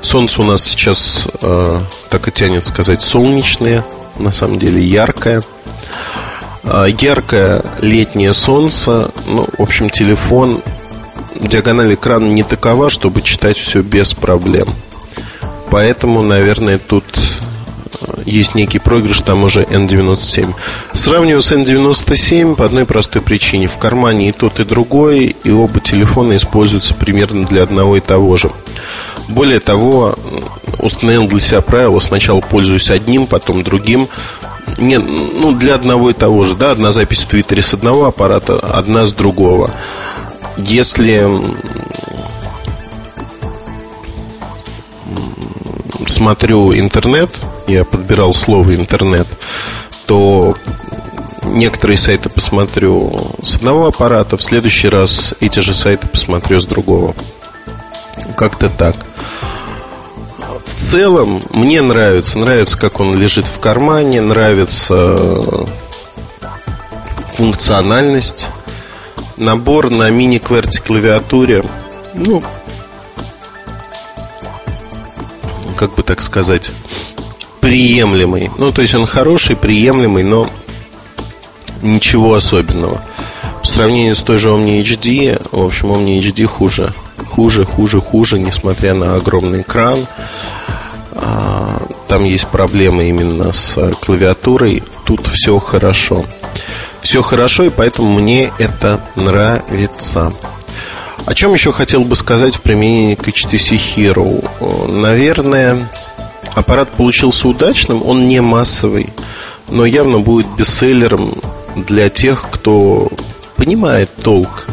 Солнце 0.00 0.42
у 0.42 0.44
нас 0.44 0.64
сейчас, 0.64 1.28
э, 1.40 1.80
так 2.10 2.26
и 2.26 2.32
тянет 2.32 2.64
сказать, 2.64 3.02
солнечное, 3.02 3.84
на 4.18 4.32
самом 4.32 4.58
деле 4.58 4.82
яркое. 4.82 5.42
Э, 6.64 6.86
яркое 6.98 7.62
летнее 7.80 8.34
солнце, 8.34 9.12
ну, 9.26 9.46
в 9.56 9.62
общем, 9.62 9.90
телефон 9.90 10.60
диагональ 11.40 11.94
экрана 11.94 12.26
не 12.26 12.42
такова, 12.42 12.90
чтобы 12.90 13.22
читать 13.22 13.56
все 13.56 13.82
без 13.82 14.14
проблем. 14.14 14.68
Поэтому, 15.70 16.22
наверное, 16.22 16.78
тут 16.78 17.04
э, 18.00 18.22
есть 18.26 18.54
некий 18.54 18.78
проигрыш 18.78 19.20
там 19.22 19.44
уже 19.44 19.62
N97. 19.62 20.52
Сравниваю 20.92 21.40
с 21.40 21.52
N97 21.52 22.56
по 22.56 22.66
одной 22.66 22.84
простой 22.84 23.22
причине. 23.22 23.68
В 23.68 23.78
кармане 23.78 24.28
и 24.28 24.32
тот, 24.32 24.60
и 24.60 24.64
другой, 24.64 25.34
и 25.44 25.50
оба 25.50 25.80
телефона 25.80 26.36
используются 26.36 26.94
примерно 26.94 27.46
для 27.46 27.62
одного 27.62 27.96
и 27.96 28.00
того 28.00 28.36
же. 28.36 28.50
Более 29.28 29.60
того, 29.60 30.16
установил 30.78 31.26
для 31.26 31.40
себя 31.40 31.60
правило, 31.62 32.00
сначала 32.00 32.40
пользуюсь 32.40 32.90
одним, 32.90 33.26
потом 33.26 33.62
другим. 33.62 34.08
Не, 34.78 34.98
ну, 34.98 35.52
для 35.52 35.74
одного 35.74 36.10
и 36.10 36.12
того 36.12 36.44
же, 36.44 36.54
да, 36.54 36.70
одна 36.72 36.92
запись 36.92 37.22
в 37.22 37.28
Твиттере 37.28 37.62
с 37.62 37.74
одного 37.74 38.06
аппарата, 38.06 38.58
одна 38.58 39.06
с 39.06 39.12
другого. 39.12 39.70
Если 40.64 41.28
смотрю 46.06 46.72
интернет, 46.74 47.30
я 47.66 47.84
подбирал 47.84 48.32
слово 48.32 48.74
интернет, 48.74 49.26
то 50.06 50.56
некоторые 51.44 51.98
сайты 51.98 52.28
посмотрю 52.28 53.32
с 53.42 53.56
одного 53.56 53.86
аппарата, 53.86 54.36
в 54.36 54.42
следующий 54.42 54.88
раз 54.88 55.34
эти 55.40 55.58
же 55.60 55.74
сайты 55.74 56.06
посмотрю 56.06 56.60
с 56.60 56.64
другого. 56.64 57.14
Как-то 58.36 58.68
так. 58.68 58.94
В 60.64 60.74
целом, 60.74 61.42
мне 61.50 61.82
нравится, 61.82 62.38
нравится, 62.38 62.78
как 62.78 63.00
он 63.00 63.18
лежит 63.18 63.46
в 63.46 63.58
кармане, 63.58 64.20
нравится 64.20 65.66
функциональность 67.34 68.48
набор 69.42 69.90
на 69.90 70.08
мини-кверти 70.10 70.80
клавиатуре, 70.80 71.64
ну, 72.14 72.42
как 75.76 75.94
бы 75.94 76.02
так 76.02 76.22
сказать, 76.22 76.70
приемлемый. 77.60 78.50
Ну, 78.56 78.72
то 78.72 78.82
есть 78.82 78.94
он 78.94 79.06
хороший, 79.06 79.56
приемлемый, 79.56 80.22
но 80.22 80.48
ничего 81.82 82.34
особенного. 82.34 83.00
По 83.60 83.66
сравнению 83.66 84.14
с 84.14 84.22
той 84.22 84.38
же 84.38 84.48
Omni 84.48 84.82
HD, 84.82 85.40
в 85.50 85.64
общем, 85.64 85.92
Omni 85.92 86.20
HD 86.20 86.46
хуже. 86.46 86.92
Хуже, 87.28 87.64
хуже, 87.64 88.00
хуже, 88.00 88.38
несмотря 88.38 88.94
на 88.94 89.14
огромный 89.14 89.62
экран. 89.62 90.06
А, 91.12 91.82
там 92.08 92.24
есть 92.24 92.48
проблемы 92.48 93.08
именно 93.08 93.52
с 93.52 93.94
клавиатурой. 94.00 94.82
Тут 95.04 95.26
все 95.26 95.58
хорошо 95.58 96.24
все 97.02 97.20
хорошо, 97.22 97.64
и 97.64 97.68
поэтому 97.68 98.20
мне 98.20 98.52
это 98.58 99.00
нравится. 99.16 100.32
О 101.26 101.34
чем 101.34 101.52
еще 101.52 101.70
хотел 101.72 102.04
бы 102.04 102.16
сказать 102.16 102.56
в 102.56 102.62
применении 102.62 103.14
к 103.14 103.28
HTC 103.28 103.76
Hero? 103.76 104.88
Наверное, 104.88 105.88
аппарат 106.54 106.90
получился 106.90 107.48
удачным, 107.48 108.02
он 108.06 108.28
не 108.28 108.40
массовый, 108.40 109.10
но 109.68 109.84
явно 109.84 110.18
будет 110.18 110.48
бестселлером 110.56 111.32
для 111.76 112.08
тех, 112.08 112.48
кто 112.50 113.08
понимает 113.56 114.10
толк 114.22 114.66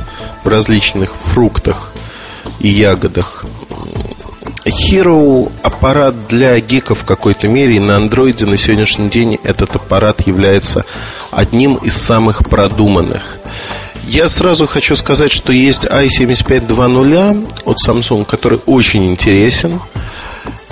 в 0.44 0.48
различных 0.48 1.16
фруктах 1.16 1.92
и 2.60 2.68
ягодах. 2.68 3.46
Hero 4.66 5.52
аппарат 5.64 6.28
для 6.28 6.60
гиков 6.60 7.00
в 7.00 7.06
какой-то 7.06 7.48
мере, 7.48 7.76
и 7.76 7.80
на 7.80 7.96
андроиде 7.96 8.46
на 8.46 8.58
сегодняшний 8.58 9.10
день 9.10 9.40
этот 9.44 9.76
аппарат 9.76 10.28
является 10.28 10.86
одним 11.32 11.76
из 11.76 11.96
самых 11.96 12.48
продуманных. 12.50 13.38
Я 14.06 14.28
сразу 14.28 14.68
хочу 14.68 14.96
сказать, 14.96 15.32
что 15.32 15.54
есть 15.54 15.86
i75 15.86 17.48
от 17.66 17.78
Samsung, 17.86 18.26
который 18.26 18.60
очень 18.66 19.06
интересен. 19.06 19.80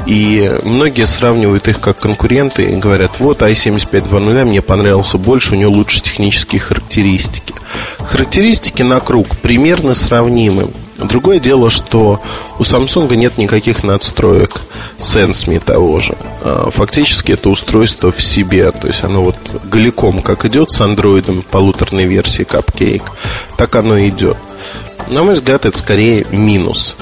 И 0.05 0.51
многие 0.63 1.05
сравнивают 1.05 1.67
их 1.67 1.81
как 1.81 1.99
конкуренты 1.99 2.63
и 2.63 2.75
говорят, 2.77 3.19
вот 3.19 3.41
i75 3.41 4.45
мне 4.45 4.61
понравился 4.61 5.17
больше, 5.17 5.53
у 5.53 5.57
него 5.57 5.71
лучше 5.71 6.01
технические 6.01 6.61
характеристики. 6.61 7.53
Характеристики 7.99 8.83
на 8.83 8.99
круг 9.01 9.37
примерно 9.37 9.93
сравнимы. 9.93 10.69
Другое 10.97 11.39
дело, 11.39 11.69
что 11.69 12.21
у 12.57 12.63
Samsung 12.63 13.15
нет 13.15 13.37
никаких 13.37 13.83
надстроек 13.83 14.61
SenseMe 14.97 15.59
того 15.59 15.99
же. 15.99 16.17
А, 16.41 16.69
фактически 16.71 17.33
это 17.33 17.49
устройство 17.49 18.11
в 18.11 18.21
себе, 18.23 18.71
то 18.71 18.87
есть 18.87 19.03
оно 19.03 19.23
вот 19.23 19.37
голиком, 19.65 20.21
как 20.21 20.45
идет 20.45 20.71
с 20.71 20.81
андроидом 20.81 21.43
полуторной 21.43 22.05
версии 22.05 22.45
Cupcake, 22.45 23.03
так 23.57 23.75
оно 23.75 23.99
идет. 24.07 24.37
На 25.07 25.23
мой 25.23 25.33
взгляд, 25.33 25.65
это 25.65 25.77
скорее 25.77 26.25
минус. 26.31 26.95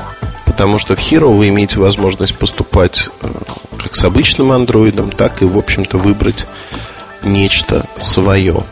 потому 0.45 0.79
что 0.79 0.95
в 0.95 0.99
Hero 0.99 1.33
вы 1.33 1.49
имеете 1.49 1.79
возможность 1.79 2.35
поступать 2.35 3.09
э, 3.21 3.27
как 3.81 3.95
с 3.95 4.03
обычным 4.03 4.51
андроидом, 4.51 5.11
так 5.11 5.41
и, 5.41 5.45
в 5.45 5.57
общем-то, 5.57 5.97
выбрать 5.97 6.45
нечто 7.23 7.85
свое. 7.99 8.63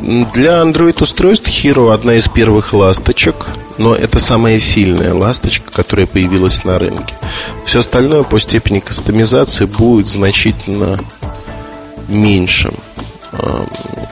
Для 0.00 0.62
Android 0.62 1.02
устройств 1.02 1.48
Hero 1.48 1.92
одна 1.92 2.14
из 2.14 2.26
первых 2.26 2.72
ласточек, 2.72 3.46
но 3.76 3.94
это 3.94 4.18
самая 4.18 4.58
сильная 4.58 5.12
ласточка, 5.12 5.70
которая 5.70 6.06
появилась 6.06 6.64
на 6.64 6.78
рынке. 6.78 7.14
Все 7.66 7.80
остальное 7.80 8.22
по 8.22 8.38
степени 8.38 8.80
кастомизации 8.80 9.66
будет 9.66 10.08
значительно 10.08 10.98
меньшим. 12.08 12.74
Э, 13.32 13.64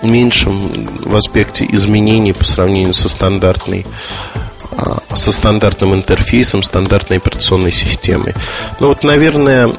меньшим 0.02 0.58
в 1.04 1.16
аспекте 1.16 1.66
изменений 1.70 2.32
по 2.32 2.44
сравнению 2.44 2.94
со 2.94 3.08
стандартной 3.08 3.86
со 5.14 5.32
стандартным 5.32 5.94
интерфейсом, 5.94 6.62
стандартной 6.62 7.16
операционной 7.16 7.72
системой. 7.72 8.34
Ну 8.80 8.88
вот, 8.88 9.02
наверное, 9.02 9.70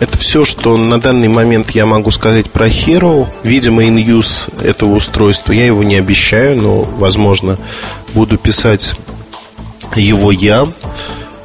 это 0.00 0.18
все, 0.18 0.44
что 0.44 0.76
на 0.76 1.00
данный 1.00 1.28
момент 1.28 1.70
я 1.70 1.86
могу 1.86 2.10
сказать 2.10 2.50
про 2.50 2.66
Hero. 2.66 3.28
Видимо, 3.42 3.84
in-use 3.84 4.52
этого 4.64 4.96
устройства 4.96 5.52
я 5.52 5.66
его 5.66 5.82
не 5.82 5.96
обещаю, 5.96 6.60
но, 6.60 6.80
возможно, 6.82 7.58
буду 8.12 8.38
писать 8.38 8.94
его 9.94 10.32
я. 10.32 10.68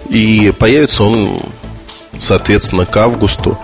И 0.09 0.53
появится 0.57 1.03
он, 1.03 1.39
соответственно, 2.17 2.85
к 2.85 2.95
августу, 2.97 3.57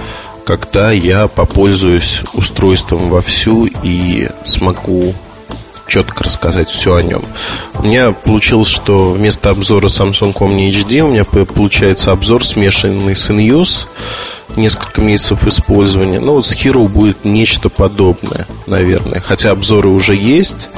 когда 0.46 0.92
я 0.92 1.28
попользуюсь 1.28 2.22
устройством 2.34 3.10
вовсю 3.10 3.70
и 3.84 4.30
смогу 4.46 5.14
четко 5.92 6.24
рассказать 6.24 6.70
все 6.70 6.96
о 6.96 7.04
нем. 7.04 7.22
У 7.78 7.84
меня 7.84 8.12
получилось, 8.12 8.70
что 8.70 9.12
вместо 9.12 9.50
обзора 9.50 9.88
Samsung 9.88 10.34
Omni 10.34 10.70
HD 10.70 11.02
у 11.02 11.10
меня 11.10 11.26
получается 11.26 12.14
обзор 12.14 12.46
смешанный 12.46 13.14
с 13.14 13.30
InUse 13.30 13.88
несколько 14.56 15.02
месяцев 15.02 15.46
использования. 15.46 16.22
Ну, 16.22 16.36
вот 16.36 16.46
с 16.46 16.54
Hero 16.54 16.88
будет 16.88 17.26
нечто 17.26 17.68
подобное, 17.68 18.48
наверное. 18.68 19.20
Хотя 19.20 19.52
обзоры 19.52 19.90
уже 19.90 20.16
есть, 20.16 20.70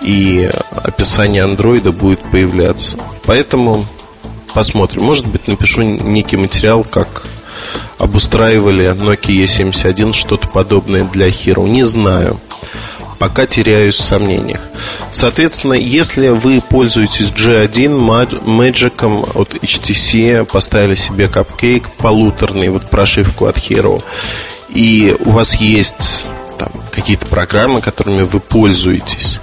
и 0.00 0.48
описание 0.82 1.44
андроида 1.44 1.92
будет 1.92 2.20
появляться. 2.20 2.98
Поэтому 3.24 3.84
посмотрим. 4.54 5.02
Может 5.02 5.26
быть, 5.26 5.46
напишу 5.46 5.82
некий 5.82 6.38
материал, 6.38 6.84
как 6.84 7.26
обустраивали 7.98 8.86
Nokia 8.94 9.44
E71, 9.44 10.14
что-то 10.14 10.48
подобное 10.48 11.04
для 11.04 11.28
Hero. 11.28 11.68
Не 11.68 11.84
знаю 11.84 12.40
пока 13.18 13.46
теряюсь 13.46 13.96
в 13.96 14.04
сомнениях. 14.04 14.60
Соответственно, 15.10 15.74
если 15.74 16.28
вы 16.28 16.60
пользуетесь 16.60 17.30
G1 17.30 17.98
Magic 18.44 19.30
от 19.34 19.54
HTC, 19.54 20.44
поставили 20.44 20.94
себе 20.94 21.28
капкейк 21.28 21.88
полуторный, 21.90 22.68
вот 22.68 22.88
прошивку 22.90 23.46
от 23.46 23.56
Hero, 23.56 24.02
и 24.68 25.16
у 25.24 25.30
вас 25.30 25.56
есть 25.56 26.24
там, 26.58 26.70
какие-то 26.92 27.26
программы, 27.26 27.80
которыми 27.80 28.22
вы 28.22 28.40
пользуетесь, 28.40 29.40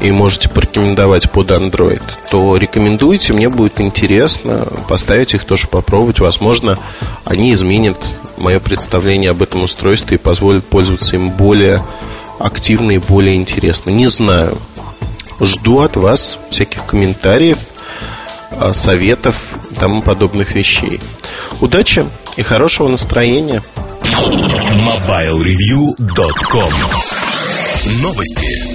и 0.00 0.10
можете 0.10 0.48
порекомендовать 0.48 1.30
под 1.30 1.50
Android, 1.50 2.02
то 2.30 2.56
рекомендуйте, 2.56 3.32
мне 3.32 3.48
будет 3.48 3.80
интересно 3.80 4.66
поставить 4.88 5.34
их 5.34 5.44
тоже 5.44 5.68
попробовать. 5.68 6.18
Возможно, 6.18 6.76
они 7.24 7.52
изменят 7.52 7.96
мое 8.36 8.58
представление 8.58 9.30
об 9.30 9.42
этом 9.42 9.62
устройстве 9.62 10.16
и 10.16 10.20
позволят 10.20 10.64
пользоваться 10.64 11.16
им 11.16 11.30
более 11.30 11.82
активно 12.38 12.92
и 12.92 12.98
более 12.98 13.34
интересно. 13.36 13.90
Не 13.90 14.06
знаю. 14.08 14.58
Жду 15.40 15.80
от 15.80 15.96
вас 15.96 16.38
всяких 16.50 16.86
комментариев, 16.86 17.58
а, 18.50 18.72
советов 18.72 19.54
и 19.70 19.74
тому 19.74 20.00
подобных 20.02 20.54
вещей. 20.54 21.00
Удачи 21.60 22.06
и 22.36 22.42
хорошего 22.42 22.88
настроения. 22.88 23.62
MobileReview.com 24.02 26.72
Новости. 28.02 28.71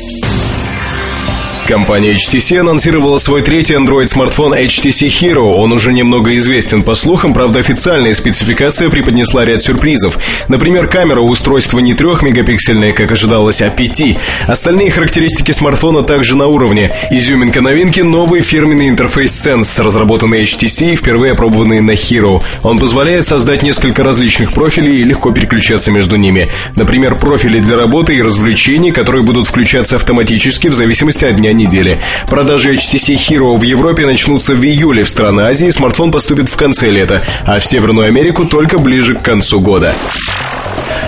Компания 1.67 2.15
HTC 2.15 2.59
анонсировала 2.59 3.17
свой 3.17 3.41
третий 3.41 3.73
Android-смартфон 3.73 4.53
HTC 4.53 5.07
Hero. 5.07 5.51
Он 5.51 5.73
уже 5.73 5.91
немного 5.91 6.33
известен 6.37 6.81
по 6.81 6.95
слухам, 6.95 7.33
правда 7.33 7.59
официальная 7.59 8.13
спецификация 8.13 8.89
преподнесла 8.89 9.43
ряд 9.43 9.61
сюрпризов. 9.61 10.17
Например, 10.47 10.87
камера 10.87 11.19
у 11.19 11.27
устройства 11.27 11.79
не 11.79 11.91
3-мегапиксельная, 11.91 12.93
как 12.93 13.11
ожидалось, 13.11 13.61
а 13.61 13.69
5. 13.69 14.17
Остальные 14.47 14.91
характеристики 14.91 15.51
смартфона 15.51 16.03
также 16.03 16.37
на 16.37 16.47
уровне. 16.47 16.95
Изюминка 17.11 17.59
новинки– 17.59 17.99
новый 18.01 18.39
фирменный 18.39 18.87
интерфейс 18.87 19.31
Sense, 19.31 19.83
разработанный 19.83 20.43
HTC 20.43 20.93
и 20.93 20.95
впервые 20.95 21.33
опробованный 21.33 21.81
на 21.81 21.91
Hero. 21.91 22.41
Он 22.63 22.79
позволяет 22.79 23.27
создать 23.27 23.61
несколько 23.61 24.03
различных 24.03 24.53
профилей 24.53 25.01
и 25.01 25.03
легко 25.03 25.31
переключаться 25.31 25.91
между 25.91 26.15
ними. 26.15 26.47
Например, 26.77 27.15
профили 27.15 27.59
для 27.59 27.75
работы 27.75 28.15
и 28.15 28.21
развлечений, 28.21 28.91
которые 28.91 29.23
будут 29.23 29.47
включаться 29.47 29.97
автоматически 29.97 30.69
в 30.69 30.73
зависимости 30.73 31.25
от 31.25 31.35
дня 31.35 31.56
недели. 31.57 31.99
Продажи 32.27 32.75
HTC 32.75 33.15
Hero 33.15 33.57
в 33.57 33.63
Европе 33.63 34.05
начнутся 34.05 34.53
в 34.53 34.63
июле. 34.63 35.03
В 35.03 35.09
страны 35.09 35.41
Азии 35.41 35.69
смартфон 35.69 36.11
поступит 36.11 36.47
в 36.47 36.55
конце 36.55 36.89
лета, 36.89 37.21
а 37.45 37.59
в 37.59 37.65
Северную 37.65 38.07
Америку 38.07 38.45
только 38.45 38.77
ближе 38.77 39.15
к 39.15 39.21
концу 39.21 39.59
года. 39.59 39.93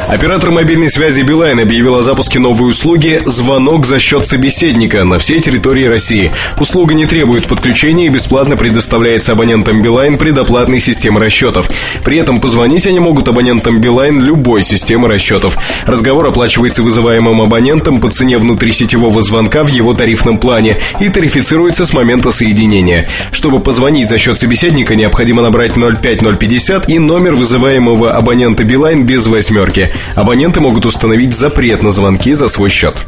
Оператор 0.09 0.49
мобильной 0.49 0.89
связи 0.89 1.21
Билайн 1.21 1.59
объявил 1.59 1.95
о 1.95 2.01
запуске 2.01 2.39
новой 2.39 2.69
услуги 2.69 3.21
«Звонок 3.27 3.85
за 3.85 3.99
счет 3.99 4.25
собеседника» 4.25 5.03
на 5.03 5.19
всей 5.19 5.39
территории 5.39 5.85
России. 5.85 6.31
Услуга 6.59 6.95
не 6.95 7.05
требует 7.05 7.45
подключения 7.45 8.07
и 8.07 8.09
бесплатно 8.09 8.57
предоставляется 8.57 9.33
абонентам 9.33 9.83
Билайн 9.83 10.17
предоплатной 10.17 10.79
системы 10.79 11.19
расчетов. 11.19 11.69
При 12.03 12.17
этом 12.17 12.41
позвонить 12.41 12.87
они 12.87 12.99
могут 12.99 13.27
абонентам 13.27 13.79
Билайн 13.79 14.19
любой 14.19 14.63
системы 14.63 15.07
расчетов. 15.07 15.59
Разговор 15.85 16.25
оплачивается 16.25 16.81
вызываемым 16.81 17.39
абонентом 17.39 18.01
по 18.01 18.09
цене 18.09 18.39
внутрисетевого 18.39 19.21
звонка 19.21 19.63
в 19.63 19.67
его 19.67 19.93
тарифном 19.93 20.38
плане 20.39 20.77
и 20.99 21.09
тарифицируется 21.09 21.85
с 21.85 21.93
момента 21.93 22.31
соединения. 22.31 23.07
Чтобы 23.31 23.59
позвонить 23.59 24.09
за 24.09 24.17
счет 24.17 24.39
собеседника, 24.39 24.95
необходимо 24.95 25.41
набрать 25.41 25.73
05050 25.73 26.89
и 26.89 26.99
номер 26.99 27.35
вызываемого 27.35 28.11
абонента 28.11 28.63
Билайн 28.63 29.05
без 29.05 29.27
восьмерки. 29.27 29.93
Абоненты 30.15 30.59
могут 30.59 30.85
установить 30.85 31.35
запрет 31.35 31.83
на 31.83 31.91
звонки 31.91 32.33
за 32.33 32.49
свой 32.49 32.69
счет. 32.69 33.05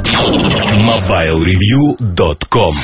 MobileReview.com 0.74 2.76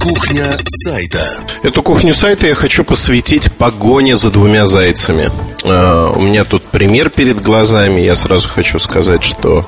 Кухня 0.00 0.56
сайта. 0.64 1.40
Эту 1.62 1.82
кухню 1.82 2.14
сайта 2.14 2.46
я 2.46 2.54
хочу 2.54 2.84
посвятить 2.84 3.52
погоне 3.52 4.16
за 4.16 4.30
двумя 4.30 4.66
зайцами. 4.66 5.30
А, 5.64 6.12
у 6.12 6.20
меня 6.20 6.44
тут 6.44 6.62
пример 6.62 7.10
перед 7.10 7.42
глазами. 7.42 8.00
Я 8.00 8.14
сразу 8.14 8.48
хочу 8.48 8.78
сказать, 8.78 9.24
что, 9.24 9.64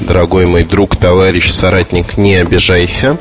дорогой 0.00 0.46
мой 0.46 0.64
друг, 0.64 0.96
товарищ, 0.96 1.50
соратник, 1.50 2.16
не 2.16 2.36
обижайся. 2.36 3.18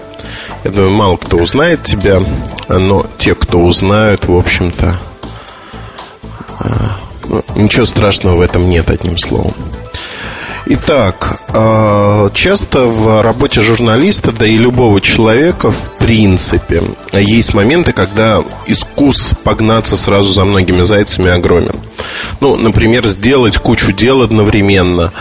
Я 0.63 0.71
думаю, 0.71 0.91
мало 0.91 1.17
кто 1.17 1.37
узнает 1.37 1.83
тебя, 1.83 2.21
но 2.67 3.05
те, 3.17 3.35
кто 3.35 3.59
узнают, 3.59 4.27
в 4.27 4.35
общем-то, 4.35 4.95
а, 6.59 6.97
ну, 7.25 7.43
ничего 7.55 7.85
страшного 7.85 8.35
в 8.35 8.41
этом 8.41 8.69
нет, 8.69 8.89
одним 8.89 9.17
словом. 9.17 9.53
Итак, 10.67 11.39
а, 11.49 12.29
часто 12.33 12.85
в 12.85 13.21
работе 13.21 13.61
журналиста, 13.61 14.31
да 14.31 14.45
и 14.45 14.57
любого 14.57 15.01
человека, 15.01 15.71
в 15.71 15.97
принципе, 15.97 16.83
есть 17.11 17.53
моменты, 17.53 17.93
когда 17.93 18.43
искус 18.67 19.33
погнаться 19.43 19.97
сразу 19.97 20.31
за 20.31 20.45
многими 20.45 20.83
зайцами 20.83 21.31
огромен. 21.31 21.75
Ну, 22.39 22.55
например, 22.55 23.07
сделать 23.07 23.57
кучу 23.57 23.91
дел 23.91 24.21
одновременно, 24.21 25.11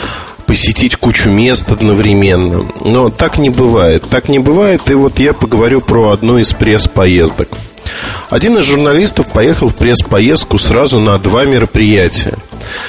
посетить 0.51 0.97
кучу 0.97 1.29
мест 1.29 1.71
одновременно. 1.71 2.67
Но 2.85 3.09
так 3.09 3.39
не 3.39 3.51
бывает. 3.51 4.05
Так 4.11 4.29
не 4.29 4.41
бывает, 4.41 4.91
и 4.91 4.95
вот 4.95 5.21
я 5.21 5.33
поговорю 5.33 5.81
про 5.81 6.11
одну 6.11 6.39
из 6.39 6.53
пресс-поездок– 6.53 7.49
один 8.31 8.59
из 8.59 8.65
журналистов 8.65 9.31
поехал 9.33 9.69
в 9.69 9.77
пресс-поездку 9.77 10.59
сразу 10.59 10.99
на 10.99 11.19
два 11.19 11.45
мероприятия. 11.45 12.35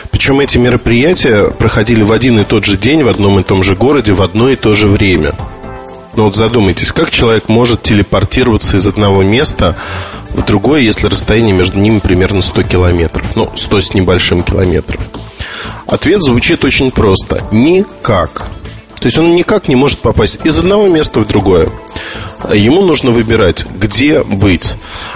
Причем 0.09 0.39
эти 0.39 0.57
мероприятия 0.57 1.49
проходили 1.49 2.01
в 2.01 2.11
один 2.11 2.39
и 2.39 2.43
тот 2.43 2.65
же 2.65 2.77
день, 2.77 3.03
в 3.03 3.09
одном 3.09 3.39
и 3.39 3.43
том 3.43 3.61
же 3.61 3.75
городе, 3.75 4.13
в 4.13 4.21
одно 4.21 4.49
и 4.49 4.55
то 4.55 4.73
же 4.73 4.87
время. 4.87 5.33
Но 6.15 6.25
вот 6.25 6.35
задумайтесь, 6.35 6.91
как 6.91 7.09
человек 7.09 7.47
может 7.47 7.83
телепортироваться 7.83 8.77
из 8.77 8.87
одного 8.87 9.23
места 9.23 9.75
в 10.31 10.43
другое, 10.43 10.81
если 10.81 11.07
расстояние 11.07 11.53
между 11.53 11.79
ними 11.79 11.99
примерно 11.99 12.41
100 12.41 12.63
километров? 12.63 13.35
Ну, 13.35 13.51
100 13.55 13.81
с 13.81 13.93
небольшим 13.93 14.43
километров. 14.43 14.99
Ответ 15.87 16.21
звучит 16.23 16.63
очень 16.63 16.91
просто. 16.91 17.41
Никак. 17.51 18.49
То 18.99 19.07
есть 19.07 19.17
он 19.17 19.35
никак 19.35 19.67
не 19.67 19.75
может 19.75 19.99
попасть 19.99 20.39
из 20.43 20.59
одного 20.59 20.87
места 20.87 21.19
в 21.19 21.27
другое. 21.27 21.69
Ему 22.53 22.81
нужно 22.81 23.11
выбирать, 23.11 23.65
где 23.65 24.23
быть. 24.23 24.75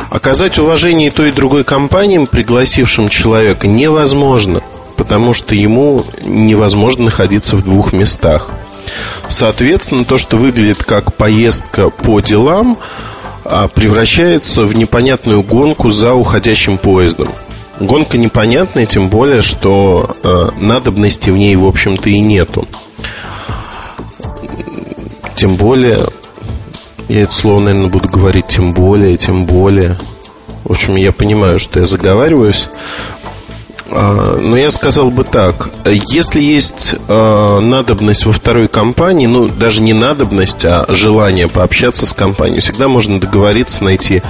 Оказать 0.09 0.57
уважение 0.57 1.11
той, 1.11 1.29
и 1.29 1.31
другой 1.31 1.63
компаниям, 1.63 2.27
пригласившим 2.27 3.09
человека, 3.09 3.67
невозможно, 3.67 4.61
потому 4.97 5.33
что 5.33 5.53
ему 5.53 6.05
невозможно 6.23 7.05
находиться 7.05 7.55
в 7.55 7.63
двух 7.63 7.93
местах. 7.93 8.49
Соответственно, 9.27 10.05
то, 10.05 10.17
что 10.17 10.37
выглядит 10.37 10.83
как 10.83 11.13
поездка 11.13 11.89
по 11.89 12.19
делам, 12.21 12.77
а 13.43 13.67
превращается 13.67 14.63
в 14.63 14.75
непонятную 14.75 15.43
гонку 15.43 15.91
за 15.91 16.13
уходящим 16.13 16.79
поездом. 16.79 17.29
Гонка 17.79 18.17
непонятная, 18.17 18.85
тем 18.85 19.09
более, 19.09 19.41
что 19.41 20.15
э, 20.23 20.49
надобности 20.59 21.29
в 21.29 21.37
ней, 21.37 21.55
в 21.55 21.65
общем-то, 21.65 22.09
и 22.09 22.19
нету. 22.19 22.67
Тем 25.35 25.55
более, 25.57 26.07
я 27.09 27.23
это 27.23 27.33
слово, 27.33 27.59
наверное, 27.59 27.89
буду 27.89 28.07
говорить 28.07 28.47
тем 28.47 28.71
более, 28.71 29.17
тем 29.17 29.45
более. 29.45 29.97
В 30.63 30.71
общем, 30.71 30.95
я 30.95 31.11
понимаю, 31.11 31.59
что 31.59 31.81
я 31.81 31.85
заговариваюсь. 31.85 32.69
А, 33.91 34.37
но 34.37 34.57
я 34.57 34.71
сказал 34.71 35.11
бы 35.11 35.23
так, 35.23 35.69
если 35.85 36.41
есть 36.41 36.95
э, 37.07 37.59
надобность 37.59 38.25
во 38.25 38.31
второй 38.31 38.67
компании, 38.67 39.27
ну, 39.27 39.47
даже 39.47 39.81
не 39.81 39.93
надобность, 39.93 40.65
а 40.65 40.85
желание 40.89 41.47
пообщаться 41.47 42.05
с 42.05 42.13
компанией, 42.13 42.61
всегда 42.61 42.87
можно 42.87 43.19
договориться, 43.19 43.83
найти 43.83 44.23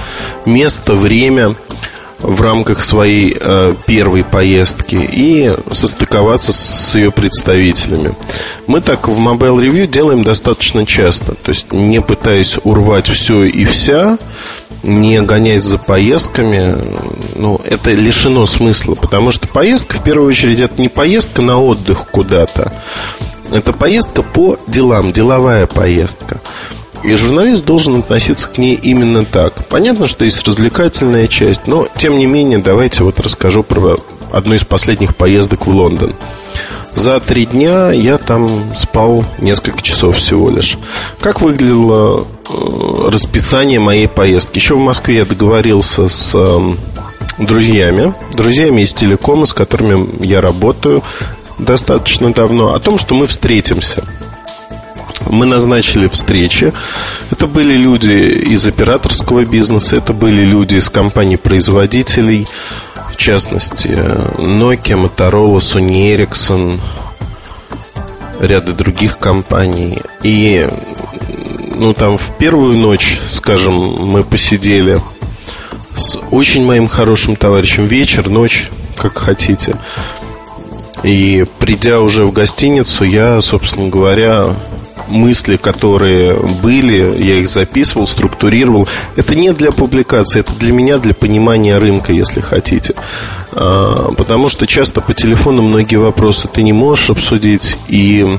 место, 0.44 0.94
время 0.94 1.54
в 2.18 2.40
рамках 2.40 2.82
своей 2.82 3.36
э, 3.38 3.74
первой 3.86 4.24
поездки 4.24 4.94
и 4.94 5.54
состыковаться 5.72 6.52
с 6.52 6.94
ее 6.94 7.10
представителями. 7.10 8.14
Мы 8.66 8.80
так 8.80 9.08
в 9.08 9.18
Mobile 9.18 9.58
Review 9.60 9.86
делаем 9.86 10.22
достаточно 10.22 10.86
часто, 10.86 11.34
то 11.34 11.50
есть 11.50 11.72
не 11.72 12.00
пытаясь 12.00 12.58
урвать 12.64 13.08
все 13.08 13.44
и 13.44 13.64
вся, 13.64 14.18
не 14.82 15.20
гонять 15.20 15.64
за 15.64 15.78
поездками, 15.78 16.76
ну, 17.34 17.60
это 17.64 17.92
лишено 17.92 18.46
смысла, 18.46 18.94
потому 18.94 19.30
что 19.30 19.48
поездка, 19.48 19.96
в 19.96 20.02
первую 20.02 20.28
очередь, 20.28 20.60
это 20.60 20.80
не 20.80 20.88
поездка 20.88 21.42
на 21.42 21.60
отдых 21.60 22.06
куда-то, 22.10 22.72
это 23.50 23.72
поездка 23.72 24.22
по 24.22 24.58
делам, 24.66 25.12
деловая 25.12 25.66
поездка. 25.66 26.40
И 27.02 27.14
журналист 27.14 27.64
должен 27.64 28.00
относиться 28.00 28.48
к 28.48 28.58
ней 28.58 28.74
именно 28.74 29.24
так. 29.24 29.66
Понятно, 29.68 30.06
что 30.06 30.24
есть 30.24 30.46
развлекательная 30.46 31.26
часть, 31.28 31.66
но, 31.66 31.86
тем 31.96 32.18
не 32.18 32.26
менее, 32.26 32.58
давайте 32.58 33.04
вот 33.04 33.20
расскажу 33.20 33.62
про 33.62 33.96
одну 34.32 34.54
из 34.54 34.64
последних 34.64 35.14
поездок 35.14 35.66
в 35.66 35.70
Лондон. 35.70 36.14
За 36.94 37.20
три 37.20 37.44
дня 37.44 37.90
я 37.92 38.16
там 38.16 38.74
спал 38.74 39.24
несколько 39.38 39.82
часов 39.82 40.16
всего 40.16 40.48
лишь. 40.48 40.78
Как 41.20 41.42
выглядело 41.42 42.26
э, 42.48 43.08
расписание 43.10 43.78
моей 43.78 44.08
поездки? 44.08 44.56
Еще 44.56 44.76
в 44.76 44.80
Москве 44.80 45.16
я 45.18 45.24
договорился 45.26 46.08
с 46.08 46.30
э, 46.34 46.74
друзьями, 47.38 48.14
друзьями 48.32 48.80
из 48.80 48.94
телекома, 48.94 49.44
с 49.44 49.52
которыми 49.52 50.24
я 50.24 50.40
работаю 50.40 51.02
достаточно 51.58 52.32
давно, 52.32 52.74
о 52.74 52.80
том, 52.80 52.98
что 52.98 53.14
мы 53.14 53.26
встретимся. 53.26 54.02
Мы 55.24 55.46
назначили 55.46 56.06
встречи. 56.08 56.72
Это 57.30 57.46
были 57.46 57.74
люди 57.74 58.12
из 58.52 58.66
операторского 58.66 59.44
бизнеса, 59.44 59.96
это 59.96 60.12
были 60.12 60.44
люди 60.44 60.76
из 60.76 60.88
компаний-производителей, 60.90 62.46
в 63.10 63.16
частности, 63.16 63.88
Nokia, 63.88 64.96
Motorola, 64.96 65.58
Sony 65.58 66.14
Ericsson, 66.14 66.78
ряда 68.40 68.72
других 68.72 69.18
компаний. 69.18 69.98
И 70.22 70.68
ну, 71.74 71.94
там 71.94 72.18
в 72.18 72.36
первую 72.38 72.76
ночь, 72.76 73.18
скажем, 73.30 73.74
мы 73.74 74.22
посидели 74.22 75.00
с 75.96 76.18
очень 76.30 76.64
моим 76.64 76.88
хорошим 76.88 77.36
товарищем. 77.36 77.86
Вечер, 77.86 78.28
ночь, 78.28 78.70
как 78.96 79.18
хотите. 79.18 79.76
И 81.02 81.44
придя 81.58 82.00
уже 82.00 82.24
в 82.24 82.32
гостиницу, 82.32 83.04
я, 83.04 83.40
собственно 83.40 83.88
говоря, 83.88 84.48
мысли, 85.08 85.56
которые 85.56 86.34
были, 86.34 87.22
я 87.22 87.38
их 87.38 87.48
записывал, 87.48 88.06
структурировал. 88.06 88.88
Это 89.16 89.34
не 89.34 89.52
для 89.52 89.72
публикации, 89.72 90.40
это 90.40 90.52
для 90.54 90.72
меня, 90.72 90.98
для 90.98 91.14
понимания 91.14 91.78
рынка, 91.78 92.12
если 92.12 92.40
хотите. 92.40 92.94
А, 93.52 94.12
потому 94.16 94.48
что 94.48 94.66
часто 94.66 95.00
по 95.00 95.14
телефону 95.14 95.62
многие 95.62 95.96
вопросы 95.96 96.48
ты 96.48 96.62
не 96.62 96.72
можешь 96.72 97.10
обсудить, 97.10 97.76
и 97.88 98.38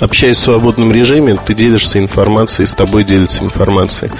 общаясь 0.00 0.36
в 0.38 0.42
свободном 0.42 0.92
режиме, 0.92 1.38
ты 1.44 1.54
делишься 1.54 1.98
информацией, 1.98 2.66
с 2.66 2.74
тобой 2.74 3.04
делится 3.04 3.44
информацией. 3.44 4.10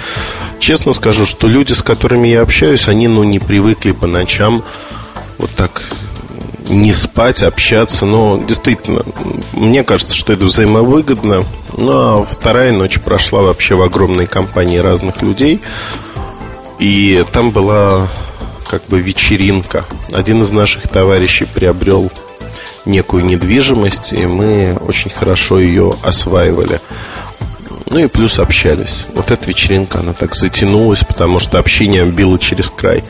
Честно 0.59 0.93
скажу, 0.93 1.25
что 1.25 1.47
люди, 1.47 1.73
с 1.73 1.81
которыми 1.81 2.27
я 2.27 2.41
общаюсь, 2.41 2.87
они 2.87 3.07
ну, 3.07 3.23
не 3.23 3.39
привыкли 3.39 3.91
по 3.91 4.07
ночам 4.07 4.63
вот 5.37 5.51
так 5.51 5.83
не 6.75 6.93
спать, 6.93 7.43
общаться. 7.43 8.05
Но 8.05 8.41
действительно, 8.47 9.01
мне 9.53 9.83
кажется, 9.83 10.15
что 10.15 10.33
это 10.33 10.45
взаимовыгодно. 10.45 11.45
Ну 11.77 11.91
а 11.91 12.23
вторая 12.23 12.71
ночь 12.71 12.99
прошла 12.99 13.41
вообще 13.41 13.75
в 13.75 13.81
огромной 13.81 14.27
компании 14.27 14.77
разных 14.77 15.21
людей. 15.21 15.61
И 16.79 17.25
там 17.31 17.51
была 17.51 18.07
как 18.67 18.85
бы 18.87 18.99
вечеринка. 18.99 19.85
Один 20.11 20.41
из 20.41 20.51
наших 20.51 20.87
товарищей 20.89 21.45
приобрел 21.45 22.11
некую 22.85 23.25
недвижимость, 23.25 24.13
и 24.13 24.25
мы 24.25 24.77
очень 24.87 25.09
хорошо 25.09 25.59
ее 25.59 25.95
осваивали. 26.03 26.81
Ну 27.89 27.99
и 27.99 28.07
плюс 28.07 28.39
общались. 28.39 29.05
Вот 29.13 29.31
эта 29.31 29.47
вечеринка, 29.47 29.99
она 29.99 30.13
так 30.13 30.35
затянулась, 30.35 31.03
потому 31.03 31.39
что 31.39 31.59
общение 31.59 32.05
било 32.05 32.37
через 32.37 32.69
край. 32.69 33.03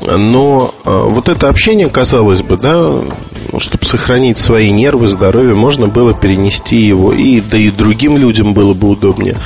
Но 0.00 0.74
э, 0.84 1.06
вот 1.08 1.28
это 1.28 1.48
общение, 1.48 1.88
казалось 1.88 2.42
бы, 2.42 2.56
да, 2.56 2.94
чтобы 3.58 3.84
сохранить 3.84 4.38
свои 4.38 4.70
нервы, 4.70 5.08
здоровье, 5.08 5.54
можно 5.54 5.86
было 5.86 6.14
перенести 6.14 6.76
его, 6.76 7.12
и 7.12 7.40
да 7.40 7.56
и 7.56 7.70
другим 7.70 8.16
людям 8.16 8.54
было 8.54 8.74
бы 8.74 8.88
удобнее. 8.88 9.36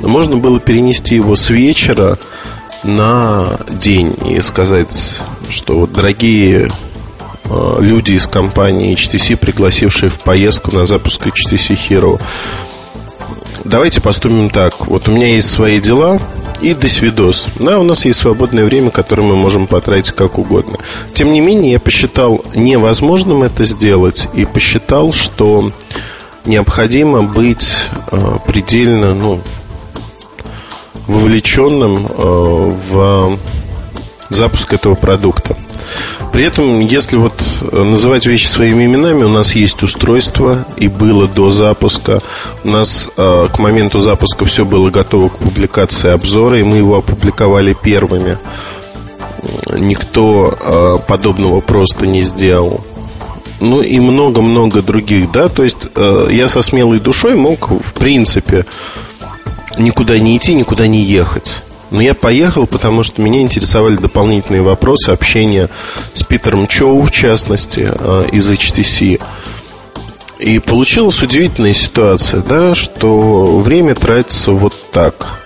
Можно 0.00 0.36
было 0.36 0.60
перенести 0.60 1.16
его 1.16 1.36
с 1.36 1.50
вечера 1.50 2.18
на 2.84 3.58
день 3.68 4.14
и 4.24 4.40
сказать, 4.40 5.16
что 5.50 5.80
вот 5.80 5.92
дорогие 5.92 6.70
э, 7.44 7.76
люди 7.80 8.12
из 8.12 8.26
компании 8.26 8.94
HTC, 8.94 9.36
пригласившие 9.36 10.10
в 10.10 10.20
поездку 10.20 10.74
на 10.74 10.86
запуск 10.86 11.26
HTC 11.26 11.78
Hero, 11.88 12.20
давайте 13.64 14.00
поступим 14.00 14.50
так. 14.50 14.86
Вот 14.86 15.08
у 15.08 15.12
меня 15.12 15.34
есть 15.34 15.50
свои 15.50 15.80
дела, 15.80 16.20
и 16.60 16.74
до 16.74 16.88
свидос. 16.88 17.46
Да, 17.56 17.78
у 17.78 17.82
нас 17.82 18.04
есть 18.04 18.20
свободное 18.20 18.64
время, 18.64 18.90
которое 18.90 19.22
мы 19.22 19.36
можем 19.36 19.66
потратить 19.66 20.12
как 20.12 20.38
угодно. 20.38 20.78
Тем 21.14 21.32
не 21.32 21.40
менее, 21.40 21.72
я 21.72 21.80
посчитал 21.80 22.44
невозможным 22.54 23.42
это 23.42 23.64
сделать 23.64 24.28
и 24.34 24.44
посчитал, 24.44 25.12
что 25.12 25.72
необходимо 26.44 27.22
быть 27.22 27.86
э, 28.10 28.36
предельно, 28.46 29.14
ну, 29.14 29.40
вовлеченным 31.06 32.06
э, 32.06 32.10
в 32.90 33.38
запуск 34.30 34.72
этого 34.72 34.94
продукта. 34.94 35.56
При 36.32 36.44
этом, 36.44 36.80
если 36.80 37.16
вот 37.16 37.34
э, 37.72 37.82
называть 37.82 38.26
вещи 38.26 38.46
своими 38.46 38.84
именами, 38.84 39.24
у 39.24 39.28
нас 39.28 39.54
есть 39.54 39.82
устройство, 39.82 40.66
и 40.76 40.88
было 40.88 41.26
до 41.26 41.50
запуска. 41.50 42.20
У 42.64 42.68
нас 42.68 43.08
э, 43.16 43.48
к 43.52 43.58
моменту 43.58 44.00
запуска 44.00 44.44
все 44.44 44.64
было 44.64 44.90
готово 44.90 45.30
к 45.30 45.38
публикации 45.38 46.10
обзора, 46.10 46.60
и 46.60 46.62
мы 46.62 46.76
его 46.76 46.96
опубликовали 46.96 47.74
первыми. 47.74 48.38
Никто 49.72 50.56
э, 50.60 50.98
подобного 51.06 51.60
просто 51.60 52.06
не 52.06 52.22
сделал. 52.22 52.84
Ну 53.60 53.82
и 53.82 53.98
много-много 53.98 54.82
других, 54.82 55.32
да. 55.32 55.48
То 55.48 55.64
есть 55.64 55.88
э, 55.94 56.28
я 56.30 56.48
со 56.48 56.62
смелой 56.62 57.00
душой 57.00 57.34
мог, 57.34 57.70
в 57.70 57.94
принципе, 57.94 58.64
никуда 59.78 60.18
не 60.18 60.36
идти, 60.36 60.54
никуда 60.54 60.86
не 60.86 61.02
ехать. 61.02 61.62
Но 61.90 62.00
я 62.02 62.14
поехал, 62.14 62.66
потому 62.66 63.02
что 63.02 63.22
меня 63.22 63.40
интересовали 63.40 63.96
дополнительные 63.96 64.62
вопросы 64.62 65.10
общения 65.10 65.68
с 66.14 66.22
Питером 66.22 66.66
Чоу, 66.66 67.02
в 67.02 67.10
частности, 67.10 67.90
э, 67.90 68.28
из 68.32 68.50
HTC. 68.50 69.20
И 70.38 70.58
получилась 70.60 71.22
удивительная 71.22 71.74
ситуация, 71.74 72.42
да, 72.42 72.74
что 72.74 73.58
время 73.58 73.94
тратится 73.94 74.52
вот 74.52 74.74
так. 74.92 75.38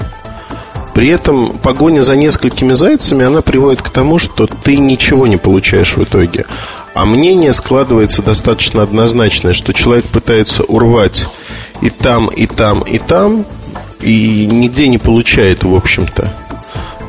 При 0.94 1.08
этом 1.08 1.56
погоня 1.58 2.02
за 2.02 2.16
несколькими 2.16 2.74
зайцами, 2.74 3.24
она 3.24 3.40
приводит 3.40 3.80
к 3.80 3.88
тому, 3.88 4.18
что 4.18 4.46
ты 4.46 4.76
ничего 4.76 5.26
не 5.26 5.38
получаешь 5.38 5.96
в 5.96 6.02
итоге. 6.04 6.44
А 6.94 7.06
мнение 7.06 7.54
складывается 7.54 8.22
достаточно 8.22 8.82
однозначное, 8.82 9.54
что 9.54 9.72
человек 9.72 10.04
пытается 10.06 10.64
урвать 10.64 11.26
и 11.80 11.88
там, 11.88 12.28
и 12.28 12.46
там, 12.46 12.82
и 12.82 12.98
там, 12.98 13.46
и 14.02 14.46
нигде 14.46 14.88
не 14.88 14.98
получает, 14.98 15.64
в 15.64 15.74
общем-то, 15.74 16.32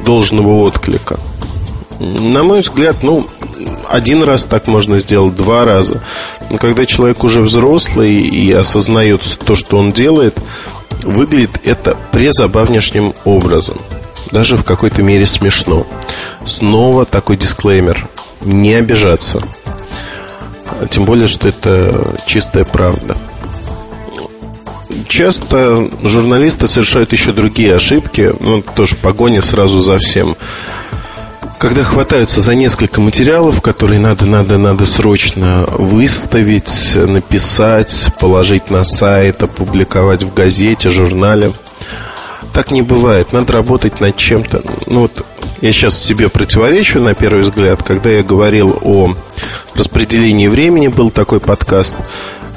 должного 0.05 0.63
отклика. 0.63 1.19
На 1.99 2.43
мой 2.43 2.61
взгляд, 2.61 3.03
ну, 3.03 3.27
один 3.89 4.23
раз 4.23 4.43
так 4.43 4.67
можно 4.67 4.99
сделать, 4.99 5.35
два 5.35 5.65
раза. 5.65 6.01
Но 6.49 6.57
когда 6.57 6.85
человек 6.85 7.23
уже 7.23 7.41
взрослый 7.41 8.13
и 8.13 8.51
осознает 8.51 9.21
то, 9.45 9.55
что 9.55 9.77
он 9.77 9.91
делает, 9.91 10.37
выглядит 11.03 11.61
это 11.63 11.97
презабавнейшим 12.11 13.13
образом. 13.25 13.77
Даже 14.31 14.57
в 14.57 14.63
какой-то 14.63 15.03
мере 15.03 15.25
смешно. 15.25 15.85
Снова 16.45 17.05
такой 17.05 17.37
дисклеймер. 17.37 18.07
Не 18.41 18.73
обижаться. 18.73 19.41
Тем 20.89 21.05
более, 21.05 21.27
что 21.27 21.47
это 21.47 22.15
чистая 22.25 22.65
правда. 22.65 23.15
Часто 25.07 25.89
журналисты 26.03 26.67
совершают 26.67 27.11
еще 27.11 27.31
другие 27.31 27.75
ошибки, 27.75 28.33
ну, 28.39 28.61
тоже 28.61 28.95
погоня 28.95 29.41
сразу 29.41 29.81
за 29.81 29.97
всем. 29.97 30.35
Когда 31.59 31.83
хватаются 31.83 32.41
за 32.41 32.55
несколько 32.55 32.99
материалов, 32.99 33.61
которые 33.61 33.99
надо, 33.99 34.25
надо, 34.25 34.57
надо 34.57 34.83
срочно 34.83 35.65
выставить, 35.77 36.93
написать, 36.95 38.09
положить 38.19 38.69
на 38.69 38.83
сайт, 38.83 39.41
опубликовать 39.41 40.23
в 40.23 40.33
газете, 40.33 40.89
журнале. 40.89 41.53
Так 42.53 42.69
не 42.71 42.81
бывает. 42.81 43.31
Надо 43.31 43.53
работать 43.53 44.01
над 44.01 44.17
чем-то. 44.17 44.61
Ну 44.87 45.01
вот 45.01 45.25
я 45.61 45.71
сейчас 45.71 45.97
себе 45.97 46.27
противоречу 46.27 46.99
на 46.99 47.15
первый 47.15 47.43
взгляд, 47.43 47.81
когда 47.81 48.09
я 48.09 48.23
говорил 48.23 48.77
о 48.81 49.15
распределении 49.73 50.47
времени, 50.49 50.89
был 50.89 51.09
такой 51.09 51.39
подкаст. 51.39 51.95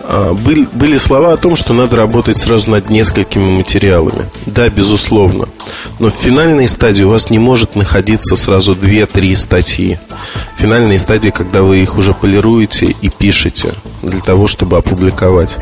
А, 0.09 0.34
были, 0.34 0.68
были 0.72 0.96
слова 0.98 1.32
о 1.32 1.36
том, 1.36 1.57
что 1.57 1.72
надо 1.72 1.96
работать 1.96 2.38
сразу 2.38 2.70
над 2.70 2.90
несколькими 2.90 3.42
материалами. 3.42 4.26
Да, 4.46 4.68
безусловно. 4.68 5.48
Но 5.98 6.09
в 6.09 6.12
финальной 6.12 6.68
стадии 6.68 7.02
у 7.02 7.11
вас 7.11 7.28
не 7.30 7.38
может 7.38 7.74
находиться 7.74 8.36
сразу 8.36 8.74
2-3 8.74 9.34
статьи. 9.34 9.98
Финальной 10.59 10.98
стадии, 10.98 11.30
когда 11.30 11.62
вы 11.62 11.82
их 11.82 11.98
уже 11.98 12.12
полируете 12.12 12.94
и 13.00 13.09
пишете 13.09 13.74
для 14.02 14.20
того, 14.20 14.46
чтобы 14.46 14.76
опубликовать. 14.76 15.57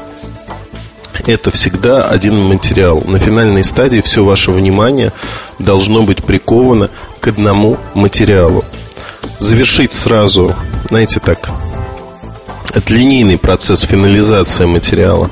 Это 1.26 1.50
всегда 1.50 2.06
один 2.08 2.38
материал. 2.38 3.02
На 3.06 3.18
финальной 3.18 3.64
стадии 3.64 4.02
все 4.02 4.24
ваше 4.24 4.50
внимание 4.50 5.12
должно 5.58 6.02
быть 6.02 6.22
приковано 6.22 6.90
к 7.20 7.28
одному 7.28 7.78
материалу. 7.94 8.64
Завершить 9.38 9.94
сразу, 9.94 10.54
знаете 10.90 11.20
так, 11.20 11.38
это 12.72 12.94
линейный 12.94 13.38
процесс 13.38 13.80
финализации 13.80 14.64
материала. 14.64 15.30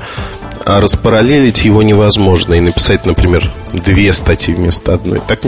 А 0.65 0.79
распараллелить 0.79 1.65
его 1.65 1.83
невозможно 1.83 2.53
и 2.53 2.61
написать, 2.61 3.05
например, 3.05 3.51
две 3.73 4.13
статьи 4.13 4.53
вместо 4.53 4.93
одной. 4.93 5.21
Так, 5.27 5.41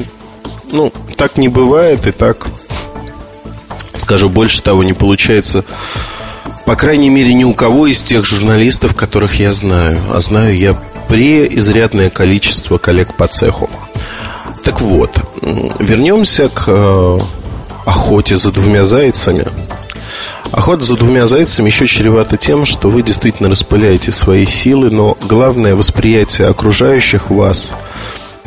ну, 0.72 0.92
так 1.16 1.38
не 1.38 1.48
бывает, 1.48 2.06
и 2.06 2.12
так, 2.12 2.48
скажу 3.98 4.30
больше 4.30 4.62
того, 4.62 4.84
не 4.84 4.92
получается, 4.92 5.64
по 6.66 6.76
крайней 6.76 7.10
мере, 7.10 7.34
ни 7.34 7.46
у 7.46 7.54
кого 7.54 7.88
из 7.88 8.02
тех 8.02 8.26
журналистов, 8.26 8.96
которых 8.96 9.40
я 9.40 9.54
знаю. 9.54 10.00
А 10.14 10.20
знаю 10.20 10.58
я 10.58 10.74
преизрядное 11.08 12.10
количество 12.10 12.78
коллег 12.78 13.14
по 13.14 13.28
цеху. 13.28 13.70
Так 14.64 14.82
вот, 14.82 15.12
вернемся 15.80 16.50
к 16.50 16.66
э, 16.68 17.20
охоте 17.86 18.36
за 18.36 18.52
двумя 18.52 18.84
зайцами– 18.84 19.46
Охота 20.52 20.84
за 20.84 20.96
двумя 20.96 21.28
зайцами 21.28 21.68
еще 21.68 21.88
чревата 21.88 22.38
тем, 22.38 22.66
что 22.66 22.89
вы 22.89 23.02
действительно 23.02 23.50
распыляете 23.50 24.12
свои 24.12 24.46
силы, 24.46 24.89
но 24.89 25.18
главное 25.22 25.76
восприятие 25.76 26.48
окружающих 26.48 27.30
вас 27.30 27.72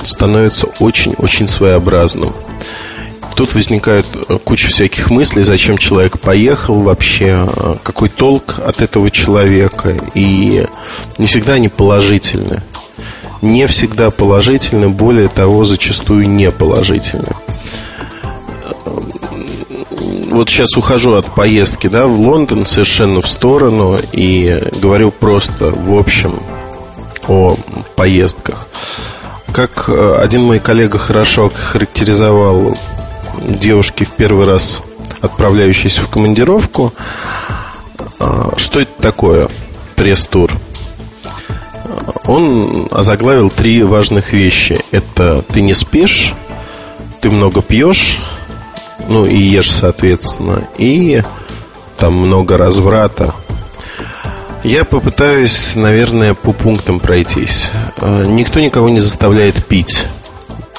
становится 0.03 0.69
очень-очень 0.79 1.49
своеобразным. 1.49 2.33
Тут 3.35 3.55
возникает 3.55 4.07
э, 4.29 4.39
куча 4.43 4.69
всяких 4.69 5.11
мыслей, 5.11 5.45
зачем 5.45 5.79
человек 5.79 6.19
поехал 6.19 6.81
вообще, 6.81 7.47
э, 7.47 7.75
какой 7.83 8.09
толк 8.09 8.57
от 8.65 8.81
этого 8.81 9.11
человека. 9.11 9.97
И 10.15 10.67
не 11.19 11.27
всегда 11.27 11.55
они 11.55 11.69
положительны. 11.69 12.63
Не 13.41 13.67
всегда 13.67 14.11
положительны, 14.11 14.89
более 14.89 15.29
того, 15.29 15.65
зачастую 15.65 16.29
не 16.29 16.51
положительны 16.51 17.37
вот 20.01 20.49
сейчас 20.49 20.77
ухожу 20.77 21.15
от 21.15 21.27
поездки, 21.27 21.87
да, 21.89 22.07
в 22.07 22.21
Лондон 22.21 22.67
совершенно 22.67 23.21
в 23.21 23.29
сторону 23.29 23.99
и 24.13 24.63
говорю 24.81 25.11
просто 25.11 25.71
в 25.71 25.97
общем 25.97 26.41
о 27.27 27.57
поездках. 27.97 28.67
Как 29.53 29.89
э, 29.89 30.19
один 30.21 30.43
мой 30.45 30.59
коллега 30.59 30.99
хорошо 30.99 31.51
характеризовал 31.55 32.77
девушки 33.43 34.05
в 34.05 34.13
первый 34.13 34.47
раз 34.47 34.81
отправляющиеся 35.21 36.03
в 36.03 36.09
командировку, 36.09 36.93
э, 38.21 38.51
что 38.57 38.81
это 38.81 38.93
такое 39.01 39.49
пресс-тур? 39.97 40.53
Он 42.25 42.89
озаглавил 42.91 43.51
три 43.51 43.83
важных 43.83 44.33
вещи. 44.33 44.81
Это 44.91 45.43
ты 45.53 45.63
не 45.63 45.75
спишь, 45.75 46.35
ты 47.21 47.31
много 47.31 47.63
пьешь 47.63 48.21
ну 49.09 49.25
и 49.27 49.37
ешь, 49.37 49.73
соответственно, 49.73 50.69
и 50.77 51.23
там 51.97 52.15
много 52.15 52.57
разврата. 52.57 53.35
Я 54.63 54.85
попытаюсь, 54.85 55.75
наверное, 55.75 56.35
по 56.35 56.53
пунктам 56.53 57.01
пройтись. 57.01 57.71
Э, 58.01 58.25
никто 58.27 58.61
никого 58.61 58.89
не 58.89 59.01
заставляет 59.01 59.65
пить. 59.67 60.07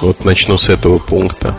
Вот 0.02 0.26
начну 0.26 0.58
с 0.58 0.70
этого 0.70 1.00
пункта. 1.00 1.56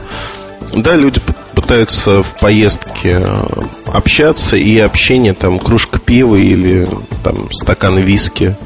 Да, 0.75 0.95
люди 0.95 1.21
пытаются 1.55 2.23
в 2.23 2.39
поездке 2.39 3.23
э, 3.23 3.45
общаться, 3.87 4.57
и 4.57 4.79
общение 4.79 5.35
там 5.35 5.59
кружка 5.59 5.99
пива 5.99 6.37
или 6.37 6.87
там 7.25 7.51
стакан 7.53 7.99
виски 7.99 8.57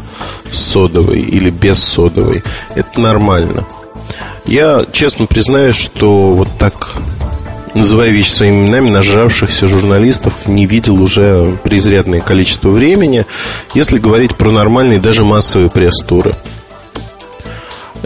содовой 0.52 1.20
или 1.20 1.50
без 1.50 1.82
содовой. 1.82 2.42
Это 2.74 3.00
нормально. 3.00 3.64
Я 4.44 4.84
честно 4.92 5.26
признаюсь, 5.26 5.76
что 5.76 6.30
вот 6.30 6.48
так 6.58 6.90
называя 7.74 8.10
вещи 8.10 8.30
своими 8.30 8.66
именами, 8.66 8.90
нажравшихся 8.90 9.66
журналистов 9.66 10.46
не 10.46 10.66
видел 10.66 11.02
уже 11.02 11.56
преизрядное 11.62 12.20
количество 12.20 12.70
времени, 12.70 13.26
если 13.74 13.98
говорить 13.98 14.36
про 14.36 14.50
нормальные, 14.50 15.00
даже 15.00 15.24
массовые 15.24 15.70
пресс-туры. 15.70 16.34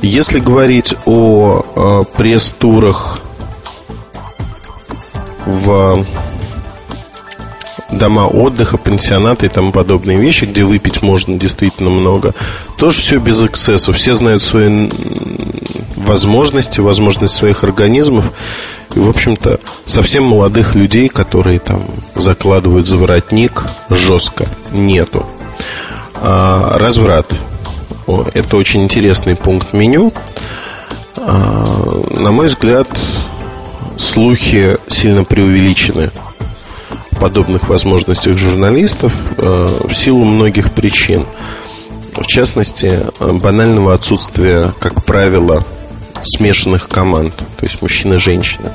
Если 0.00 0.38
говорить 0.38 0.94
о 1.06 1.62
э, 1.74 2.16
пресс-турах 2.16 3.20
в 5.44 6.04
дома 7.90 8.26
отдыха, 8.26 8.76
пансионаты 8.76 9.46
и 9.46 9.48
тому 9.48 9.72
подобные 9.72 10.18
вещи, 10.18 10.44
где 10.44 10.64
выпить 10.64 11.02
можно 11.02 11.38
действительно 11.38 11.90
много, 11.90 12.34
тоже 12.76 12.98
все 13.00 13.18
без 13.18 13.42
эксцессов. 13.42 13.96
Все 13.96 14.14
знают 14.14 14.42
свои 14.42 14.88
возможности, 16.09 16.80
возможности 16.80 17.36
своих 17.36 17.62
организмов. 17.62 18.32
И, 18.94 18.98
в 18.98 19.09
общем-то, 19.09 19.61
совсем 19.84 20.24
молодых 20.24 20.74
людей, 20.74 21.09
которые 21.09 21.59
там 21.59 21.84
закладывают 22.14 22.86
за 22.86 22.96
воротник 22.96 23.64
жестко, 23.90 24.48
нету. 24.72 25.26
А, 26.14 26.78
разврат. 26.78 27.26
О, 28.06 28.24
это 28.32 28.56
очень 28.56 28.82
интересный 28.82 29.36
пункт 29.36 29.74
меню. 29.74 30.12
А, 31.18 32.02
на 32.11 32.32
мой 32.32 32.46
взгляд, 32.46 32.88
слухи 33.98 34.78
сильно 34.88 35.24
преувеличены 35.24 36.11
подобных 37.20 37.68
возможностях 37.68 38.38
журналистов 38.38 39.12
а, 39.36 39.86
в 39.86 39.94
силу 39.94 40.24
многих 40.24 40.72
причин. 40.72 41.26
В 42.14 42.26
частности, 42.26 42.98
банального 43.20 43.94
отсутствия, 43.94 44.72
как 44.80 45.04
правило, 45.04 45.62
смешанных 46.22 46.88
команд, 46.88 47.34
то 47.36 47.66
есть 47.66 47.82
мужчина 47.82 48.14
и 48.14 48.18
женщина. 48.18 48.72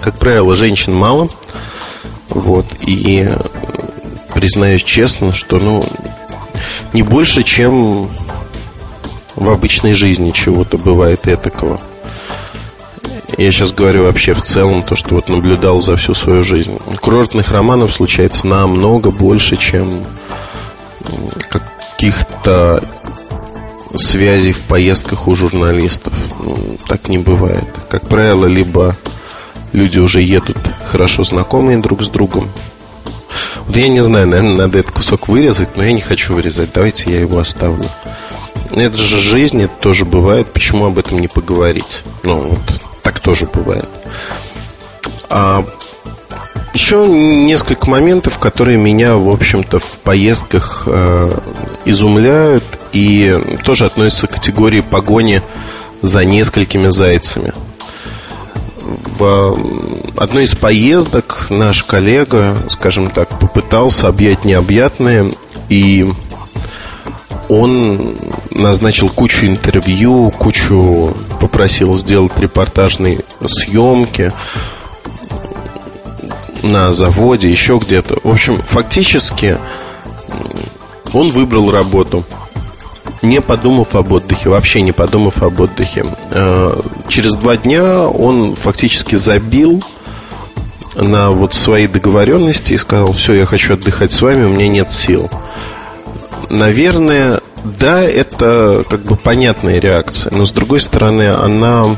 Как 0.00 0.18
правило, 0.18 0.54
женщин 0.54 0.94
мало. 0.94 1.28
Вот, 2.28 2.66
и 2.80 3.28
признаюсь 4.34 4.82
честно, 4.82 5.34
что 5.34 5.58
ну 5.58 5.86
не 6.92 7.02
больше, 7.02 7.42
чем 7.42 8.08
в 9.36 9.50
обычной 9.50 9.94
жизни 9.94 10.30
чего-то 10.30 10.78
бывает 10.78 11.26
этакого. 11.28 11.80
Я 13.38 13.50
сейчас 13.50 13.72
говорю 13.72 14.04
вообще 14.04 14.34
в 14.34 14.42
целом 14.42 14.82
то, 14.82 14.94
что 14.94 15.14
вот 15.14 15.28
наблюдал 15.28 15.80
за 15.80 15.96
всю 15.96 16.14
свою 16.14 16.44
жизнь. 16.44 16.78
Курортных 17.00 17.50
романов 17.50 17.92
случается 17.92 18.46
намного 18.46 19.10
больше, 19.10 19.56
чем 19.56 20.04
каких-то 21.48 22.82
связей 23.94 24.52
в 24.52 24.62
поездках 24.64 25.28
у 25.28 25.36
журналистов. 25.36 26.12
Ну, 26.38 26.78
так 26.88 27.08
не 27.08 27.18
бывает. 27.18 27.64
Как 27.88 28.08
правило, 28.08 28.46
либо 28.46 28.96
люди 29.72 29.98
уже 29.98 30.22
едут 30.22 30.58
хорошо 30.86 31.24
знакомые 31.24 31.78
друг 31.78 32.02
с 32.02 32.08
другом. 32.08 32.50
Вот 33.66 33.76
я 33.76 33.88
не 33.88 34.02
знаю, 34.02 34.26
наверное, 34.26 34.56
надо 34.66 34.78
этот 34.78 34.92
кусок 34.92 35.28
вырезать, 35.28 35.76
но 35.76 35.84
я 35.84 35.92
не 35.92 36.00
хочу 36.00 36.34
вырезать. 36.34 36.70
Давайте 36.74 37.10
я 37.10 37.20
его 37.20 37.38
оставлю. 37.38 37.88
Это 38.70 38.96
же 38.96 39.18
жизнь, 39.18 39.62
это 39.62 39.74
тоже 39.80 40.04
бывает. 40.04 40.52
Почему 40.52 40.86
об 40.86 40.98
этом 40.98 41.18
не 41.18 41.28
поговорить? 41.28 42.02
Ну, 42.22 42.40
вот 42.48 42.80
так 43.02 43.20
тоже 43.20 43.46
бывает. 43.46 43.88
А 45.28 45.64
еще 46.74 47.06
несколько 47.06 47.88
моментов, 47.88 48.38
которые 48.38 48.78
меня, 48.78 49.16
в 49.16 49.28
общем-то, 49.28 49.78
в 49.78 49.98
поездках 50.00 50.84
э, 50.86 51.38
изумляют 51.84 52.64
и 52.92 53.38
тоже 53.64 53.84
относятся 53.84 54.26
к 54.26 54.32
категории 54.32 54.80
погони 54.80 55.42
за 56.00 56.24
несколькими 56.24 56.88
зайцами. 56.88 57.52
В 59.18 59.58
одной 60.16 60.44
из 60.44 60.54
поездок 60.54 61.46
наш 61.50 61.82
коллега, 61.84 62.56
скажем 62.68 63.10
так, 63.10 63.38
попытался 63.38 64.08
объять 64.08 64.44
необъятное, 64.44 65.30
и 65.68 66.10
он 67.48 68.16
назначил 68.50 69.08
кучу 69.08 69.46
интервью, 69.46 70.30
кучу 70.30 71.14
попросил 71.40 71.96
сделать 71.96 72.32
репортажные 72.38 73.20
съемки 73.44 74.32
на 76.62 76.92
заводе, 76.92 77.50
еще 77.50 77.78
где-то. 77.78 78.18
В 78.22 78.30
общем, 78.30 78.60
фактически 78.62 79.58
он 81.12 81.30
выбрал 81.30 81.70
работу, 81.70 82.24
не 83.20 83.40
подумав 83.40 83.94
об 83.94 84.12
отдыхе, 84.12 84.48
вообще 84.48 84.82
не 84.82 84.92
подумав 84.92 85.42
об 85.42 85.60
отдыхе. 85.60 86.06
Э, 86.30 86.80
через 87.08 87.34
два 87.34 87.56
дня 87.56 88.08
он 88.08 88.54
фактически 88.54 89.14
забил 89.14 89.82
на 90.94 91.30
вот 91.30 91.54
свои 91.54 91.86
договоренности 91.86 92.74
и 92.74 92.78
сказал, 92.78 93.12
все, 93.12 93.34
я 93.34 93.46
хочу 93.46 93.74
отдыхать 93.74 94.12
с 94.12 94.22
вами, 94.22 94.44
у 94.44 94.50
меня 94.50 94.68
нет 94.68 94.90
сил. 94.90 95.30
Наверное, 96.50 97.40
да, 97.64 98.02
это 98.02 98.84
как 98.88 99.00
бы 99.02 99.16
понятная 99.16 99.78
реакция, 99.78 100.34
но 100.34 100.44
с 100.44 100.52
другой 100.52 100.80
стороны, 100.80 101.30
она 101.30 101.96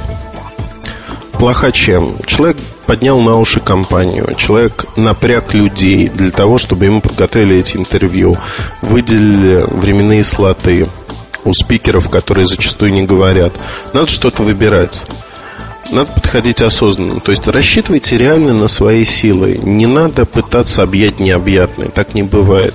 плоха 1.32 1.72
чем? 1.72 2.16
Человек 2.26 2.56
поднял 2.86 3.20
на 3.20 3.36
уши 3.36 3.60
компанию, 3.60 4.34
человек 4.36 4.86
напряг 4.96 5.54
людей 5.54 6.08
для 6.08 6.30
того, 6.30 6.58
чтобы 6.58 6.84
ему 6.84 7.00
подготовили 7.00 7.56
эти 7.56 7.76
интервью, 7.76 8.36
выделили 8.82 9.64
временные 9.68 10.24
слоты 10.24 10.88
у 11.44 11.52
спикеров, 11.52 12.08
которые 12.08 12.46
зачастую 12.46 12.92
не 12.92 13.02
говорят. 13.02 13.52
Надо 13.92 14.08
что-то 14.08 14.42
выбирать. 14.42 15.02
Надо 15.90 16.10
подходить 16.12 16.62
осознанно. 16.62 17.20
То 17.20 17.30
есть 17.30 17.46
рассчитывайте 17.46 18.16
реально 18.16 18.54
на 18.54 18.68
свои 18.68 19.04
силы. 19.04 19.60
Не 19.62 19.86
надо 19.86 20.24
пытаться 20.24 20.82
объять 20.82 21.20
необъятное. 21.20 21.88
Так 21.88 22.14
не 22.14 22.22
бывает. 22.22 22.74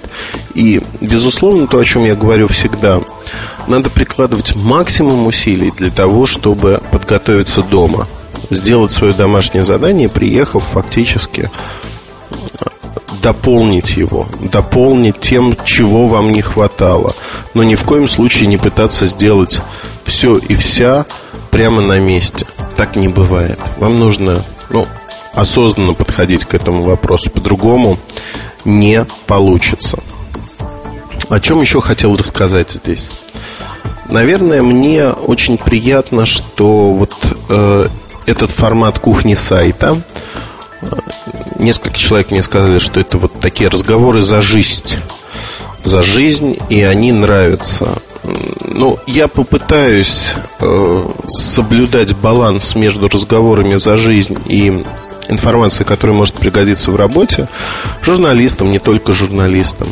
И, 0.54 0.82
безусловно, 1.02 1.68
то, 1.68 1.80
о 1.80 1.84
чем 1.84 2.06
я 2.06 2.16
говорю 2.16 2.48
всегда, 2.48 3.02
надо 3.68 3.90
прикладывать 3.90 4.56
максимум 4.56 5.26
усилий 5.26 5.72
для 5.76 5.90
того, 5.90 6.26
чтобы 6.28 6.82
подготовиться 6.92 7.64
дома. 7.64 8.08
Сделать 8.50 8.92
свое 8.92 9.14
домашнее 9.14 9.64
задание, 9.64 10.10
приехав 10.10 10.64
фактически 10.64 11.50
дополнить 13.22 13.98
его, 13.98 14.28
дополнить 14.40 15.20
тем, 15.20 15.56
чего 15.66 16.06
вам 16.06 16.32
не 16.32 16.42
хватало. 16.42 17.16
Но 17.54 17.64
ни 17.64 17.76
в 17.76 17.84
коем 17.84 18.08
случае 18.08 18.48
не 18.48 18.58
пытаться 18.58 19.06
сделать 19.06 19.62
все 20.04 20.38
и 20.38 20.54
вся 20.56 21.06
прямо 21.52 21.82
на 21.82 22.00
месте. 22.00 22.46
Так 22.78 22.96
не 22.96 23.08
бывает. 23.08 23.60
Вам 23.78 24.00
нужно 24.00 24.44
ну, 24.70 24.88
осознанно 25.34 25.94
подходить 25.94 26.46
к 26.46 26.54
этому 26.54 26.84
вопросу. 26.84 27.30
По-другому 27.30 28.00
не 28.66 29.06
получится. 29.28 30.00
О 31.30 31.40
чем 31.40 31.62
еще 31.62 31.82
хотел 31.82 32.16
рассказать 32.16 32.72
здесь? 32.72 33.12
Наверное, 34.10 34.64
мне 34.64 35.10
очень 35.10 35.58
приятно, 35.58 36.26
что 36.26 36.94
вот 36.94 37.14
э, 37.50 37.88
этот 38.30 38.52
формат 38.52 39.00
кухни 39.00 39.36
сайта 39.36 40.02
несколько 41.60 41.98
человек 41.98 42.32
мне 42.32 42.42
сказали, 42.44 42.80
что 42.80 43.00
это 43.00 43.18
вот 43.18 43.40
такие 43.40 43.70
разговоры 43.70 44.22
за 44.22 44.42
жизнь. 44.42 44.98
За 45.84 46.02
жизнь, 46.02 46.58
и 46.70 46.82
они 46.84 47.12
нравятся. 47.12 48.02
Ну, 48.66 49.00
я 49.08 49.28
попытаюсь 49.28 50.34
э, 50.60 51.08
соблюдать 51.28 52.16
баланс 52.16 52.76
между 52.76 53.08
разговорами 53.08 53.76
за 53.76 53.98
жизнь 53.98 54.38
и 54.48 54.84
информацией, 55.30 55.88
которая 55.88 56.16
может 56.16 56.36
пригодиться 56.36 56.92
в 56.92 56.96
работе, 56.96 57.48
журналистам, 58.02 58.72
не 58.72 58.80
только 58.80 59.14
журналистам. 59.14 59.92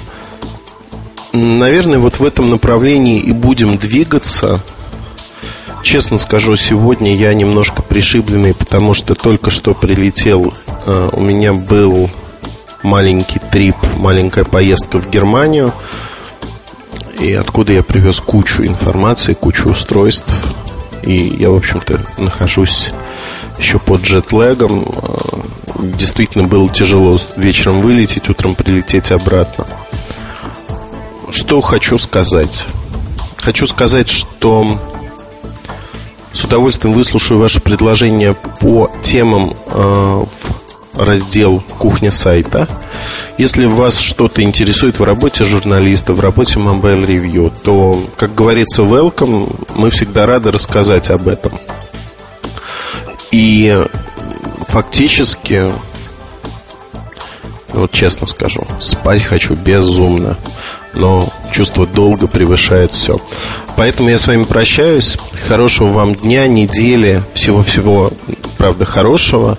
Наверное, 1.32 2.00
вот 2.00 2.20
в 2.20 2.26
этом 2.26 2.50
направлении 2.50 3.20
и 3.20 3.32
будем 3.32 3.78
двигаться– 3.78 4.62
Честно 5.88 6.18
скажу, 6.18 6.58
сегодня 6.58 7.16
я 7.16 7.34
немножко 7.34 7.82
пришибленный, 7.82 8.54
потому 8.54 8.94
что 8.94 9.16
только 9.16 9.50
что 9.50 9.74
прилетел. 9.74 10.54
Э, 10.86 11.10
у 11.14 11.22
меня 11.22 11.54
был 11.54 12.10
маленький 12.84 13.40
трип, 13.40 13.78
маленькая 13.96 14.44
поездка 14.44 15.00
в 15.00 15.10
Германию. 15.10 15.72
И 17.22 17.32
откуда 17.32 17.72
я 17.72 17.84
привез 17.84 18.20
кучу 18.20 18.66
информации, 18.66 19.34
кучу 19.34 19.70
устройств. 19.70 20.30
И 21.04 21.14
я, 21.40 21.52
в 21.52 21.56
общем-то, 21.56 22.06
нахожусь 22.18 22.92
еще 23.58 23.80
под 23.80 24.02
джетлегом. 24.02 24.86
Э, 24.92 25.38
действительно 25.78 26.44
было 26.44 26.68
тяжело 26.68 27.18
вечером 27.38 27.80
вылететь, 27.80 28.30
утром 28.30 28.56
прилететь 28.56 29.14
обратно. 29.14 29.66
Что 31.32 31.62
хочу 31.62 31.98
сказать? 31.98 32.66
Хочу 33.38 33.66
сказать, 33.66 34.10
что 34.10 34.78
с 36.38 36.44
удовольствием 36.44 36.94
выслушаю 36.94 37.40
ваши 37.40 37.60
предложения 37.60 38.34
по 38.34 38.92
темам 39.02 39.56
э, 39.66 39.74
в 39.74 41.00
раздел 41.00 41.64
«Кухня 41.80 42.12
сайта». 42.12 42.68
Если 43.40 43.66
вас 43.66 43.98
что-то 43.98 44.44
интересует 44.44 45.00
в 45.00 45.04
работе 45.04 45.46
журналиста, 45.46 46.14
в 46.14 46.20
работе 46.20 46.60
Mobile 46.60 47.08
Review, 47.08 47.52
то, 47.64 48.06
как 48.18 48.36
говорится, 48.36 48.84
welcome, 48.84 49.68
мы 49.74 49.90
всегда 49.90 50.28
рады 50.28 50.52
рассказать 50.52 51.10
об 51.10 51.28
этом. 51.28 51.54
И 53.32 53.84
фактически, 54.68 55.72
вот 57.70 57.92
честно 57.92 58.28
скажу, 58.28 58.64
спать 58.80 59.24
хочу 59.24 59.56
безумно 59.56 60.38
но 60.98 61.30
чувство 61.52 61.86
долга 61.88 62.28
превышает 62.28 62.92
все. 62.92 63.18
Поэтому 63.76 64.10
я 64.10 64.18
с 64.18 64.28
вами 64.28 64.44
прощаюсь. 64.44 65.18
Хорошего 65.48 65.92
вам 65.92 66.16
дня, 66.16 66.48
недели, 66.48 67.22
всего-всего, 67.34 68.12
правда, 68.58 68.86
хорошего. 68.86 69.58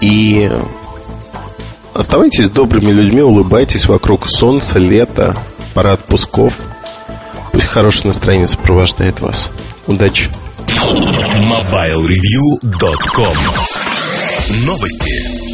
И 0.00 0.50
оставайтесь 1.94 2.48
добрыми 2.48 2.92
людьми, 2.92 3.20
улыбайтесь 3.20 3.86
вокруг 3.86 4.28
солнца, 4.28 4.78
лета, 4.78 5.36
пора 5.74 5.92
отпусков. 5.92 6.54
Пусть 7.52 7.66
хорошее 7.66 8.08
настроение 8.08 8.46
сопровождает 8.46 9.20
вас. 9.20 9.50
Удачи! 9.86 10.30
MobileReview.com 10.68 13.36
Новости 14.66 15.51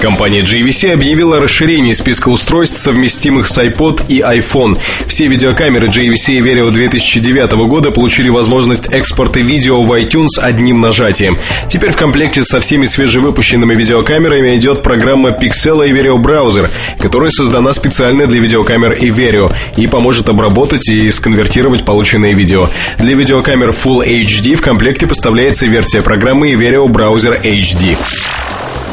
Компания 0.00 0.42
JVC 0.42 0.92
объявила 0.92 1.40
расширение 1.40 1.94
списка 1.94 2.28
устройств, 2.28 2.78
совместимых 2.78 3.48
с 3.48 3.56
iPod 3.58 4.04
и 4.08 4.20
iPhone. 4.20 4.78
Все 5.06 5.26
видеокамеры 5.26 5.86
JVC 5.88 6.40
Verio 6.40 6.70
2009 6.70 7.52
года 7.66 7.90
получили 7.90 8.28
возможность 8.28 8.92
экспорта 8.92 9.40
видео 9.40 9.82
в 9.82 9.92
iTunes 9.92 10.38
одним 10.40 10.80
нажатием. 10.80 11.38
Теперь 11.68 11.92
в 11.92 11.96
комплекте 11.96 12.42
со 12.42 12.60
всеми 12.60 12.86
свежевыпущенными 12.86 13.74
видеокамерами 13.74 14.56
идет 14.56 14.82
программа 14.82 15.30
Pixel 15.30 15.88
и 15.88 15.92
Verio 15.92 16.16
Browser, 16.16 16.68
которая 16.98 17.30
создана 17.30 17.72
специально 17.72 18.26
для 18.26 18.40
видеокамер 18.40 18.92
и 18.92 19.10
Verio 19.10 19.52
и 19.76 19.86
поможет 19.86 20.28
обработать 20.28 20.88
и 20.90 21.10
сконвертировать 21.10 21.84
полученные 21.84 22.34
видео. 22.34 22.68
Для 22.98 23.14
видеокамер 23.14 23.70
Full 23.70 24.04
HD 24.06 24.54
в 24.56 24.62
комплекте 24.62 25.06
поставляется 25.06 25.66
версия 25.66 26.02
программы 26.02 26.52
Verio 26.52 26.86
Browser 26.86 27.40
HD. 27.42 27.96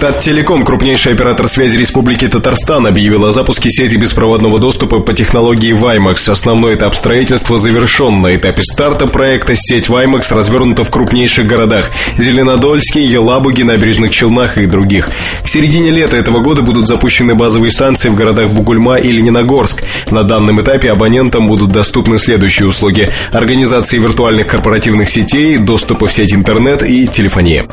Таттелеком, 0.02 0.64
крупнейший 0.64 1.14
оператор 1.14 1.48
связи 1.48 1.78
Республики 1.78 2.28
Татарстан, 2.28 2.88
объявил 2.88 3.24
о 3.24 3.32
запуске 3.32 3.70
сети 3.70 3.98
беспроводного 3.98 4.58
доступа 4.58 5.00
по 5.00 5.14
технологии 5.14 5.76
WiMAX. 5.76 6.32
Основной 6.32 6.74
этап 6.74 6.96
строительства 6.96 7.60
завершен. 7.60 8.20
На 8.20 8.36
этапе 8.36 8.64
старта 8.64 9.06
проекта 9.06 9.54
сеть 9.54 9.90
WiMAX 9.90 10.34
развернута 10.34 10.82
в 10.82 10.90
крупнейших 10.90 11.46
городах– 11.46 11.92
Зеленодольске, 12.18 13.06
Елабуге, 13.06 13.64
Набережных 13.64 14.10
Челнах 14.10 14.58
и 14.58 14.66
других. 14.66 15.08
К 15.44 15.48
середине 15.48 15.92
лета 15.92 16.18
этого 16.18 16.40
года 16.40 16.64
будут 16.64 16.88
запущены 16.88 17.36
базовые 17.36 17.70
станции 17.70 18.10
в 18.10 18.16
городах 18.16 18.50
Бугульма 18.50 18.96
и 18.96 19.12
Лениногорск. 19.12 19.84
На 20.10 20.24
данном 20.24 20.60
этапе 20.62 20.90
абонентам 20.90 21.48
будут 21.48 21.72
доступны 21.72 22.18
следующие 22.18 22.68
услуги– 22.68 23.08
организации 23.32 24.00
виртуальных 24.00 24.48
корпоративных 24.48 25.12
сетей, 25.12 25.58
доступа 25.58 26.08
в 26.08 26.12
сеть 26.12 26.34
интернет 26.34 26.82
и 26.82 27.06
телефония. 27.06 27.66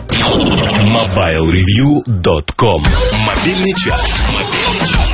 MobileReview.com 2.18 2.82
Мобильный 3.24 3.72
час. 3.74 5.07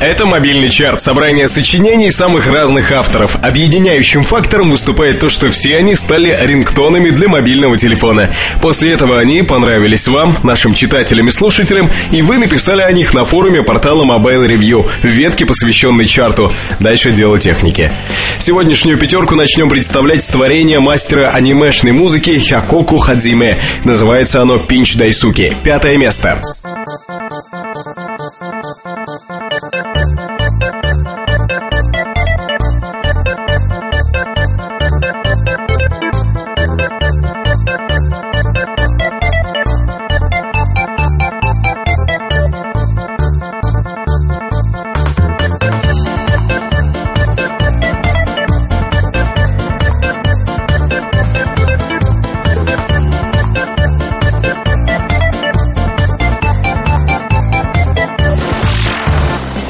Это 0.00 0.26
мобильный 0.26 0.70
чарт, 0.70 1.02
собрание 1.02 1.48
сочинений 1.48 2.12
самых 2.12 2.46
разных 2.46 2.92
авторов. 2.92 3.36
Объединяющим 3.42 4.22
фактором 4.22 4.70
выступает 4.70 5.18
то, 5.18 5.28
что 5.28 5.50
все 5.50 5.76
они 5.76 5.96
стали 5.96 6.38
рингтонами 6.40 7.10
для 7.10 7.26
мобильного 7.26 7.76
телефона. 7.76 8.30
После 8.62 8.92
этого 8.92 9.18
они 9.18 9.42
понравились 9.42 10.06
вам, 10.06 10.36
нашим 10.44 10.72
читателям 10.72 11.26
и 11.26 11.32
слушателям, 11.32 11.90
и 12.12 12.22
вы 12.22 12.38
написали 12.38 12.82
о 12.82 12.92
них 12.92 13.12
на 13.12 13.24
форуме 13.24 13.64
портала 13.64 14.04
Mobile 14.04 14.46
Review 14.46 14.88
в 15.02 15.06
ветке, 15.06 15.44
посвященной 15.44 16.06
чарту. 16.06 16.52
Дальше 16.78 17.10
дело 17.10 17.40
техники. 17.40 17.90
Сегодняшнюю 18.38 18.98
пятерку 18.98 19.34
начнем 19.34 19.68
представлять 19.68 20.22
с 20.22 20.28
творения 20.28 20.78
мастера 20.78 21.30
анимешной 21.30 21.90
музыки 21.90 22.38
Хякоку 22.38 22.98
Хадзиме. 22.98 23.58
Называется 23.82 24.42
оно 24.42 24.58
«Пинч 24.58 24.94
Дайсуки». 24.94 25.52
Пятое 25.64 25.96
место. 25.96 26.40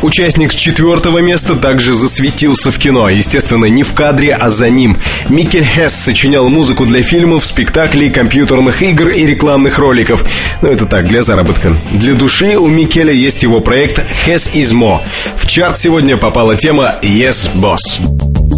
Участник 0.08 0.54
четвертого 0.54 1.18
места 1.18 1.54
также 1.54 1.92
засветился 1.92 2.70
в 2.70 2.78
кино. 2.78 3.10
Естественно, 3.10 3.66
не 3.66 3.82
в 3.82 3.92
кадре, 3.92 4.34
а 4.34 4.48
за 4.48 4.70
ним. 4.70 4.96
Микель 5.28 5.66
Хесс 5.66 5.94
сочинял 5.94 6.48
музыку 6.48 6.86
для 6.86 7.02
фильмов, 7.02 7.44
спектаклей, 7.44 8.08
компьютерных 8.08 8.82
игр 8.82 9.08
и 9.08 9.26
рекламных 9.26 9.78
роликов. 9.78 10.24
Ну, 10.62 10.68
это 10.70 10.86
так, 10.86 11.08
для 11.08 11.20
заработка. 11.20 11.74
Для 11.92 12.14
души 12.14 12.56
у 12.56 12.68
Микеля 12.68 13.12
есть 13.12 13.42
его 13.42 13.60
проект 13.60 13.98
Hess 13.98 14.50
is 14.54 14.72
Mo. 14.72 15.00
В 15.36 15.46
чарт 15.46 15.76
сегодня 15.76 16.16
попала 16.16 16.56
тема 16.56 16.94
Yes 17.02 17.50
Boss. 17.54 18.00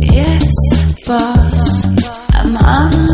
Yes, 0.03 0.45
boss, 1.05 1.85
I'm 2.33 2.57
on 2.63 3.10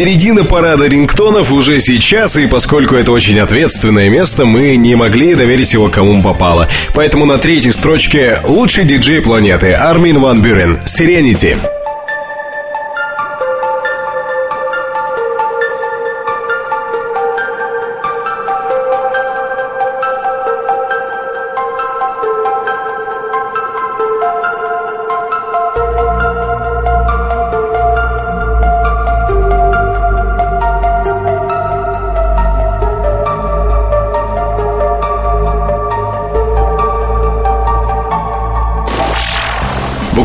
Середина 0.00 0.44
парада 0.44 0.86
рингтонов 0.86 1.52
уже 1.52 1.78
сейчас, 1.78 2.38
и 2.38 2.46
поскольку 2.46 2.94
это 2.94 3.12
очень 3.12 3.38
ответственное 3.38 4.08
место, 4.08 4.46
мы 4.46 4.76
не 4.76 4.94
могли 4.94 5.34
доверить 5.34 5.74
его 5.74 5.90
кому 5.90 6.22
попало. 6.22 6.70
Поэтому 6.94 7.26
на 7.26 7.36
третьей 7.36 7.70
строчке 7.70 8.40
лучший 8.44 8.86
диджей 8.86 9.20
планеты 9.20 9.72
Армин 9.72 10.18
Ван 10.20 10.40
Бюрен 10.40 10.78
«Serenity». 10.86 11.58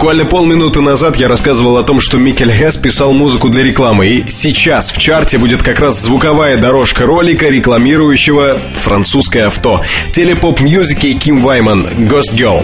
Буквально 0.06 0.26
полминуты 0.26 0.82
назад 0.82 1.18
я 1.18 1.28
рассказывал 1.28 1.78
о 1.78 1.84
том, 1.84 2.00
что 2.00 2.20
Микель 2.20 2.52
Хесс 2.52 2.78
писал 2.78 3.12
музыку 3.12 3.50
для 3.50 3.64
рекламы, 3.64 4.06
и 4.06 4.30
сейчас 4.30 4.92
в 4.92 5.00
чарте 5.00 5.40
будет 5.40 5.64
как 5.64 5.80
раз 5.80 6.00
звуковая 6.00 6.58
дорожка 6.58 7.08
ролика, 7.08 7.48
рекламирующего 7.48 8.60
французское 8.76 9.48
авто. 9.48 9.82
Телепоп 10.14 10.62
мьюзики 10.62 11.12
Ким 11.14 11.40
Вайман 11.40 11.88
«Ghost 12.08 12.36
Girl». 12.36 12.62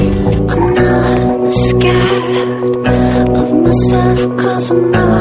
I'm 4.63 4.91
not 4.91 5.20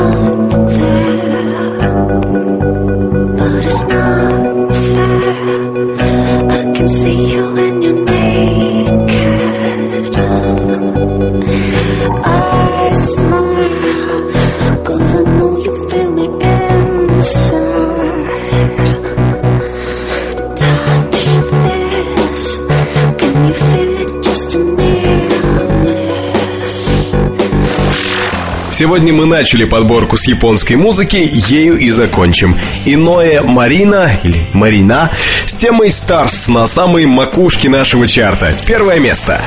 Сегодня 28.80 29.12
мы 29.12 29.26
начали 29.26 29.64
подборку 29.64 30.16
с 30.16 30.26
японской 30.26 30.72
музыки, 30.72 31.18
ею 31.50 31.76
и 31.76 31.90
закончим. 31.90 32.56
Иное 32.86 33.42
Марина, 33.42 34.10
или 34.22 34.46
Марина, 34.54 35.10
с 35.44 35.54
темой 35.58 35.88
Stars 35.88 36.50
на 36.50 36.64
самой 36.64 37.04
макушке 37.04 37.68
нашего 37.68 38.08
чарта. 38.08 38.56
Первое 38.66 38.98
место. 38.98 39.42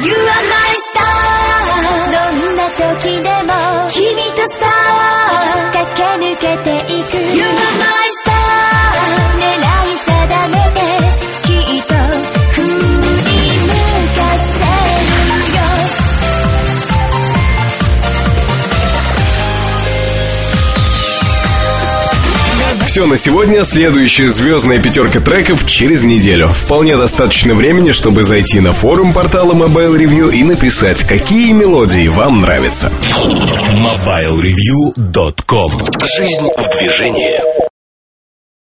You 0.00 0.10
are 0.10 0.45
Все 22.96 23.04
на 23.04 23.18
сегодня. 23.18 23.62
Следующая 23.62 24.30
звездная 24.30 24.78
пятерка 24.78 25.20
треков 25.20 25.66
через 25.66 26.02
неделю. 26.02 26.48
Вполне 26.48 26.96
достаточно 26.96 27.54
времени, 27.54 27.92
чтобы 27.92 28.22
зайти 28.22 28.58
на 28.58 28.72
форум 28.72 29.12
портала 29.12 29.52
Mobile 29.52 29.98
Review 29.98 30.32
и 30.32 30.42
написать, 30.42 31.02
какие 31.02 31.52
мелодии 31.52 32.08
вам 32.08 32.40
нравятся. 32.40 32.90
MobileReview.com 33.10 35.72
Жизнь 36.16 36.48
в 36.56 36.78
движении 36.78 37.42